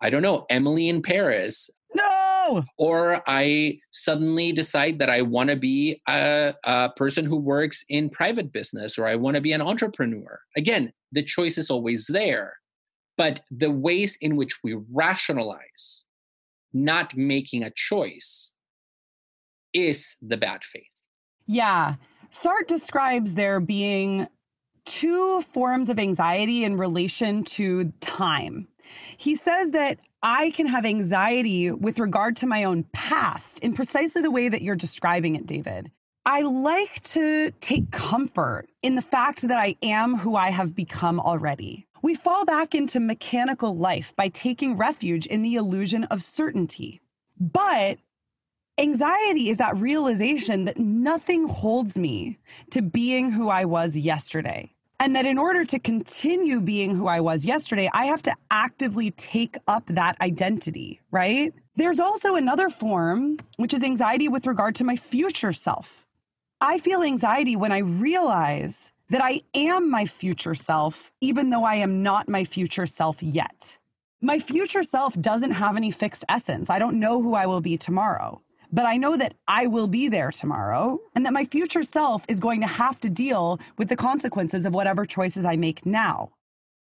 I 0.01 0.11
don't 0.11 0.23
know, 0.23 0.45
Emily 0.51 0.89
in 0.89 1.03
Paris. 1.03 1.71
No. 1.95 2.65
Or 2.79 3.23
I 3.29 3.79
suddenly 3.93 4.51
decide 4.51 4.99
that 4.99 5.09
I 5.09 5.23
want 5.23 5.51
to 5.51 5.57
be 5.57 6.03
a, 6.09 6.53
a, 6.65 6.89
person 6.97 7.27
who 7.27 7.37
works 7.37 7.85
in 7.89 8.11
private 8.11 8.53
business 8.53 8.99
or 8.99 9.07
I 9.07 9.15
want 9.15 9.37
to 9.37 9.41
be 9.41 9.53
an 9.53 9.63
entrepreneur. 9.63 10.41
Again, 10.57 10.93
the 11.13 11.23
choice 11.23 11.59
is 11.59 11.71
always 11.71 12.09
there. 12.09 12.55
But 13.17 13.43
the 13.51 13.71
ways 13.71 14.17
in 14.21 14.37
which 14.37 14.59
we 14.65 14.79
rationalize 14.91 16.07
not 16.73 17.17
making 17.17 17.63
a 17.63 17.71
choice 17.71 18.55
is 19.73 20.17
the 20.23 20.37
bad 20.37 20.65
faith. 20.65 20.85
Yeah. 21.47 21.97
Sartre 22.31 22.67
describes 22.67 23.35
there 23.35 23.61
being 23.61 24.27
two 24.85 25.43
forms 25.43 25.89
of 25.89 25.99
anxiety 25.99 26.65
in 26.65 26.77
relation 26.77 27.45
to 27.45 27.93
time. 28.01 28.69
He 29.17 29.37
says 29.37 29.71
that 29.71 29.99
I 30.23 30.51
can 30.51 30.67
have 30.67 30.85
anxiety 30.85 31.71
with 31.71 31.99
regard 31.99 32.37
to 32.37 32.47
my 32.47 32.65
own 32.65 32.85
past 32.93 33.59
in 33.61 33.75
precisely 33.75 34.23
the 34.23 34.31
way 34.31 34.49
that 34.49 34.63
you're 34.63 34.77
describing 34.77 35.35
it, 35.35 35.47
David. 35.47 35.91
I 36.25 36.43
like 36.43 37.03
to 37.03 37.51
take 37.61 37.91
comfort 37.91 38.69
in 38.83 38.95
the 38.95 39.03
fact 39.03 39.43
that 39.43 39.59
I 39.59 39.77
am 39.83 40.17
who 40.17 40.37
I 40.37 40.51
have 40.51 40.75
become 40.75 41.19
already. 41.19 41.87
We 42.03 42.17
fall 42.17 42.45
back 42.45 42.75
into 42.75 42.99
mechanical 42.99 43.77
life 43.77 44.13
by 44.17 44.29
taking 44.29 44.75
refuge 44.77 45.25
in 45.25 45.43
the 45.43 45.55
illusion 45.55 46.03
of 46.05 46.21
certainty. 46.21 47.01
But 47.39 47.99
anxiety 48.77 49.49
is 49.49 49.59
that 49.59 49.77
realization 49.77 50.65
that 50.65 50.79
nothing 50.79 51.47
holds 51.47 51.97
me 51.97 52.39
to 52.71 52.83
being 52.83 53.31
who 53.31 53.49
I 53.49 53.67
was 53.67 53.97
yesterday. 53.97 54.73
And 54.99 55.15
that 55.15 55.27
in 55.27 55.39
order 55.39 55.65
to 55.65 55.79
continue 55.79 56.61
being 56.61 56.95
who 56.95 57.07
I 57.07 57.21
was 57.21 57.45
yesterday, 57.45 57.89
I 57.93 58.07
have 58.07 58.23
to 58.23 58.35
actively 58.51 59.13
take 59.13 59.57
up 59.69 59.85
that 59.87 60.21
identity, 60.21 61.01
right? 61.11 61.53
There's 61.77 61.99
also 62.01 62.35
another 62.35 62.69
form, 62.69 63.39
which 63.57 63.75
is 63.75 63.83
anxiety 63.83 64.29
with 64.29 64.47
regard 64.47 64.75
to 64.77 64.85
my 64.85 64.97
future 64.97 65.53
self. 65.53 66.05
I 66.61 66.79
feel 66.79 67.03
anxiety 67.03 67.57
when 67.57 67.73
I 67.73 67.79
realize 67.79 68.92
that 69.13 69.23
I 69.23 69.41
am 69.55 69.89
my 69.89 70.05
future 70.05 70.57
self, 70.57 71.13
even 71.21 71.51
though 71.51 71.65
I 71.65 71.77
am 71.77 72.03
not 72.03 72.29
my 72.29 72.45
future 72.45 72.87
self 72.87 73.23
yet. 73.23 73.79
My 74.21 74.39
future 74.39 74.83
self 74.83 75.15
doesn't 75.21 75.53
have 75.53 75.77
any 75.77 75.91
fixed 75.91 76.25
essence. 76.29 76.69
I 76.69 76.79
don't 76.81 76.99
know 76.99 77.23
who 77.23 77.35
I 77.35 77.47
will 77.47 77.61
be 77.61 77.77
tomorrow 77.77 78.43
but 78.73 78.87
I 78.87 78.97
know 78.97 79.17
that 79.19 79.35
I 79.47 79.67
will 79.67 79.87
be 79.87 80.09
there 80.09 80.31
tomorrow 80.31 80.99
and 81.15 81.27
that 81.27 81.35
my 81.35 81.45
future 81.45 81.83
self 81.83 82.25
is 82.27 82.41
going 82.41 82.63
to 82.63 82.67
have 82.67 82.99
to 83.01 83.11
deal 83.11 83.61
with 83.77 83.89
the 83.89 83.97
consequences 83.97 84.65
of 84.65 84.73
whatever 84.73 85.05
choices 85.05 85.45
I 85.45 85.57
make 85.57 85.85
now. 85.85 86.31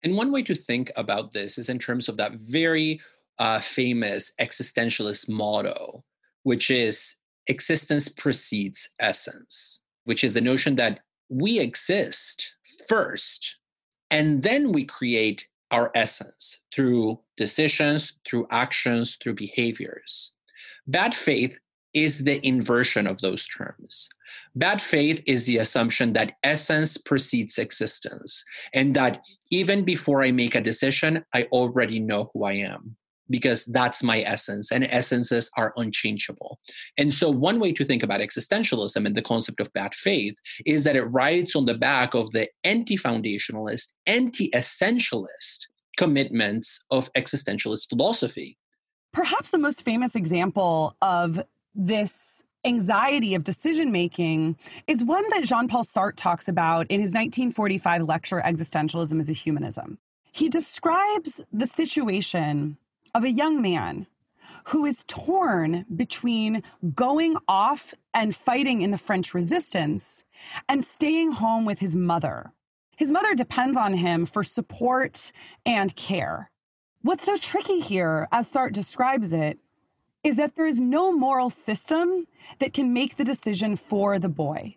And 0.04 0.16
one 0.16 0.30
way 0.30 0.42
to 0.44 0.54
think 0.54 0.92
about 0.96 1.32
this 1.32 1.58
is 1.58 1.68
in 1.68 1.78
terms 1.78 2.08
of 2.08 2.16
that 2.16 2.34
very 2.34 3.00
uh, 3.38 3.58
famous 3.58 4.32
existentialist 4.40 5.28
motto, 5.28 6.04
which 6.44 6.70
is 6.70 7.16
existence 7.48 8.08
precedes 8.08 8.88
essence, 9.00 9.80
which 10.04 10.22
is 10.22 10.34
the 10.34 10.40
notion 10.40 10.76
that 10.76 11.00
we 11.30 11.58
exist 11.58 12.54
first 12.88 13.56
and 14.10 14.42
then 14.42 14.72
we 14.72 14.84
create 14.84 15.46
our 15.70 15.90
essence 15.94 16.58
through 16.74 17.20
decisions, 17.36 18.18
through 18.26 18.46
actions, 18.50 19.16
through 19.22 19.34
behaviors. 19.34 20.32
Bad 20.86 21.14
faith 21.14 21.58
is 21.94 22.24
the 22.24 22.44
inversion 22.46 23.06
of 23.06 23.20
those 23.20 23.46
terms. 23.46 24.08
Bad 24.54 24.82
faith 24.82 25.22
is 25.26 25.46
the 25.46 25.58
assumption 25.58 26.12
that 26.12 26.36
essence 26.42 26.96
precedes 26.96 27.58
existence, 27.58 28.44
and 28.74 28.94
that 28.94 29.20
even 29.50 29.84
before 29.84 30.22
I 30.22 30.30
make 30.30 30.54
a 30.54 30.60
decision, 30.60 31.24
I 31.34 31.44
already 31.52 31.98
know 31.98 32.30
who 32.32 32.44
I 32.44 32.54
am 32.54 32.96
because 33.30 33.64
that's 33.66 34.02
my 34.02 34.20
essence, 34.20 34.70
and 34.70 34.84
essences 34.84 35.50
are 35.56 35.72
unchangeable. 35.76 36.58
And 36.98 37.14
so, 37.14 37.30
one 37.30 37.60
way 37.60 37.72
to 37.72 37.84
think 37.84 38.02
about 38.02 38.20
existentialism 38.20 39.06
and 39.06 39.14
the 39.14 39.22
concept 39.22 39.60
of 39.60 39.72
bad 39.72 39.94
faith 39.94 40.36
is 40.66 40.84
that 40.84 40.96
it 40.96 41.04
rides 41.04 41.54
on 41.54 41.66
the 41.66 41.74
back 41.74 42.14
of 42.14 42.30
the 42.32 42.48
anti 42.64 42.96
foundationalist, 42.96 43.92
anti 44.06 44.50
essentialist 44.50 45.68
commitments 45.96 46.84
of 46.90 47.12
existentialist 47.14 47.88
philosophy. 47.88 48.56
Perhaps 49.12 49.50
the 49.50 49.58
most 49.58 49.84
famous 49.84 50.14
example 50.14 50.96
of 51.02 51.42
this 51.74 52.42
anxiety 52.64 53.34
of 53.34 53.44
decision 53.44 53.90
making 53.90 54.56
is 54.86 55.02
one 55.02 55.24
that 55.30 55.44
Jean 55.44 55.68
Paul 55.68 55.84
Sartre 55.84 56.16
talks 56.16 56.48
about 56.48 56.86
in 56.88 57.00
his 57.00 57.10
1945 57.10 58.02
lecture, 58.02 58.42
Existentialism 58.44 59.18
is 59.18 59.30
a 59.30 59.32
Humanism. 59.32 59.98
He 60.32 60.48
describes 60.48 61.42
the 61.52 61.66
situation 61.66 62.76
of 63.14 63.24
a 63.24 63.30
young 63.30 63.60
man 63.60 64.06
who 64.64 64.84
is 64.84 65.04
torn 65.06 65.84
between 65.94 66.62
going 66.94 67.36
off 67.48 67.94
and 68.14 68.36
fighting 68.36 68.82
in 68.82 68.90
the 68.90 68.98
French 68.98 69.34
resistance 69.34 70.24
and 70.68 70.84
staying 70.84 71.32
home 71.32 71.64
with 71.64 71.78
his 71.78 71.96
mother. 71.96 72.52
His 72.96 73.10
mother 73.10 73.34
depends 73.34 73.76
on 73.76 73.94
him 73.94 74.26
for 74.26 74.44
support 74.44 75.32
and 75.64 75.94
care. 75.96 76.50
What's 77.02 77.24
so 77.24 77.36
tricky 77.36 77.80
here, 77.80 78.28
as 78.30 78.52
Sartre 78.52 78.72
describes 78.72 79.32
it, 79.32 79.58
is 80.22 80.36
that 80.36 80.54
there 80.54 80.66
is 80.66 80.80
no 80.80 81.10
moral 81.10 81.48
system 81.48 82.26
that 82.58 82.74
can 82.74 82.92
make 82.92 83.16
the 83.16 83.24
decision 83.24 83.74
for 83.76 84.18
the 84.18 84.28
boy. 84.28 84.76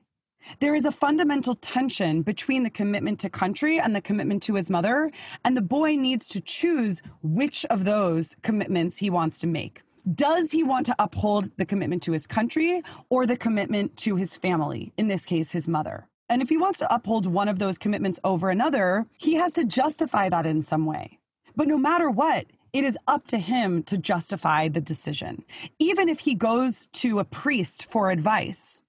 There 0.59 0.75
is 0.75 0.85
a 0.85 0.91
fundamental 0.91 1.55
tension 1.55 2.21
between 2.21 2.63
the 2.63 2.69
commitment 2.69 3.19
to 3.21 3.29
country 3.29 3.79
and 3.79 3.95
the 3.95 4.01
commitment 4.01 4.43
to 4.43 4.55
his 4.55 4.69
mother, 4.69 5.11
and 5.43 5.55
the 5.55 5.61
boy 5.61 5.95
needs 5.95 6.27
to 6.29 6.41
choose 6.41 7.01
which 7.21 7.65
of 7.65 7.83
those 7.83 8.35
commitments 8.41 8.97
he 8.97 9.09
wants 9.09 9.39
to 9.39 9.47
make. 9.47 9.81
Does 10.13 10.51
he 10.51 10.63
want 10.63 10.85
to 10.87 10.95
uphold 10.99 11.49
the 11.57 11.65
commitment 11.65 12.03
to 12.03 12.11
his 12.11 12.27
country 12.27 12.81
or 13.09 13.25
the 13.25 13.37
commitment 13.37 13.95
to 13.97 14.15
his 14.15 14.35
family, 14.35 14.91
in 14.97 15.07
this 15.07 15.25
case, 15.25 15.51
his 15.51 15.67
mother? 15.67 16.07
And 16.29 16.41
if 16.41 16.49
he 16.49 16.57
wants 16.57 16.79
to 16.79 16.93
uphold 16.93 17.25
one 17.25 17.47
of 17.47 17.59
those 17.59 17.77
commitments 17.77 18.19
over 18.23 18.49
another, 18.49 19.05
he 19.17 19.35
has 19.35 19.53
to 19.53 19.63
justify 19.63 20.29
that 20.29 20.45
in 20.45 20.61
some 20.61 20.85
way. 20.85 21.19
But 21.55 21.67
no 21.67 21.77
matter 21.77 22.09
what, 22.09 22.47
it 22.73 22.83
is 22.83 22.97
up 23.07 23.27
to 23.27 23.37
him 23.37 23.83
to 23.83 23.97
justify 23.97 24.67
the 24.67 24.81
decision. 24.81 25.45
Even 25.79 26.09
if 26.09 26.19
he 26.19 26.33
goes 26.33 26.87
to 26.87 27.19
a 27.19 27.23
priest 27.23 27.85
for 27.85 28.09
advice, 28.09 28.81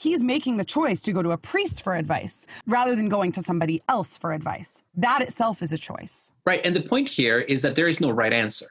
he's 0.00 0.22
making 0.22 0.56
the 0.56 0.64
choice 0.64 1.02
to 1.02 1.12
go 1.12 1.22
to 1.22 1.30
a 1.30 1.36
priest 1.36 1.82
for 1.82 1.94
advice 1.94 2.46
rather 2.66 2.96
than 2.96 3.10
going 3.10 3.32
to 3.32 3.42
somebody 3.42 3.82
else 3.86 4.16
for 4.16 4.32
advice. 4.32 4.80
That 4.94 5.20
itself 5.20 5.62
is 5.62 5.74
a 5.74 5.78
choice. 5.78 6.32
Right. 6.46 6.64
And 6.64 6.74
the 6.74 6.80
point 6.80 7.08
here 7.08 7.38
is 7.38 7.60
that 7.62 7.74
there 7.76 7.86
is 7.86 8.00
no 8.00 8.10
right 8.10 8.32
answer. 8.32 8.68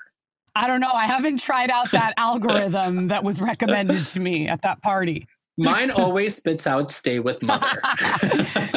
I 0.55 0.65
don't 0.65 0.81
know. 0.81 0.91
I 0.91 1.05
haven't 1.05 1.39
tried 1.39 1.69
out 1.69 1.91
that 1.91 2.13
algorithm 2.17 3.09
that 3.09 3.23
was 3.23 3.41
recommended 3.41 4.03
to 4.07 4.19
me 4.19 4.47
at 4.47 4.63
that 4.63 4.81
party. 4.81 5.27
Mine 5.55 5.91
always 5.91 6.35
spits 6.35 6.65
out 6.65 6.89
stay 6.89 7.19
with 7.19 7.43
mother. 7.43 7.81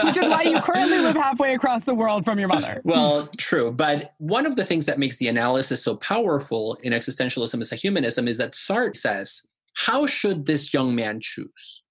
Which 0.05 0.16
is 0.16 0.28
why 0.28 0.42
you 0.42 0.61
currently 0.61 0.98
live 0.98 1.14
halfway 1.14 1.55
across 1.55 1.84
the 1.84 1.94
world 1.94 2.24
from 2.24 2.40
your 2.40 2.48
mother. 2.48 2.82
Well, 2.84 3.28
true. 3.38 3.70
But 3.70 4.14
one 4.18 4.46
of 4.46 4.57
the 4.57 4.64
things 4.64 4.86
that 4.86 4.98
makes 4.98 5.16
the 5.18 5.28
analysis 5.28 5.82
so 5.82 5.94
powerful 5.94 6.76
in 6.82 6.92
existentialism 6.92 7.61
as 7.61 7.70
a 7.70 7.76
humanism 7.76 8.26
is 8.26 8.36
that 8.38 8.53
Sartre 8.53 8.96
says, 8.96 9.42
how 9.74 10.07
should 10.07 10.46
this 10.46 10.74
young 10.74 10.94
man 10.94 11.20
choose? 11.20 11.82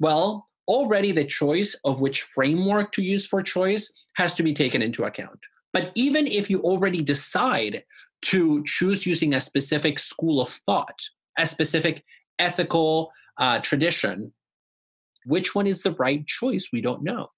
Well, 0.00 0.46
already 0.66 1.12
the 1.12 1.24
choice 1.24 1.78
of 1.84 2.00
which 2.00 2.22
framework 2.22 2.90
to 2.92 3.02
use 3.02 3.26
for 3.26 3.42
choice 3.42 3.92
has 4.14 4.34
to 4.34 4.42
be 4.42 4.54
taken 4.54 4.82
into 4.82 5.04
account. 5.04 5.38
But 5.72 5.92
even 5.94 6.26
if 6.26 6.50
you 6.50 6.60
already 6.62 7.02
decide 7.02 7.84
to 8.22 8.64
choose 8.64 9.06
using 9.06 9.34
a 9.34 9.40
specific 9.40 9.98
school 9.98 10.40
of 10.40 10.48
thought, 10.48 10.98
a 11.38 11.46
specific 11.46 12.04
ethical 12.38 13.12
uh, 13.38 13.60
tradition, 13.60 14.32
which 15.26 15.54
one 15.54 15.66
is 15.66 15.82
the 15.82 15.92
right 15.92 16.26
choice? 16.26 16.70
We 16.72 16.80
don't 16.80 17.02
know. 17.02 17.28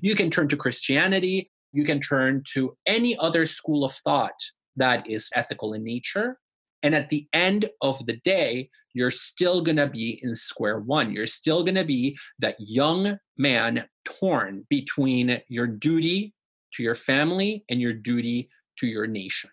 You 0.00 0.14
can 0.14 0.30
turn 0.30 0.48
to 0.48 0.56
Christianity, 0.56 1.50
you 1.72 1.84
can 1.84 2.00
turn 2.00 2.44
to 2.54 2.76
any 2.86 3.16
other 3.18 3.46
school 3.46 3.84
of 3.84 3.92
thought 3.92 4.38
that 4.76 5.08
is 5.08 5.28
ethical 5.34 5.72
in 5.74 5.84
nature. 5.84 6.38
And 6.82 6.94
at 6.94 7.08
the 7.08 7.28
end 7.32 7.66
of 7.80 8.04
the 8.06 8.16
day, 8.16 8.70
you're 8.92 9.10
still 9.10 9.62
going 9.62 9.76
to 9.76 9.86
be 9.86 10.18
in 10.22 10.34
square 10.34 10.80
one. 10.80 11.12
You're 11.12 11.26
still 11.26 11.62
going 11.62 11.76
to 11.76 11.84
be 11.84 12.18
that 12.40 12.56
young 12.58 13.18
man 13.38 13.86
torn 14.04 14.66
between 14.68 15.40
your 15.48 15.66
duty 15.66 16.34
to 16.74 16.82
your 16.82 16.94
family 16.94 17.64
and 17.68 17.80
your 17.80 17.92
duty 17.92 18.48
to 18.78 18.86
your 18.86 19.06
nation. 19.06 19.50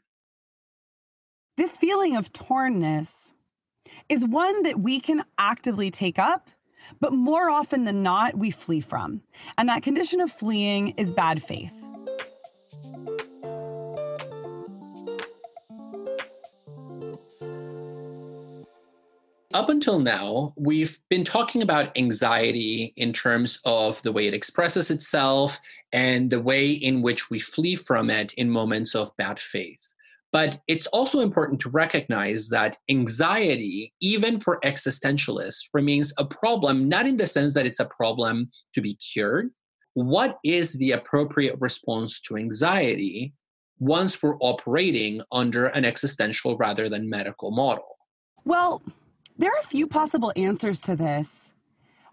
This 1.57 1.77
feeling 1.77 2.15
of 2.15 2.31
tornness 2.31 3.33
is 4.07 4.25
one 4.25 4.63
that 4.63 4.79
we 4.79 4.99
can 4.99 5.23
actively 5.37 5.91
take 5.91 6.17
up, 6.17 6.49
but 6.99 7.13
more 7.13 7.49
often 7.49 7.83
than 7.83 8.01
not, 8.01 8.37
we 8.37 8.49
flee 8.49 8.79
from. 8.79 9.21
And 9.57 9.67
that 9.69 9.83
condition 9.83 10.21
of 10.21 10.31
fleeing 10.31 10.89
is 10.89 11.11
bad 11.11 11.43
faith. 11.43 11.75
Up 19.51 19.69
until 19.69 19.99
now, 19.99 20.53
we've 20.57 20.99
been 21.09 21.23
talking 21.23 21.63
about 21.63 21.97
anxiety 21.97 22.93
in 22.97 23.11
terms 23.11 23.59
of 23.65 23.99
the 24.03 24.11
way 24.11 24.27
it 24.27 24.33
expresses 24.35 24.91
itself 24.91 25.59
and 25.91 26.29
the 26.29 26.39
way 26.39 26.69
in 26.69 27.01
which 27.01 27.31
we 27.31 27.39
flee 27.39 27.75
from 27.75 28.11
it 28.11 28.31
in 28.33 28.47
moments 28.47 28.93
of 28.93 29.15
bad 29.17 29.39
faith. 29.39 29.81
But 30.31 30.61
it's 30.67 30.85
also 30.87 31.21
important 31.21 31.59
to 31.61 31.69
recognize 31.71 32.49
that 32.49 32.77
anxiety, 32.91 33.91
even 33.99 34.39
for 34.39 34.59
existentialists, 34.63 35.69
remains 35.73 36.13
a 36.19 36.25
problem, 36.25 36.87
not 36.87 37.07
in 37.07 37.17
the 37.17 37.25
sense 37.25 37.55
that 37.55 37.65
it's 37.65 37.79
a 37.79 37.85
problem 37.85 38.51
to 38.75 38.81
be 38.81 38.93
cured. 38.93 39.49
What 39.95 40.37
is 40.43 40.73
the 40.73 40.91
appropriate 40.91 41.55
response 41.59 42.21
to 42.21 42.37
anxiety 42.37 43.33
once 43.79 44.21
we're 44.21 44.37
operating 44.41 45.23
under 45.31 45.65
an 45.65 45.85
existential 45.85 46.55
rather 46.55 46.87
than 46.87 47.09
medical 47.09 47.49
model? 47.49 47.97
Well, 48.45 48.83
there 49.39 49.51
are 49.51 49.59
a 49.59 49.67
few 49.67 49.87
possible 49.87 50.33
answers 50.35 50.81
to 50.81 50.95
this. 50.95 51.53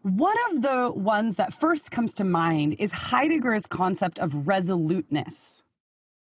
One 0.02 0.36
of 0.50 0.62
the 0.62 0.92
ones 0.94 1.34
that 1.36 1.52
first 1.52 1.90
comes 1.90 2.14
to 2.14 2.24
mind 2.24 2.76
is 2.78 2.92
Heidegger's 2.92 3.66
concept 3.66 4.20
of 4.20 4.46
resoluteness. 4.46 5.64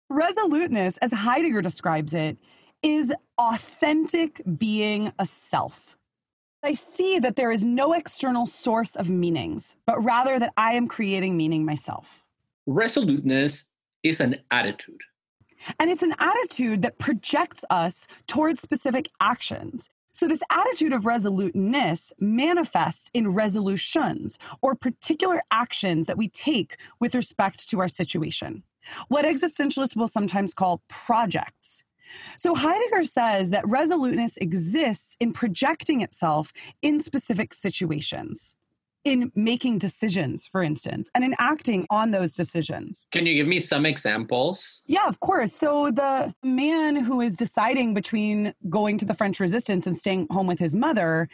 Resoluteness, 0.09 0.97
as 0.97 1.11
Heidegger 1.11 1.63
describes 1.63 2.13
it, 2.13 2.37
is 2.83 3.11
authentic 3.39 4.41
being 4.57 5.11
a 5.17 5.25
self. 5.25 5.97
I 6.63 6.75
see 6.75 7.17
that 7.17 7.35
there 7.35 7.51
is 7.51 7.65
no 7.65 7.93
external 7.93 8.45
source 8.45 8.95
of 8.95 9.09
meanings, 9.09 9.75
but 9.87 10.03
rather 10.03 10.37
that 10.37 10.53
I 10.55 10.73
am 10.73 10.87
creating 10.87 11.35
meaning 11.35 11.65
myself. 11.65 12.23
Resoluteness 12.67 13.71
is 14.03 14.21
an 14.21 14.35
attitude. 14.51 15.01
And 15.79 15.89
it's 15.89 16.03
an 16.03 16.13
attitude 16.19 16.83
that 16.83 16.99
projects 16.99 17.65
us 17.71 18.05
towards 18.27 18.61
specific 18.61 19.09
actions. 19.19 19.89
So, 20.13 20.27
this 20.27 20.43
attitude 20.51 20.93
of 20.93 21.05
resoluteness 21.05 22.11
manifests 22.19 23.09
in 23.13 23.29
resolutions 23.29 24.37
or 24.61 24.75
particular 24.75 25.41
actions 25.51 26.05
that 26.07 26.17
we 26.17 26.27
take 26.27 26.77
with 26.99 27.15
respect 27.15 27.69
to 27.69 27.79
our 27.79 27.87
situation, 27.87 28.63
what 29.07 29.25
existentialists 29.25 29.95
will 29.95 30.09
sometimes 30.09 30.53
call 30.53 30.81
projects. 30.89 31.83
So, 32.35 32.55
Heidegger 32.55 33.05
says 33.05 33.51
that 33.51 33.67
resoluteness 33.67 34.37
exists 34.37 35.15
in 35.19 35.31
projecting 35.31 36.01
itself 36.01 36.51
in 36.81 36.99
specific 36.99 37.53
situations 37.53 38.55
in 39.03 39.31
making 39.35 39.79
decisions, 39.79 40.45
for 40.45 40.61
instance, 40.61 41.09
and 41.15 41.23
in 41.23 41.33
acting 41.39 41.87
on 41.89 42.11
those 42.11 42.33
decisions. 42.33 43.07
Can 43.11 43.25
you 43.25 43.33
give 43.33 43.47
me 43.47 43.59
some 43.59 43.85
examples? 43.85 44.83
Yeah, 44.85 45.07
of 45.07 45.19
course. 45.19 45.53
So 45.53 45.91
the 45.91 46.33
man 46.43 46.95
who 46.95 47.21
is 47.21 47.35
deciding 47.35 47.93
between 47.93 48.53
going 48.69 48.97
to 48.99 49.05
the 49.05 49.13
French 49.13 49.39
resistance 49.39 49.87
and 49.87 49.97
staying 49.97 50.27
home 50.29 50.47
with 50.47 50.59
his 50.59 50.75
mother 50.75 51.29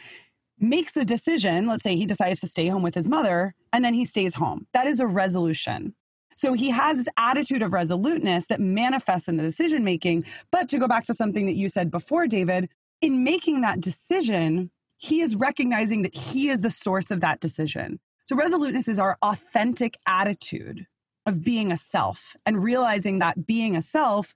makes 0.58 0.96
a 0.96 1.04
decision. 1.04 1.66
Let's 1.66 1.82
say 1.82 1.94
he 1.94 2.06
decides 2.06 2.40
to 2.40 2.46
stay 2.46 2.68
home 2.68 2.82
with 2.82 2.94
his 2.94 3.08
mother 3.08 3.54
and 3.72 3.84
then 3.84 3.94
he 3.94 4.04
stays 4.04 4.34
home. 4.34 4.66
That 4.72 4.86
is 4.86 5.00
a 5.00 5.06
resolution. 5.06 5.94
So 6.36 6.52
he 6.52 6.70
has 6.70 6.98
this 6.98 7.08
attitude 7.16 7.62
of 7.62 7.72
resoluteness 7.72 8.46
that 8.46 8.60
manifests 8.60 9.28
in 9.28 9.36
the 9.36 9.42
decision 9.42 9.82
making. 9.82 10.24
But 10.52 10.68
to 10.68 10.78
go 10.78 10.86
back 10.86 11.04
to 11.06 11.14
something 11.14 11.46
that 11.46 11.56
you 11.56 11.68
said 11.68 11.90
before, 11.90 12.28
David, 12.28 12.68
in 13.00 13.24
making 13.24 13.60
that 13.62 13.80
decision, 13.80 14.70
he 14.98 15.20
is 15.20 15.34
recognizing 15.34 16.02
that 16.02 16.14
he 16.14 16.50
is 16.50 16.60
the 16.60 16.70
source 16.70 17.10
of 17.10 17.20
that 17.20 17.40
decision. 17.40 18.00
So, 18.24 18.36
resoluteness 18.36 18.88
is 18.88 18.98
our 18.98 19.16
authentic 19.22 19.96
attitude 20.06 20.86
of 21.24 21.42
being 21.42 21.72
a 21.72 21.76
self 21.76 22.36
and 22.44 22.62
realizing 22.62 23.20
that 23.20 23.46
being 23.46 23.74
a 23.76 23.82
self 23.82 24.34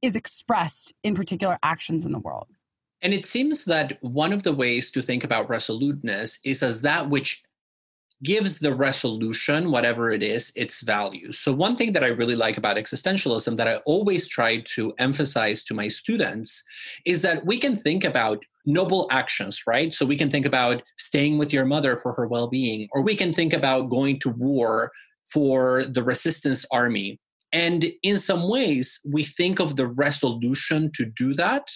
is 0.00 0.16
expressed 0.16 0.94
in 1.02 1.14
particular 1.14 1.58
actions 1.62 2.06
in 2.06 2.12
the 2.12 2.18
world. 2.18 2.48
And 3.02 3.12
it 3.12 3.26
seems 3.26 3.64
that 3.66 3.98
one 4.02 4.32
of 4.32 4.44
the 4.44 4.52
ways 4.52 4.90
to 4.92 5.02
think 5.02 5.24
about 5.24 5.48
resoluteness 5.48 6.38
is 6.44 6.62
as 6.62 6.82
that 6.82 7.10
which 7.10 7.42
gives 8.22 8.58
the 8.58 8.74
resolution, 8.74 9.70
whatever 9.70 10.10
it 10.10 10.22
is, 10.22 10.52
its 10.56 10.80
value. 10.80 11.30
So, 11.32 11.52
one 11.52 11.76
thing 11.76 11.92
that 11.92 12.04
I 12.04 12.08
really 12.08 12.34
like 12.34 12.58
about 12.58 12.76
existentialism 12.76 13.56
that 13.56 13.68
I 13.68 13.76
always 13.86 14.26
try 14.26 14.58
to 14.74 14.92
emphasize 14.98 15.62
to 15.64 15.74
my 15.74 15.88
students 15.88 16.62
is 17.06 17.22
that 17.22 17.46
we 17.46 17.58
can 17.58 17.76
think 17.76 18.04
about 18.04 18.44
noble 18.68 19.08
actions, 19.10 19.62
right? 19.66 19.92
So, 19.92 20.06
we 20.06 20.16
can 20.16 20.30
think 20.30 20.46
about 20.46 20.82
staying 20.96 21.38
with 21.38 21.52
your 21.52 21.64
mother 21.64 21.96
for 21.96 22.12
her 22.12 22.26
well 22.26 22.48
being, 22.48 22.88
or 22.92 23.02
we 23.02 23.16
can 23.16 23.32
think 23.32 23.52
about 23.52 23.90
going 23.90 24.20
to 24.20 24.30
war 24.30 24.92
for 25.32 25.84
the 25.84 26.02
resistance 26.02 26.64
army. 26.70 27.18
And 27.52 27.86
in 28.02 28.18
some 28.18 28.48
ways, 28.48 29.00
we 29.04 29.24
think 29.24 29.58
of 29.58 29.76
the 29.76 29.86
resolution 29.86 30.90
to 30.94 31.06
do 31.06 31.34
that 31.34 31.70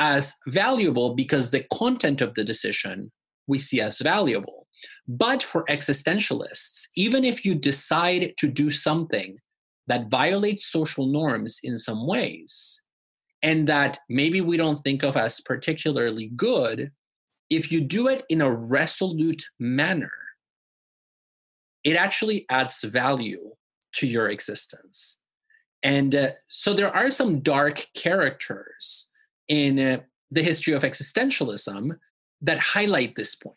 as 0.00 0.34
valuable 0.48 1.14
because 1.14 1.50
the 1.50 1.64
content 1.72 2.20
of 2.20 2.34
the 2.34 2.42
decision 2.42 3.12
we 3.46 3.58
see 3.58 3.80
as 3.80 3.98
valuable. 3.98 4.66
But 5.06 5.42
for 5.42 5.64
existentialists, 5.66 6.88
even 6.96 7.24
if 7.24 7.44
you 7.44 7.54
decide 7.54 8.32
to 8.38 8.48
do 8.48 8.70
something 8.70 9.36
that 9.86 10.10
violates 10.10 10.66
social 10.66 11.06
norms 11.06 11.60
in 11.62 11.76
some 11.76 12.06
ways, 12.06 12.82
and 13.42 13.66
that 13.66 13.98
maybe 14.08 14.40
we 14.40 14.56
don't 14.56 14.82
think 14.82 15.02
of 15.02 15.16
as 15.16 15.40
particularly 15.40 16.28
good, 16.36 16.92
if 17.48 17.72
you 17.72 17.80
do 17.80 18.08
it 18.08 18.22
in 18.28 18.40
a 18.40 18.54
resolute 18.54 19.44
manner, 19.58 20.12
it 21.82 21.96
actually 21.96 22.46
adds 22.50 22.82
value 22.82 23.50
to 23.94 24.06
your 24.06 24.28
existence. 24.28 25.20
And 25.82 26.14
uh, 26.14 26.28
so 26.46 26.74
there 26.74 26.94
are 26.94 27.10
some 27.10 27.40
dark 27.40 27.86
characters 27.94 29.10
in 29.48 29.78
uh, 29.78 29.98
the 30.30 30.42
history 30.42 30.74
of 30.74 30.82
existentialism 30.82 31.92
that 32.42 32.58
highlight 32.58 33.16
this 33.16 33.34
point. 33.34 33.56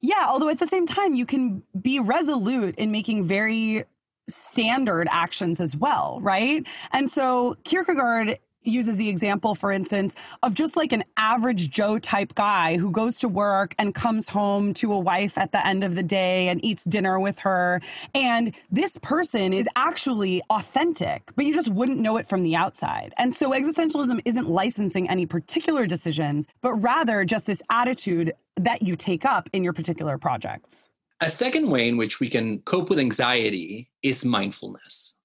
Yeah, 0.00 0.26
although 0.28 0.50
at 0.50 0.58
the 0.58 0.66
same 0.66 0.86
time, 0.86 1.14
you 1.14 1.24
can 1.24 1.62
be 1.80 1.98
resolute 1.98 2.74
in 2.76 2.90
making 2.90 3.24
very 3.24 3.84
standard 4.28 5.08
actions 5.10 5.60
as 5.60 5.76
well, 5.76 6.18
right? 6.20 6.66
And 6.92 7.10
so 7.10 7.56
Kierkegaard 7.64 8.38
uses 8.64 8.96
the 8.96 9.08
example, 9.08 9.54
for 9.54 9.70
instance, 9.70 10.14
of 10.42 10.54
just 10.54 10.76
like 10.76 10.92
an 10.92 11.04
average 11.16 11.70
Joe 11.70 11.98
type 11.98 12.34
guy 12.34 12.76
who 12.76 12.90
goes 12.90 13.18
to 13.20 13.28
work 13.28 13.74
and 13.78 13.94
comes 13.94 14.28
home 14.28 14.74
to 14.74 14.92
a 14.92 14.98
wife 14.98 15.38
at 15.38 15.52
the 15.52 15.64
end 15.66 15.84
of 15.84 15.94
the 15.94 16.02
day 16.02 16.48
and 16.48 16.64
eats 16.64 16.84
dinner 16.84 17.18
with 17.18 17.38
her. 17.40 17.80
And 18.14 18.54
this 18.70 18.98
person 18.98 19.52
is 19.52 19.68
actually 19.76 20.42
authentic, 20.50 21.22
but 21.36 21.44
you 21.44 21.54
just 21.54 21.68
wouldn't 21.68 21.98
know 21.98 22.16
it 22.16 22.28
from 22.28 22.42
the 22.42 22.56
outside. 22.56 23.14
And 23.18 23.34
so 23.34 23.50
existentialism 23.50 24.20
isn't 24.24 24.48
licensing 24.48 25.08
any 25.08 25.26
particular 25.26 25.86
decisions, 25.86 26.46
but 26.60 26.74
rather 26.74 27.24
just 27.24 27.46
this 27.46 27.62
attitude 27.70 28.32
that 28.56 28.82
you 28.82 28.96
take 28.96 29.24
up 29.24 29.48
in 29.52 29.64
your 29.64 29.72
particular 29.72 30.18
projects. 30.18 30.88
A 31.20 31.30
second 31.30 31.70
way 31.70 31.88
in 31.88 31.96
which 31.96 32.20
we 32.20 32.28
can 32.28 32.58
cope 32.60 32.90
with 32.90 32.98
anxiety 32.98 33.90
is 34.02 34.24
mindfulness. 34.24 35.16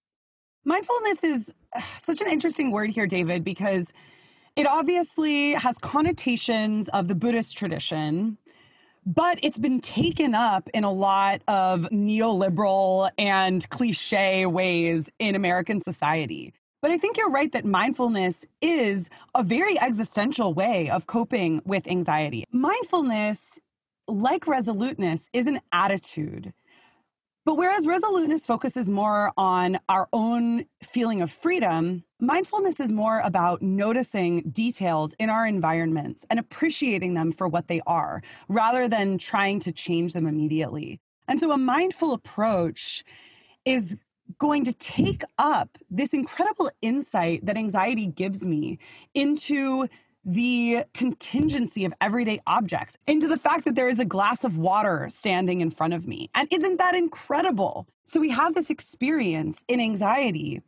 Mindfulness 0.66 1.24
is 1.24 1.53
uh, 1.74 1.82
such 1.82 2.22
an 2.22 2.28
interesting 2.28 2.72
word 2.72 2.89
here, 2.89 3.07
David, 3.07 3.43
because 3.43 3.93
it 4.55 4.68
obviously 4.68 5.53
has 5.53 5.78
connotations 5.78 6.89
of 6.89 7.07
the 7.07 7.16
Buddhist 7.16 7.57
tradition, 7.57 8.38
but 9.05 9.39
it's 9.41 9.57
been 9.57 9.80
taken 9.80 10.36
up 10.36 10.70
in 10.74 10.84
a 10.84 10.91
lot 10.91 11.41
of 11.47 11.88
neoliberal 11.91 13.10
and 13.18 13.68
cliche 13.70 14.45
ways 14.45 15.10
in 15.18 15.34
American 15.36 15.80
society. 15.80 16.53
But 16.82 16.91
I 16.91 16.97
think 16.97 17.18
you're 17.18 17.30
right 17.30 17.51
that 17.53 17.66
mindfulness 17.66 18.45
is 18.62 19.10
a 19.36 19.43
very 19.43 19.80
existential 19.80 20.53
way 20.53 20.89
of 20.89 21.07
coping 21.07 21.62
with 21.66 21.88
anxiety. 21.88 22.43
Mindfulness, 22.51 23.60
like 24.07 24.47
resoluteness, 24.47 25.30
is 25.34 25.47
an 25.47 25.62
attitude. 25.72 26.53
But 27.46 27.56
whereas 27.56 27.88
resoluteness 27.88 28.46
focuses 28.46 28.92
more 28.92 29.32
on 29.38 29.80
our 29.88 30.08
own 30.12 30.66
feeling 30.84 31.22
of 31.22 31.32
freedom, 31.32 32.04
mindfulness 32.20 32.80
is 32.80 32.92
more 32.92 33.22
about 33.22 33.62
noticing 33.62 34.42
details 34.52 35.16
in 35.20 35.30
our 35.30 35.48
environments 35.48 36.26
and 36.30 36.40
appreciating 36.40 37.14
them 37.14 37.32
for 37.32 37.48
what 37.48 37.68
they 37.68 37.82
are 37.88 38.22
rather 38.50 38.88
than 38.88 39.18
trying 39.18 39.60
to 39.62 39.72
change 39.72 40.14
them 40.14 40.28
immediately. 40.28 41.00
And 41.28 41.40
so 41.40 41.52
a 41.52 41.58
mindful 41.58 42.12
approach 42.14 43.04
is 43.66 43.96
going 44.38 44.64
to 44.66 44.74
take 44.74 45.24
up 45.38 45.78
this 45.90 46.14
incredible 46.14 46.70
insight 46.82 47.46
that 47.46 47.58
anxiety 47.58 48.06
gives 48.06 48.46
me 48.46 48.78
into 49.14 49.88
the 50.26 50.84
contingency 50.93 51.86
of 51.86 51.93
everyday 52.01 52.39
objects 52.45 52.97
into 53.07 53.28
the 53.28 53.38
fact 53.38 53.65
that 53.65 53.76
there 53.76 53.89
is 53.89 53.99
a 53.99 54.05
glass 54.05 54.43
of 54.43 54.57
water 54.57 55.07
standing 55.09 55.61
in 55.61 55.72
front 55.72 55.93
of 55.93 56.07
me. 56.07 56.30
And 56.36 56.47
isn't 56.51 56.78
that 56.78 56.95
incredible? 56.95 57.88
So 58.05 58.20
we 58.20 58.30
have 58.32 58.53
this 58.53 58.70
experience 58.70 59.63
in 59.67 59.80
anxiety 59.80 60.61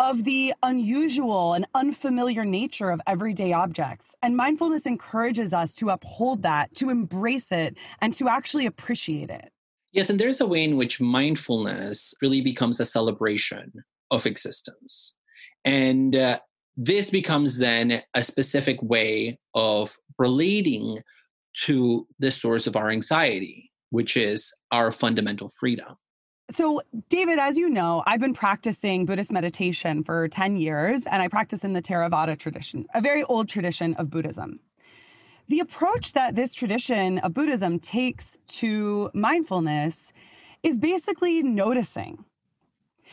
of 0.00 0.24
the 0.24 0.52
unusual 0.62 1.52
and 1.52 1.66
unfamiliar 1.74 2.44
nature 2.44 2.90
of 2.90 3.00
everyday 3.06 3.52
objects. 3.52 4.16
And 4.20 4.36
mindfulness 4.36 4.84
encourages 4.84 5.52
us 5.52 5.74
to 5.76 5.90
uphold 5.90 6.42
that, 6.42 6.74
to 6.76 6.90
embrace 6.90 7.52
it, 7.52 7.76
and 8.00 8.12
to 8.14 8.28
actually 8.28 8.66
appreciate 8.66 9.30
it. 9.30 9.52
Yes, 9.92 10.10
and 10.10 10.18
there's 10.18 10.40
a 10.40 10.46
way 10.46 10.64
in 10.64 10.76
which 10.76 11.00
mindfulness 11.00 12.14
really 12.20 12.40
becomes 12.40 12.80
a 12.80 12.84
celebration 12.84 13.84
of 14.10 14.26
existence. 14.26 15.16
And 15.64 16.16
uh, 16.16 16.38
this 16.76 17.10
becomes 17.10 17.58
then 17.58 18.02
a 18.14 18.22
specific 18.22 18.82
way 18.82 19.38
of 19.54 19.96
relating 20.18 20.98
to 21.64 22.06
the 22.18 22.30
source 22.30 22.66
of 22.66 22.76
our 22.76 22.90
anxiety, 22.90 23.70
which 23.90 24.16
is 24.16 24.52
our 24.70 24.90
fundamental 24.90 25.48
freedom. 25.48 25.96
So, 26.50 26.82
David, 27.08 27.38
as 27.38 27.56
you 27.56 27.70
know, 27.70 28.02
I've 28.06 28.20
been 28.20 28.34
practicing 28.34 29.06
Buddhist 29.06 29.32
meditation 29.32 30.02
for 30.02 30.28
10 30.28 30.56
years, 30.56 31.06
and 31.06 31.22
I 31.22 31.28
practice 31.28 31.64
in 31.64 31.72
the 31.72 31.80
Theravada 31.80 32.38
tradition, 32.38 32.86
a 32.94 33.00
very 33.00 33.22
old 33.24 33.48
tradition 33.48 33.94
of 33.94 34.10
Buddhism. 34.10 34.60
The 35.48 35.60
approach 35.60 36.12
that 36.12 36.34
this 36.34 36.54
tradition 36.54 37.18
of 37.18 37.34
Buddhism 37.34 37.78
takes 37.78 38.38
to 38.48 39.10
mindfulness 39.14 40.12
is 40.62 40.78
basically 40.78 41.42
noticing. 41.42 42.24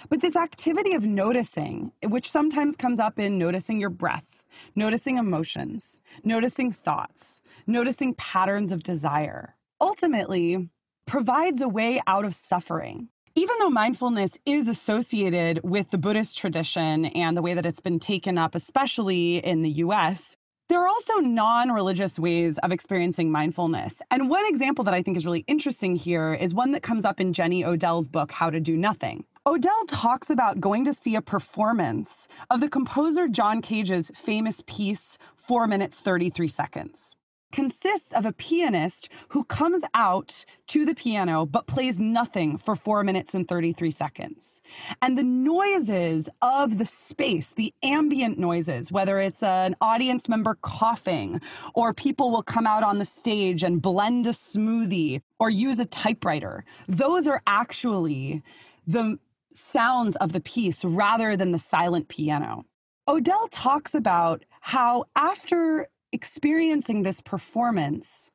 But 0.08 0.22
this 0.22 0.36
activity 0.36 0.93
of 0.93 1.04
noticing, 1.04 1.91
which 2.04 2.30
sometimes 2.30 2.78
comes 2.78 3.00
up 3.00 3.20
in 3.20 3.38
noticing 3.38 3.80
your 3.80 3.89
breath, 3.89 4.43
noticing 4.76 5.18
emotions, 5.18 6.00
noticing 6.24 6.72
thoughts, 6.72 7.41
noticing 7.68 8.14
patterns 8.14 8.72
of 8.72 8.84
desire, 8.84 9.56
ultimately 9.82 10.70
provides 11.06 11.62
a 11.62 11.68
way 11.68 12.02
out 12.08 12.24
of 12.24 12.34
suffering. 12.34 13.10
Even 13.36 13.56
though 13.60 13.70
mindfulness 13.70 14.38
is 14.45 14.68
associated 14.68 15.62
with 15.64 15.91
the 15.91 15.97
Buddhist 15.97 16.38
tradition 16.38 17.06
and 17.06 17.38
the 17.38 17.41
way 17.41 17.54
that 17.54 17.66
it's 17.66 17.80
been 17.80 18.00
taken 18.00 18.38
up, 18.38 18.56
especially 18.56 19.38
in 19.38 19.62
the 19.62 19.72
US, 19.84 20.36
there 20.70 20.80
are 20.82 20.88
also 20.88 21.16
non 21.16 21.72
religious 21.72 22.20
ways 22.20 22.60
of 22.60 22.72
experiencing 22.72 23.32
mindfulness. 23.32 24.04
And 24.12 24.30
one 24.30 24.45
example 24.45 24.84
that 24.84 24.93
I 24.93 25.02
think 25.02 25.18
is 25.18 25.26
really 25.26 25.43
interesting 25.47 25.95
here 25.95 26.34
is 26.34 26.54
one 26.54 26.74
that 26.74 26.84
comes 26.84 27.06
up 27.06 27.20
in 27.20 27.34
Jenny 27.34 27.64
Odell's 27.64 28.08
book, 28.08 28.32
How 28.32 28.52
to 28.52 28.60
Do 28.60 28.78
Nothing. 28.78 29.26
Odell 29.48 29.86
talks 29.88 30.30
about 30.30 30.60
going 30.60 30.84
to 30.86 30.94
see 30.94 31.16
a 31.16 31.22
performance 31.22 32.28
of 32.50 32.60
the 32.60 32.70
composer 32.70 33.28
John 33.28 33.62
Cage's 33.62 34.12
famous 34.14 34.62
piece, 34.68 35.18
4 35.38 35.66
minutes 35.66 36.00
33 36.00 36.48
seconds 36.48 37.16
consists 37.52 38.14
of 38.14 38.26
a 38.26 38.34
pianist 38.34 39.10
who 39.30 39.44
comes 39.44 39.84
out 39.94 40.46
to 40.68 40.86
the 40.86 40.94
piano 40.94 41.46
but 41.46 41.68
plays 41.68 42.00
nothing 42.00 42.58
for 42.58 42.76
four 42.76 43.04
minutes 43.04 43.34
and 43.34 43.48
33 43.48 43.92
seconds. 43.92 44.62
And 45.02 45.18
the 45.18 45.24
noises 45.24 46.30
of 46.42 46.78
the 46.78 46.86
space, 46.86 47.52
the 47.54 47.74
ambient 47.82 48.38
noises, 48.38 48.92
whether 48.92 49.20
it's 49.20 49.42
an 49.42 49.76
audience 49.82 50.30
member 50.30 50.58
coughing, 50.62 51.42
or 51.74 51.94
people 51.94 52.32
will 52.32 52.44
come 52.44 52.68
out 52.68 52.84
on 52.84 53.00
the 53.00 53.06
stage 53.06 53.64
and 53.64 53.82
blend 53.82 54.28
a 54.28 54.32
smoothie 54.32 55.22
or 55.40 55.50
use 55.50 55.80
a 55.80 55.86
typewriter, 55.86 56.64
those 56.88 57.28
are 57.28 57.42
actually 57.48 58.44
the 58.86 59.18
sounds 59.54 60.16
of 60.18 60.34
the 60.34 60.39
piece 60.39 60.84
rather 60.84 61.36
than 61.36 61.52
the 61.52 61.58
silent 61.58 62.08
piano. 62.08 62.66
Odell 63.08 63.47
talks 63.47 63.95
about 63.95 64.45
how 64.62 65.06
after 65.16 65.88
experiencing 66.12 67.04
this 67.04 67.22
performance, 67.22 68.30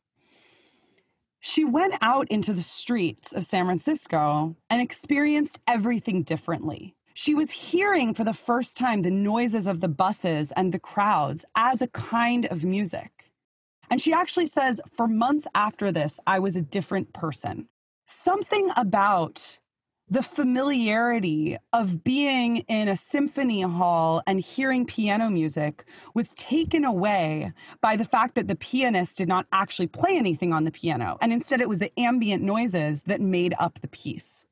she 1.41 1.65
went 1.65 1.95
out 2.01 2.27
into 2.29 2.53
the 2.53 2.63
streets 2.63 3.33
of 3.33 3.45
San 3.45 3.67
Francisco 3.67 4.57
and 4.71 4.81
experienced 4.81 5.59
everything 5.67 6.23
differently. 6.23 6.97
She 7.13 7.35
was 7.35 7.53
hearing 7.53 8.15
for 8.15 8.25
the 8.25 8.33
first 8.33 8.77
time 8.77 9.03
the 9.03 9.11
noises 9.11 9.67
of 9.67 9.81
the 9.81 9.89
buses 9.89 10.53
and 10.53 10.73
the 10.73 10.81
crowds 10.81 11.45
as 11.55 11.81
a 11.81 11.87
kind 11.87 12.47
of 12.47 12.65
music. 12.65 13.31
And 13.91 14.01
she 14.01 14.13
actually 14.13 14.47
says, 14.47 14.81
for 14.91 15.07
months 15.07 15.47
after 15.55 15.93
this, 15.93 16.19
I 16.27 16.39
was 16.39 16.57
a 16.57 16.63
different 16.63 17.13
person. 17.13 17.69
Something 18.07 18.71
about 18.77 19.61
the 20.15 20.23
familiarity 20.23 21.57
of 21.73 22.05
being 22.05 22.59
in 22.69 22.87
a 22.87 22.97
symphony 22.97 23.63
hall 23.63 24.23
and 24.29 24.39
hearing 24.39 24.87
piano 24.87 25.29
music 25.29 25.85
was 26.15 26.33
taken 26.35 26.85
away 26.85 27.53
by 27.81 27.97
the 27.97 28.05
fact 28.05 28.37
that 28.37 28.47
the 28.47 28.55
pianist 28.55 29.19
did 29.19 29.27
not 29.27 29.45
actually 29.51 29.89
play 29.89 30.17
anything 30.17 30.53
on 30.53 30.63
the 30.63 30.71
piano. 30.71 31.19
And 31.21 31.33
instead, 31.33 31.61
it 31.61 31.69
was 31.69 31.81
the 31.81 31.91
ambient 31.99 32.45
noises 32.45 33.03
that 33.03 33.21
made 33.21 33.55
up 33.59 33.81
the 33.81 33.89
piece. 33.89 34.45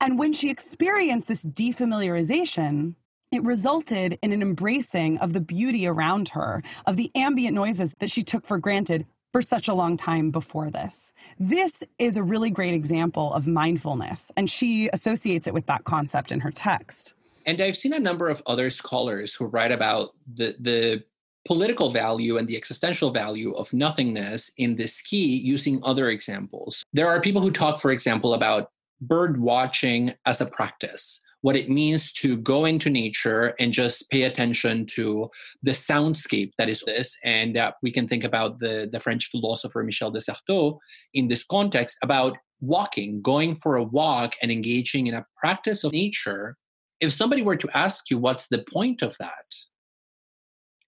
And 0.00 0.18
when 0.18 0.32
she 0.32 0.50
experienced 0.50 1.28
this 1.28 1.44
defamiliarization, 1.44 2.96
it 3.30 3.44
resulted 3.44 4.18
in 4.20 4.32
an 4.32 4.42
embracing 4.42 5.18
of 5.18 5.32
the 5.32 5.40
beauty 5.40 5.86
around 5.86 6.30
her, 6.30 6.60
of 6.86 6.96
the 6.96 7.12
ambient 7.14 7.54
noises 7.54 7.94
that 8.00 8.10
she 8.10 8.24
took 8.24 8.44
for 8.44 8.58
granted 8.58 9.06
for 9.32 9.42
such 9.42 9.68
a 9.68 9.74
long 9.74 9.96
time 9.96 10.30
before 10.30 10.70
this. 10.70 11.12
This 11.38 11.82
is 11.98 12.16
a 12.16 12.22
really 12.22 12.50
great 12.50 12.74
example 12.74 13.32
of 13.34 13.46
mindfulness, 13.46 14.32
and 14.36 14.48
she 14.48 14.88
associates 14.92 15.46
it 15.46 15.54
with 15.54 15.66
that 15.66 15.84
concept 15.84 16.32
in 16.32 16.40
her 16.40 16.50
text. 16.50 17.14
And 17.46 17.60
I've 17.60 17.76
seen 17.76 17.94
a 17.94 17.98
number 17.98 18.28
of 18.28 18.42
other 18.46 18.68
scholars 18.70 19.34
who 19.34 19.46
write 19.46 19.72
about 19.72 20.10
the, 20.32 20.54
the 20.58 21.04
political 21.46 21.90
value 21.90 22.36
and 22.36 22.46
the 22.46 22.56
existential 22.56 23.10
value 23.10 23.52
of 23.54 23.72
nothingness 23.72 24.50
in 24.58 24.76
this 24.76 25.00
key 25.00 25.38
using 25.38 25.80
other 25.82 26.10
examples. 26.10 26.82
There 26.92 27.08
are 27.08 27.20
people 27.20 27.40
who 27.40 27.50
talk, 27.50 27.80
for 27.80 27.90
example, 27.90 28.34
about 28.34 28.70
bird 29.00 29.40
watching 29.40 30.14
as 30.26 30.40
a 30.40 30.46
practice 30.46 31.20
what 31.40 31.56
it 31.56 31.70
means 31.70 32.12
to 32.12 32.36
go 32.36 32.64
into 32.64 32.90
nature 32.90 33.54
and 33.60 33.72
just 33.72 34.10
pay 34.10 34.24
attention 34.24 34.86
to 34.86 35.30
the 35.62 35.70
soundscape 35.70 36.50
that 36.58 36.68
is 36.68 36.82
this. 36.82 37.16
And 37.24 37.56
uh, 37.56 37.72
we 37.82 37.92
can 37.92 38.08
think 38.08 38.24
about 38.24 38.58
the, 38.58 38.88
the 38.90 39.00
French 39.00 39.30
philosopher 39.30 39.82
Michel 39.84 40.10
de 40.10 40.20
Certeau 40.20 40.78
in 41.14 41.28
this 41.28 41.44
context 41.44 41.96
about 42.02 42.36
walking, 42.60 43.22
going 43.22 43.54
for 43.54 43.76
a 43.76 43.84
walk 43.84 44.34
and 44.42 44.50
engaging 44.50 45.06
in 45.06 45.14
a 45.14 45.26
practice 45.36 45.84
of 45.84 45.92
nature. 45.92 46.56
If 47.00 47.12
somebody 47.12 47.42
were 47.42 47.56
to 47.56 47.68
ask 47.76 48.10
you, 48.10 48.18
what's 48.18 48.48
the 48.48 48.64
point 48.72 49.02
of 49.02 49.16
that? 49.18 49.54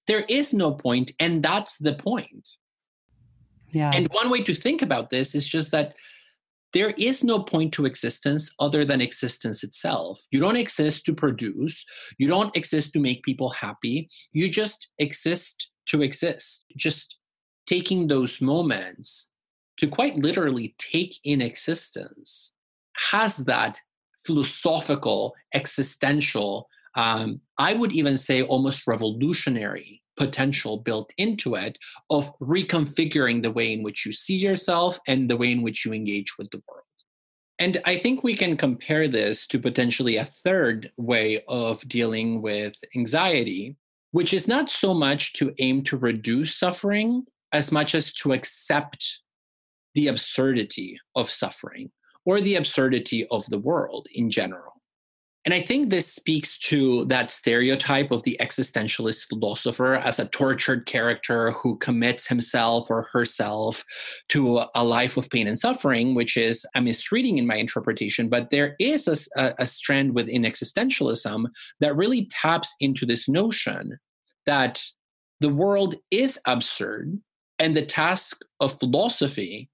There 0.08 0.24
is 0.28 0.52
no 0.52 0.72
point, 0.72 1.12
and 1.20 1.40
that's 1.40 1.78
the 1.78 1.94
point. 1.94 2.48
Yeah. 3.70 3.92
And 3.94 4.08
one 4.10 4.30
way 4.30 4.42
to 4.42 4.54
think 4.54 4.82
about 4.82 5.10
this 5.10 5.36
is 5.36 5.48
just 5.48 5.70
that 5.70 5.94
there 6.72 6.94
is 6.96 7.24
no 7.24 7.38
point 7.40 7.72
to 7.74 7.86
existence 7.86 8.52
other 8.60 8.84
than 8.84 9.00
existence 9.00 9.64
itself. 9.64 10.20
You 10.30 10.40
don't 10.40 10.56
exist 10.56 11.04
to 11.06 11.14
produce, 11.14 11.84
you 12.18 12.28
don't 12.28 12.54
exist 12.56 12.92
to 12.92 13.00
make 13.00 13.22
people 13.22 13.50
happy, 13.50 14.08
you 14.32 14.48
just 14.50 14.88
exist 14.98 15.70
to 15.86 16.02
exist. 16.02 16.64
Just 16.76 17.18
taking 17.66 18.06
those 18.06 18.40
moments 18.40 19.28
to 19.78 19.86
quite 19.86 20.16
literally 20.16 20.74
take 20.78 21.18
in 21.24 21.40
existence 21.40 22.54
has 23.10 23.38
that 23.38 23.80
philosophical, 24.24 25.34
existential, 25.54 26.68
um, 26.94 27.40
I 27.58 27.74
would 27.74 27.92
even 27.92 28.18
say 28.18 28.42
almost 28.42 28.86
revolutionary 28.86 29.99
potential 30.20 30.76
built 30.76 31.14
into 31.16 31.54
it 31.54 31.78
of 32.10 32.30
reconfiguring 32.40 33.42
the 33.42 33.50
way 33.50 33.72
in 33.72 33.82
which 33.82 34.04
you 34.04 34.12
see 34.12 34.36
yourself 34.36 34.98
and 35.08 35.30
the 35.30 35.36
way 35.36 35.50
in 35.50 35.62
which 35.62 35.86
you 35.86 35.94
engage 35.94 36.36
with 36.36 36.50
the 36.50 36.62
world. 36.68 36.84
And 37.58 37.80
I 37.86 37.96
think 37.96 38.22
we 38.22 38.36
can 38.36 38.54
compare 38.58 39.08
this 39.08 39.46
to 39.46 39.58
potentially 39.58 40.18
a 40.18 40.26
third 40.44 40.92
way 40.98 41.40
of 41.48 41.80
dealing 41.88 42.42
with 42.42 42.74
anxiety, 42.94 43.76
which 44.10 44.34
is 44.34 44.46
not 44.46 44.68
so 44.68 44.92
much 44.92 45.32
to 45.34 45.54
aim 45.58 45.84
to 45.84 45.96
reduce 45.96 46.54
suffering 46.54 47.24
as 47.52 47.72
much 47.72 47.94
as 47.94 48.12
to 48.20 48.32
accept 48.32 49.20
the 49.94 50.08
absurdity 50.08 51.00
of 51.16 51.30
suffering 51.30 51.90
or 52.26 52.42
the 52.42 52.56
absurdity 52.56 53.26
of 53.28 53.46
the 53.46 53.58
world 53.58 54.06
in 54.14 54.30
general. 54.30 54.79
And 55.46 55.54
I 55.54 55.62
think 55.62 55.88
this 55.88 56.12
speaks 56.12 56.58
to 56.58 57.06
that 57.06 57.30
stereotype 57.30 58.10
of 58.10 58.22
the 58.24 58.36
existentialist 58.42 59.28
philosopher 59.28 59.94
as 59.94 60.18
a 60.18 60.26
tortured 60.26 60.84
character 60.84 61.52
who 61.52 61.78
commits 61.78 62.26
himself 62.26 62.90
or 62.90 63.08
herself 63.10 63.82
to 64.28 64.64
a 64.74 64.84
life 64.84 65.16
of 65.16 65.30
pain 65.30 65.48
and 65.48 65.58
suffering, 65.58 66.14
which 66.14 66.36
is 66.36 66.66
a 66.74 66.82
misreading 66.82 67.38
in 67.38 67.46
my 67.46 67.54
interpretation. 67.54 68.28
But 68.28 68.50
there 68.50 68.76
is 68.78 69.30
a, 69.34 69.54
a 69.58 69.66
strand 69.66 70.14
within 70.14 70.42
existentialism 70.42 71.46
that 71.80 71.96
really 71.96 72.26
taps 72.26 72.76
into 72.78 73.06
this 73.06 73.26
notion 73.26 73.98
that 74.44 74.82
the 75.40 75.48
world 75.48 75.94
is 76.10 76.38
absurd 76.46 77.18
and 77.58 77.74
the 77.74 77.86
task 77.86 78.42
of 78.60 78.78
philosophy 78.78 79.70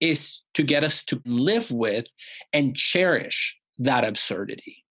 is 0.00 0.40
to 0.54 0.62
get 0.62 0.82
us 0.82 1.04
to 1.04 1.20
live 1.26 1.70
with 1.70 2.06
and 2.54 2.74
cherish 2.74 3.58
that 3.78 4.02
absurdity. 4.02 4.84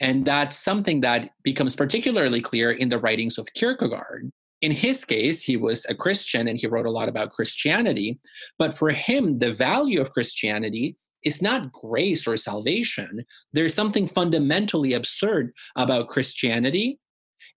And 0.00 0.24
that's 0.24 0.56
something 0.56 1.00
that 1.00 1.30
becomes 1.42 1.74
particularly 1.74 2.40
clear 2.40 2.72
in 2.72 2.88
the 2.88 2.98
writings 2.98 3.38
of 3.38 3.48
Kierkegaard. 3.54 4.30
In 4.62 4.72
his 4.72 5.04
case, 5.04 5.42
he 5.42 5.56
was 5.56 5.86
a 5.86 5.94
Christian 5.94 6.48
and 6.48 6.58
he 6.58 6.66
wrote 6.66 6.86
a 6.86 6.90
lot 6.90 7.08
about 7.08 7.30
Christianity. 7.30 8.18
But 8.58 8.72
for 8.72 8.90
him, 8.90 9.38
the 9.38 9.52
value 9.52 10.00
of 10.00 10.12
Christianity 10.12 10.96
is 11.24 11.42
not 11.42 11.72
grace 11.72 12.26
or 12.26 12.36
salvation. 12.36 13.24
There's 13.52 13.74
something 13.74 14.06
fundamentally 14.06 14.92
absurd 14.92 15.52
about 15.76 16.08
Christianity. 16.08 16.98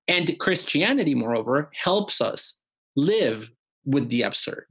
And 0.08 0.38
Christianity, 0.40 1.14
moreover, 1.14 1.70
helps 1.74 2.20
us 2.20 2.60
live 2.96 3.52
with 3.86 4.10
the 4.10 4.24
absurd. 4.24 4.66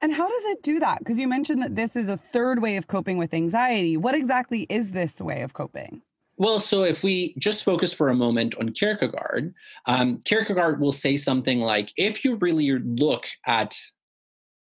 And 0.00 0.12
how 0.12 0.28
does 0.28 0.44
it 0.46 0.62
do 0.62 0.80
that? 0.80 0.98
Because 0.98 1.18
you 1.18 1.26
mentioned 1.26 1.62
that 1.62 1.76
this 1.76 1.96
is 1.96 2.10
a 2.10 2.16
third 2.16 2.60
way 2.60 2.76
of 2.76 2.88
coping 2.88 3.16
with 3.16 3.32
anxiety. 3.32 3.96
What 3.96 4.14
exactly 4.14 4.66
is 4.68 4.92
this 4.92 5.20
way 5.20 5.40
of 5.40 5.54
coping? 5.54 6.02
Well, 6.36 6.58
so 6.58 6.82
if 6.82 7.04
we 7.04 7.34
just 7.38 7.64
focus 7.64 7.92
for 7.92 8.08
a 8.08 8.14
moment 8.14 8.56
on 8.58 8.72
Kierkegaard, 8.72 9.54
um, 9.86 10.18
Kierkegaard 10.24 10.80
will 10.80 10.92
say 10.92 11.16
something 11.16 11.60
like 11.60 11.92
if 11.96 12.24
you 12.24 12.36
really 12.36 12.70
look 12.78 13.26
at, 13.46 13.76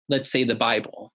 let's 0.09 0.29
say, 0.29 0.43
the 0.43 0.55
Bible, 0.55 1.13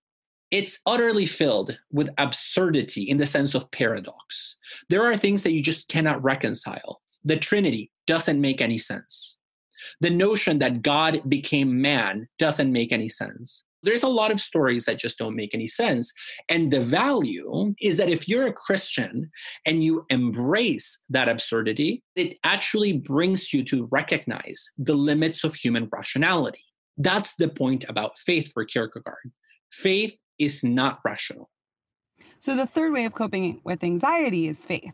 it's 0.50 0.80
utterly 0.86 1.26
filled 1.26 1.78
with 1.92 2.08
absurdity 2.16 3.02
in 3.02 3.18
the 3.18 3.26
sense 3.26 3.54
of 3.54 3.70
paradox. 3.70 4.56
There 4.88 5.04
are 5.04 5.16
things 5.16 5.42
that 5.42 5.52
you 5.52 5.62
just 5.62 5.88
cannot 5.88 6.22
reconcile. 6.22 7.02
The 7.24 7.36
Trinity 7.36 7.90
doesn't 8.06 8.40
make 8.40 8.62
any 8.62 8.78
sense. 8.78 9.38
The 10.00 10.10
notion 10.10 10.58
that 10.60 10.80
God 10.80 11.20
became 11.28 11.82
man 11.82 12.28
doesn't 12.38 12.72
make 12.72 12.92
any 12.92 13.08
sense 13.08 13.65
there's 13.86 14.02
a 14.02 14.08
lot 14.08 14.30
of 14.30 14.40
stories 14.40 14.84
that 14.84 14.98
just 14.98 15.18
don't 15.18 15.36
make 15.36 15.54
any 15.54 15.66
sense. 15.66 16.12
And 16.48 16.70
the 16.70 16.80
value 16.80 17.74
is 17.80 17.96
that 17.96 18.10
if 18.10 18.28
you're 18.28 18.46
a 18.46 18.52
Christian 18.52 19.30
and 19.64 19.82
you 19.82 20.04
embrace 20.10 20.98
that 21.08 21.28
absurdity, 21.28 22.02
it 22.16 22.36
actually 22.44 22.94
brings 22.94 23.54
you 23.54 23.62
to 23.64 23.88
recognize 23.90 24.70
the 24.76 24.94
limits 24.94 25.44
of 25.44 25.54
human 25.54 25.88
rationality. 25.90 26.64
That's 26.98 27.36
the 27.36 27.48
point 27.48 27.84
about 27.88 28.18
faith 28.18 28.52
for 28.52 28.64
Kierkegaard. 28.64 29.30
Faith 29.70 30.18
is 30.38 30.64
not 30.64 31.00
rational. 31.04 31.50
So 32.38 32.56
the 32.56 32.66
third 32.66 32.92
way 32.92 33.04
of 33.04 33.14
coping 33.14 33.60
with 33.64 33.82
anxiety 33.82 34.48
is 34.48 34.64
faith. 34.64 34.92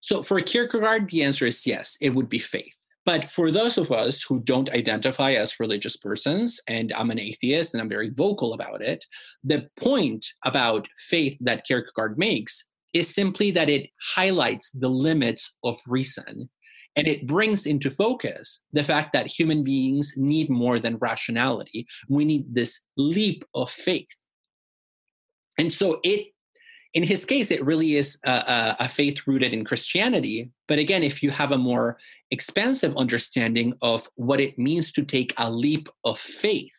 So 0.00 0.22
for 0.22 0.40
Kierkegaard, 0.40 1.08
the 1.08 1.22
answer 1.22 1.46
is 1.46 1.66
yes, 1.66 1.96
it 2.00 2.14
would 2.14 2.28
be 2.28 2.38
faith. 2.38 2.76
But 3.06 3.26
for 3.26 3.50
those 3.50 3.76
of 3.76 3.92
us 3.92 4.22
who 4.22 4.42
don't 4.42 4.70
identify 4.70 5.32
as 5.32 5.60
religious 5.60 5.96
persons, 5.96 6.58
and 6.68 6.92
I'm 6.94 7.10
an 7.10 7.20
atheist 7.20 7.74
and 7.74 7.80
I'm 7.82 7.88
very 7.88 8.10
vocal 8.10 8.54
about 8.54 8.80
it, 8.80 9.04
the 9.42 9.68
point 9.76 10.24
about 10.44 10.88
faith 11.08 11.36
that 11.40 11.64
Kierkegaard 11.64 12.18
makes 12.18 12.64
is 12.94 13.14
simply 13.14 13.50
that 13.50 13.68
it 13.68 13.90
highlights 14.14 14.70
the 14.70 14.88
limits 14.88 15.56
of 15.64 15.76
reason 15.86 16.48
and 16.96 17.08
it 17.08 17.26
brings 17.26 17.66
into 17.66 17.90
focus 17.90 18.64
the 18.72 18.84
fact 18.84 19.12
that 19.12 19.26
human 19.26 19.64
beings 19.64 20.14
need 20.16 20.48
more 20.48 20.78
than 20.78 20.96
rationality. 20.98 21.86
We 22.08 22.24
need 22.24 22.54
this 22.54 22.84
leap 22.96 23.44
of 23.54 23.70
faith. 23.70 24.08
And 25.58 25.72
so 25.72 26.00
it 26.04 26.28
in 26.94 27.02
his 27.02 27.24
case, 27.24 27.50
it 27.50 27.64
really 27.64 27.96
is 27.96 28.18
a, 28.24 28.76
a, 28.78 28.88
faith 28.88 29.26
rooted 29.26 29.52
in 29.52 29.64
Christianity. 29.64 30.50
But 30.68 30.78
again, 30.78 31.02
if 31.02 31.24
you 31.24 31.30
have 31.30 31.50
a 31.50 31.58
more 31.58 31.98
expansive 32.30 32.96
understanding 32.96 33.74
of 33.82 34.08
what 34.14 34.40
it 34.40 34.56
means 34.58 34.92
to 34.92 35.04
take 35.04 35.34
a 35.36 35.50
leap 35.50 35.88
of 36.04 36.18
faith, 36.18 36.76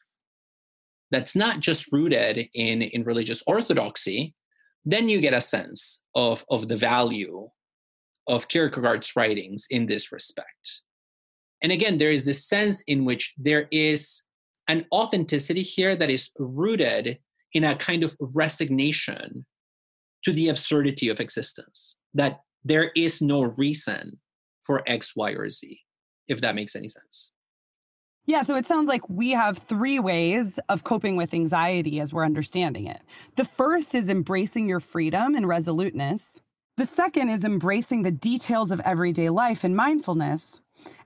that's 1.11 1.35
not 1.35 1.59
just 1.59 1.91
rooted 1.91 2.47
in, 2.53 2.81
in 2.81 3.03
religious 3.03 3.43
orthodoxy, 3.45 4.33
then 4.85 5.09
you 5.09 5.19
get 5.19 5.33
a 5.33 5.41
sense 5.41 6.01
of, 6.15 6.45
of 6.49 6.69
the 6.69 6.77
value 6.77 7.49
of 8.27 8.47
Kierkegaard's 8.47 9.15
writings 9.17 9.67
in 9.69 9.85
this 9.85 10.13
respect. 10.13 10.81
And 11.61 11.73
again, 11.73 11.97
there 11.97 12.11
is 12.11 12.25
this 12.25 12.47
sense 12.47 12.83
in 12.83 13.03
which 13.03 13.33
there 13.37 13.67
is 13.69 14.23
an 14.69 14.85
authenticity 14.93 15.61
here 15.61 15.95
that 15.95 16.09
is 16.09 16.31
rooted 16.39 17.19
in 17.53 17.65
a 17.65 17.75
kind 17.75 18.03
of 18.03 18.15
resignation 18.19 19.45
to 20.25 20.33
the 20.33 20.49
absurdity 20.49 21.07
of 21.09 21.19
existence, 21.19 21.97
that 22.13 22.41
there 22.63 22.91
is 22.95 23.21
no 23.21 23.43
reason 23.57 24.19
for 24.61 24.83
X, 24.87 25.15
Y, 25.15 25.31
or 25.31 25.49
Z, 25.49 25.79
if 26.27 26.41
that 26.41 26.55
makes 26.55 26.75
any 26.75 26.87
sense. 26.87 27.33
Yeah, 28.25 28.41
so 28.41 28.55
it 28.55 28.65
sounds 28.65 28.89
like 28.89 29.07
we 29.07 29.31
have 29.31 29.59
three 29.59 29.99
ways 29.99 30.59
of 30.67 30.83
coping 30.83 31.15
with 31.15 31.31
anxiety 31.31 31.99
as 31.99 32.11
we're 32.11 32.25
understanding 32.25 32.87
it. 32.87 33.01
The 33.35 33.45
first 33.45 33.93
is 33.93 34.09
embracing 34.09 34.67
your 34.67 34.79
freedom 34.79 35.35
and 35.35 35.47
resoluteness. 35.47 36.41
The 36.77 36.87
second 36.87 37.29
is 37.29 37.45
embracing 37.45 38.01
the 38.01 38.09
details 38.09 38.71
of 38.71 38.79
everyday 38.79 39.29
life 39.29 39.63
and 39.63 39.75
mindfulness. 39.75 40.59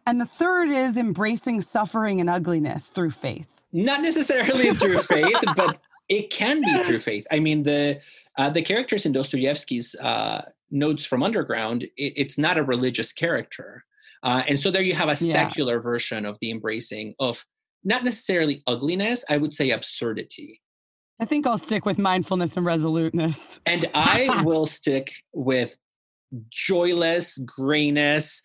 And 0.07 0.21
the 0.21 0.25
third 0.25 0.69
is 0.69 0.95
embracing 0.95 1.59
suffering 1.59 2.21
and 2.21 2.29
ugliness 2.29 2.87
through 2.87 3.11
faith. 3.11 3.47
Not 3.73 4.01
necessarily 4.01 4.73
through 4.73 4.99
faith, 4.99 5.43
but 5.57 5.77
it 6.09 6.31
can 6.31 6.61
be 6.61 6.83
through 6.83 6.99
faith. 6.99 7.25
I 7.31 7.39
mean, 7.39 7.63
the 7.63 7.99
uh, 8.37 8.49
the 8.49 8.61
characters 8.61 9.05
in 9.05 9.11
Dostoevsky's 9.11 9.95
uh, 9.95 10.43
Notes 10.71 11.05
from 11.05 11.23
Underground, 11.23 11.83
it, 11.83 12.13
it's 12.15 12.37
not 12.37 12.57
a 12.57 12.63
religious 12.63 13.13
character. 13.13 13.83
Uh, 14.23 14.43
and 14.47 14.59
so 14.59 14.69
there 14.69 14.81
you 14.81 14.93
have 14.95 15.07
a 15.07 15.23
yeah. 15.23 15.33
secular 15.33 15.79
version 15.81 16.25
of 16.25 16.37
the 16.41 16.51
embracing 16.51 17.15
of 17.19 17.45
not 17.83 18.03
necessarily 18.03 18.61
ugliness, 18.67 19.23
I 19.29 19.37
would 19.37 19.53
say 19.53 19.71
absurdity. 19.71 20.61
I 21.21 21.25
think 21.25 21.45
I'll 21.45 21.57
stick 21.57 21.85
with 21.85 21.97
mindfulness 21.97 22.57
and 22.57 22.65
resoluteness. 22.65 23.59
And 23.65 23.89
I 23.93 24.41
will 24.45 24.65
stick 24.65 25.13
with 25.33 25.77
joyless 26.49 27.37
grayness 27.39 28.41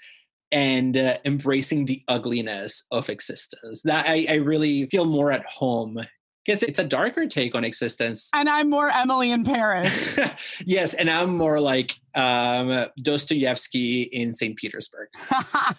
and 0.51 0.97
uh, 0.97 1.19
embracing 1.25 1.85
the 1.85 2.03
ugliness 2.09 2.85
of 2.91 3.09
existence. 3.09 3.83
That 3.83 4.07
I, 4.07 4.27
I 4.29 4.35
really 4.35 4.87
feel 4.87 5.05
more 5.05 5.33
at 5.33 5.45
home 5.47 5.99
guess 6.45 6.63
it's 6.63 6.79
a 6.79 6.85
darker 6.85 7.27
take 7.27 7.55
on 7.55 7.65
existence. 7.65 8.31
And 8.35 8.49
I'm 8.49 8.71
more 8.71 8.91
Emily 8.91 9.31
in 9.31 9.45
Paris. 9.45 10.19
yes, 10.65 10.95
and 10.95 11.09
I'm 11.09 11.37
more 11.37 11.61
like 11.61 11.99
um, 12.15 12.87
Dostoevsky 13.01 14.03
in 14.03 14.35
St. 14.35 14.57
Petersburg. 14.57 15.09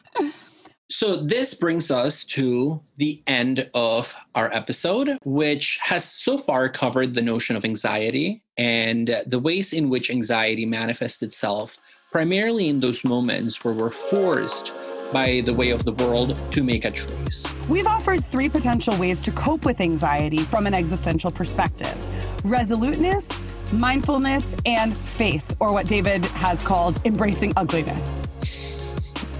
so 0.89 1.15
this 1.15 1.53
brings 1.53 1.91
us 1.91 2.23
to 2.25 2.81
the 2.97 3.21
end 3.27 3.69
of 3.73 4.15
our 4.33 4.51
episode, 4.53 5.17
which 5.23 5.79
has 5.81 6.03
so 6.03 6.37
far 6.37 6.69
covered 6.69 7.13
the 7.13 7.21
notion 7.21 7.55
of 7.55 7.63
anxiety 7.63 8.43
and 8.57 9.21
the 9.27 9.39
ways 9.39 9.73
in 9.73 9.89
which 9.89 10.09
anxiety 10.09 10.65
manifests 10.65 11.21
itself, 11.21 11.77
primarily 12.11 12.69
in 12.69 12.79
those 12.79 13.03
moments 13.03 13.63
where 13.63 13.73
we're 13.73 13.91
forced 13.91 14.71
by 15.11 15.41
the 15.45 15.53
way 15.53 15.69
of 15.69 15.85
the 15.85 15.93
world 15.93 16.39
to 16.51 16.63
make 16.63 16.85
a 16.85 16.91
choice. 16.91 17.45
We've 17.69 17.87
offered 17.87 18.23
three 18.23 18.49
potential 18.49 18.97
ways 18.97 19.21
to 19.23 19.31
cope 19.31 19.65
with 19.65 19.81
anxiety 19.81 20.39
from 20.39 20.67
an 20.67 20.73
existential 20.73 21.31
perspective 21.31 21.95
resoluteness, 22.43 23.41
mindfulness, 23.71 24.55
and 24.65 24.97
faith, 24.97 25.55
or 25.59 25.73
what 25.73 25.87
David 25.87 26.25
has 26.25 26.61
called 26.61 26.99
embracing 27.05 27.53
ugliness. 27.57 28.21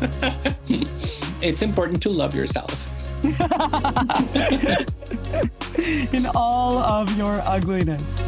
it's 1.41 1.61
important 1.61 2.01
to 2.01 2.09
love 2.09 2.34
yourself. 2.34 2.91
In 6.13 6.26
all 6.36 6.78
of 6.80 7.16
your 7.18 7.41
ugliness. 7.45 8.22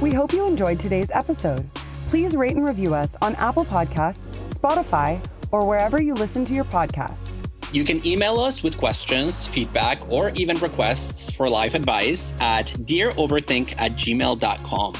We 0.00 0.12
hope 0.12 0.32
you 0.32 0.46
enjoyed 0.46 0.78
today's 0.78 1.10
episode. 1.10 1.68
Please 2.08 2.34
rate 2.34 2.56
and 2.56 2.66
review 2.66 2.94
us 2.94 3.16
on 3.20 3.34
Apple 3.34 3.66
Podcasts, 3.66 4.38
Spotify, 4.54 5.22
or 5.52 5.66
wherever 5.66 6.00
you 6.00 6.14
listen 6.14 6.42
to 6.46 6.54
your 6.54 6.64
podcasts. 6.64 7.36
You 7.70 7.84
can 7.84 8.04
email 8.06 8.40
us 8.40 8.62
with 8.62 8.78
questions, 8.78 9.46
feedback, 9.46 10.00
or 10.10 10.30
even 10.30 10.56
requests 10.56 11.30
for 11.30 11.50
life 11.50 11.74
advice 11.74 12.32
at 12.40 12.68
dearoverthink 12.68 13.74
at 13.76 13.92
gmail.com. 13.92 14.94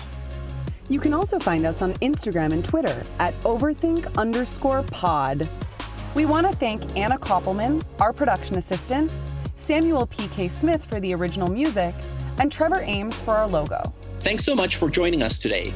You 0.91 1.01
can 1.01 1.15
also 1.15 1.39
find 1.39 1.65
us 1.65 1.81
on 1.81 1.95
Instagram 1.95 2.53
and 2.53 2.63
Twitter 2.63 3.03
at 3.19 3.39
overthink 3.41 4.15
underscore 4.19 4.83
pod. 4.83 5.49
We 6.15 6.27
want 6.27 6.47
to 6.47 6.53
thank 6.53 6.95
Anna 6.95 7.19
Koppelman, 7.19 7.83
our 8.01 8.13
production 8.13 8.59
assistant, 8.59 9.11
Samuel 9.57 10.07
P.K. 10.09 10.49
Smith 10.49 10.85
for 10.85 11.01
the 11.01 11.15
original 11.15 11.49
music, 11.49 11.95
and 12.39 12.53
Trevor 12.53 12.83
Ames 12.83 13.19
for 13.19 13.35
our 13.35 13.49
logo. 13.49 13.95
Thanks 14.21 14.45
so 14.45 14.55
much 14.55 14.77
for 14.77 14.91
joining 14.91 15.23
us 15.23 15.39
today. 15.39 15.73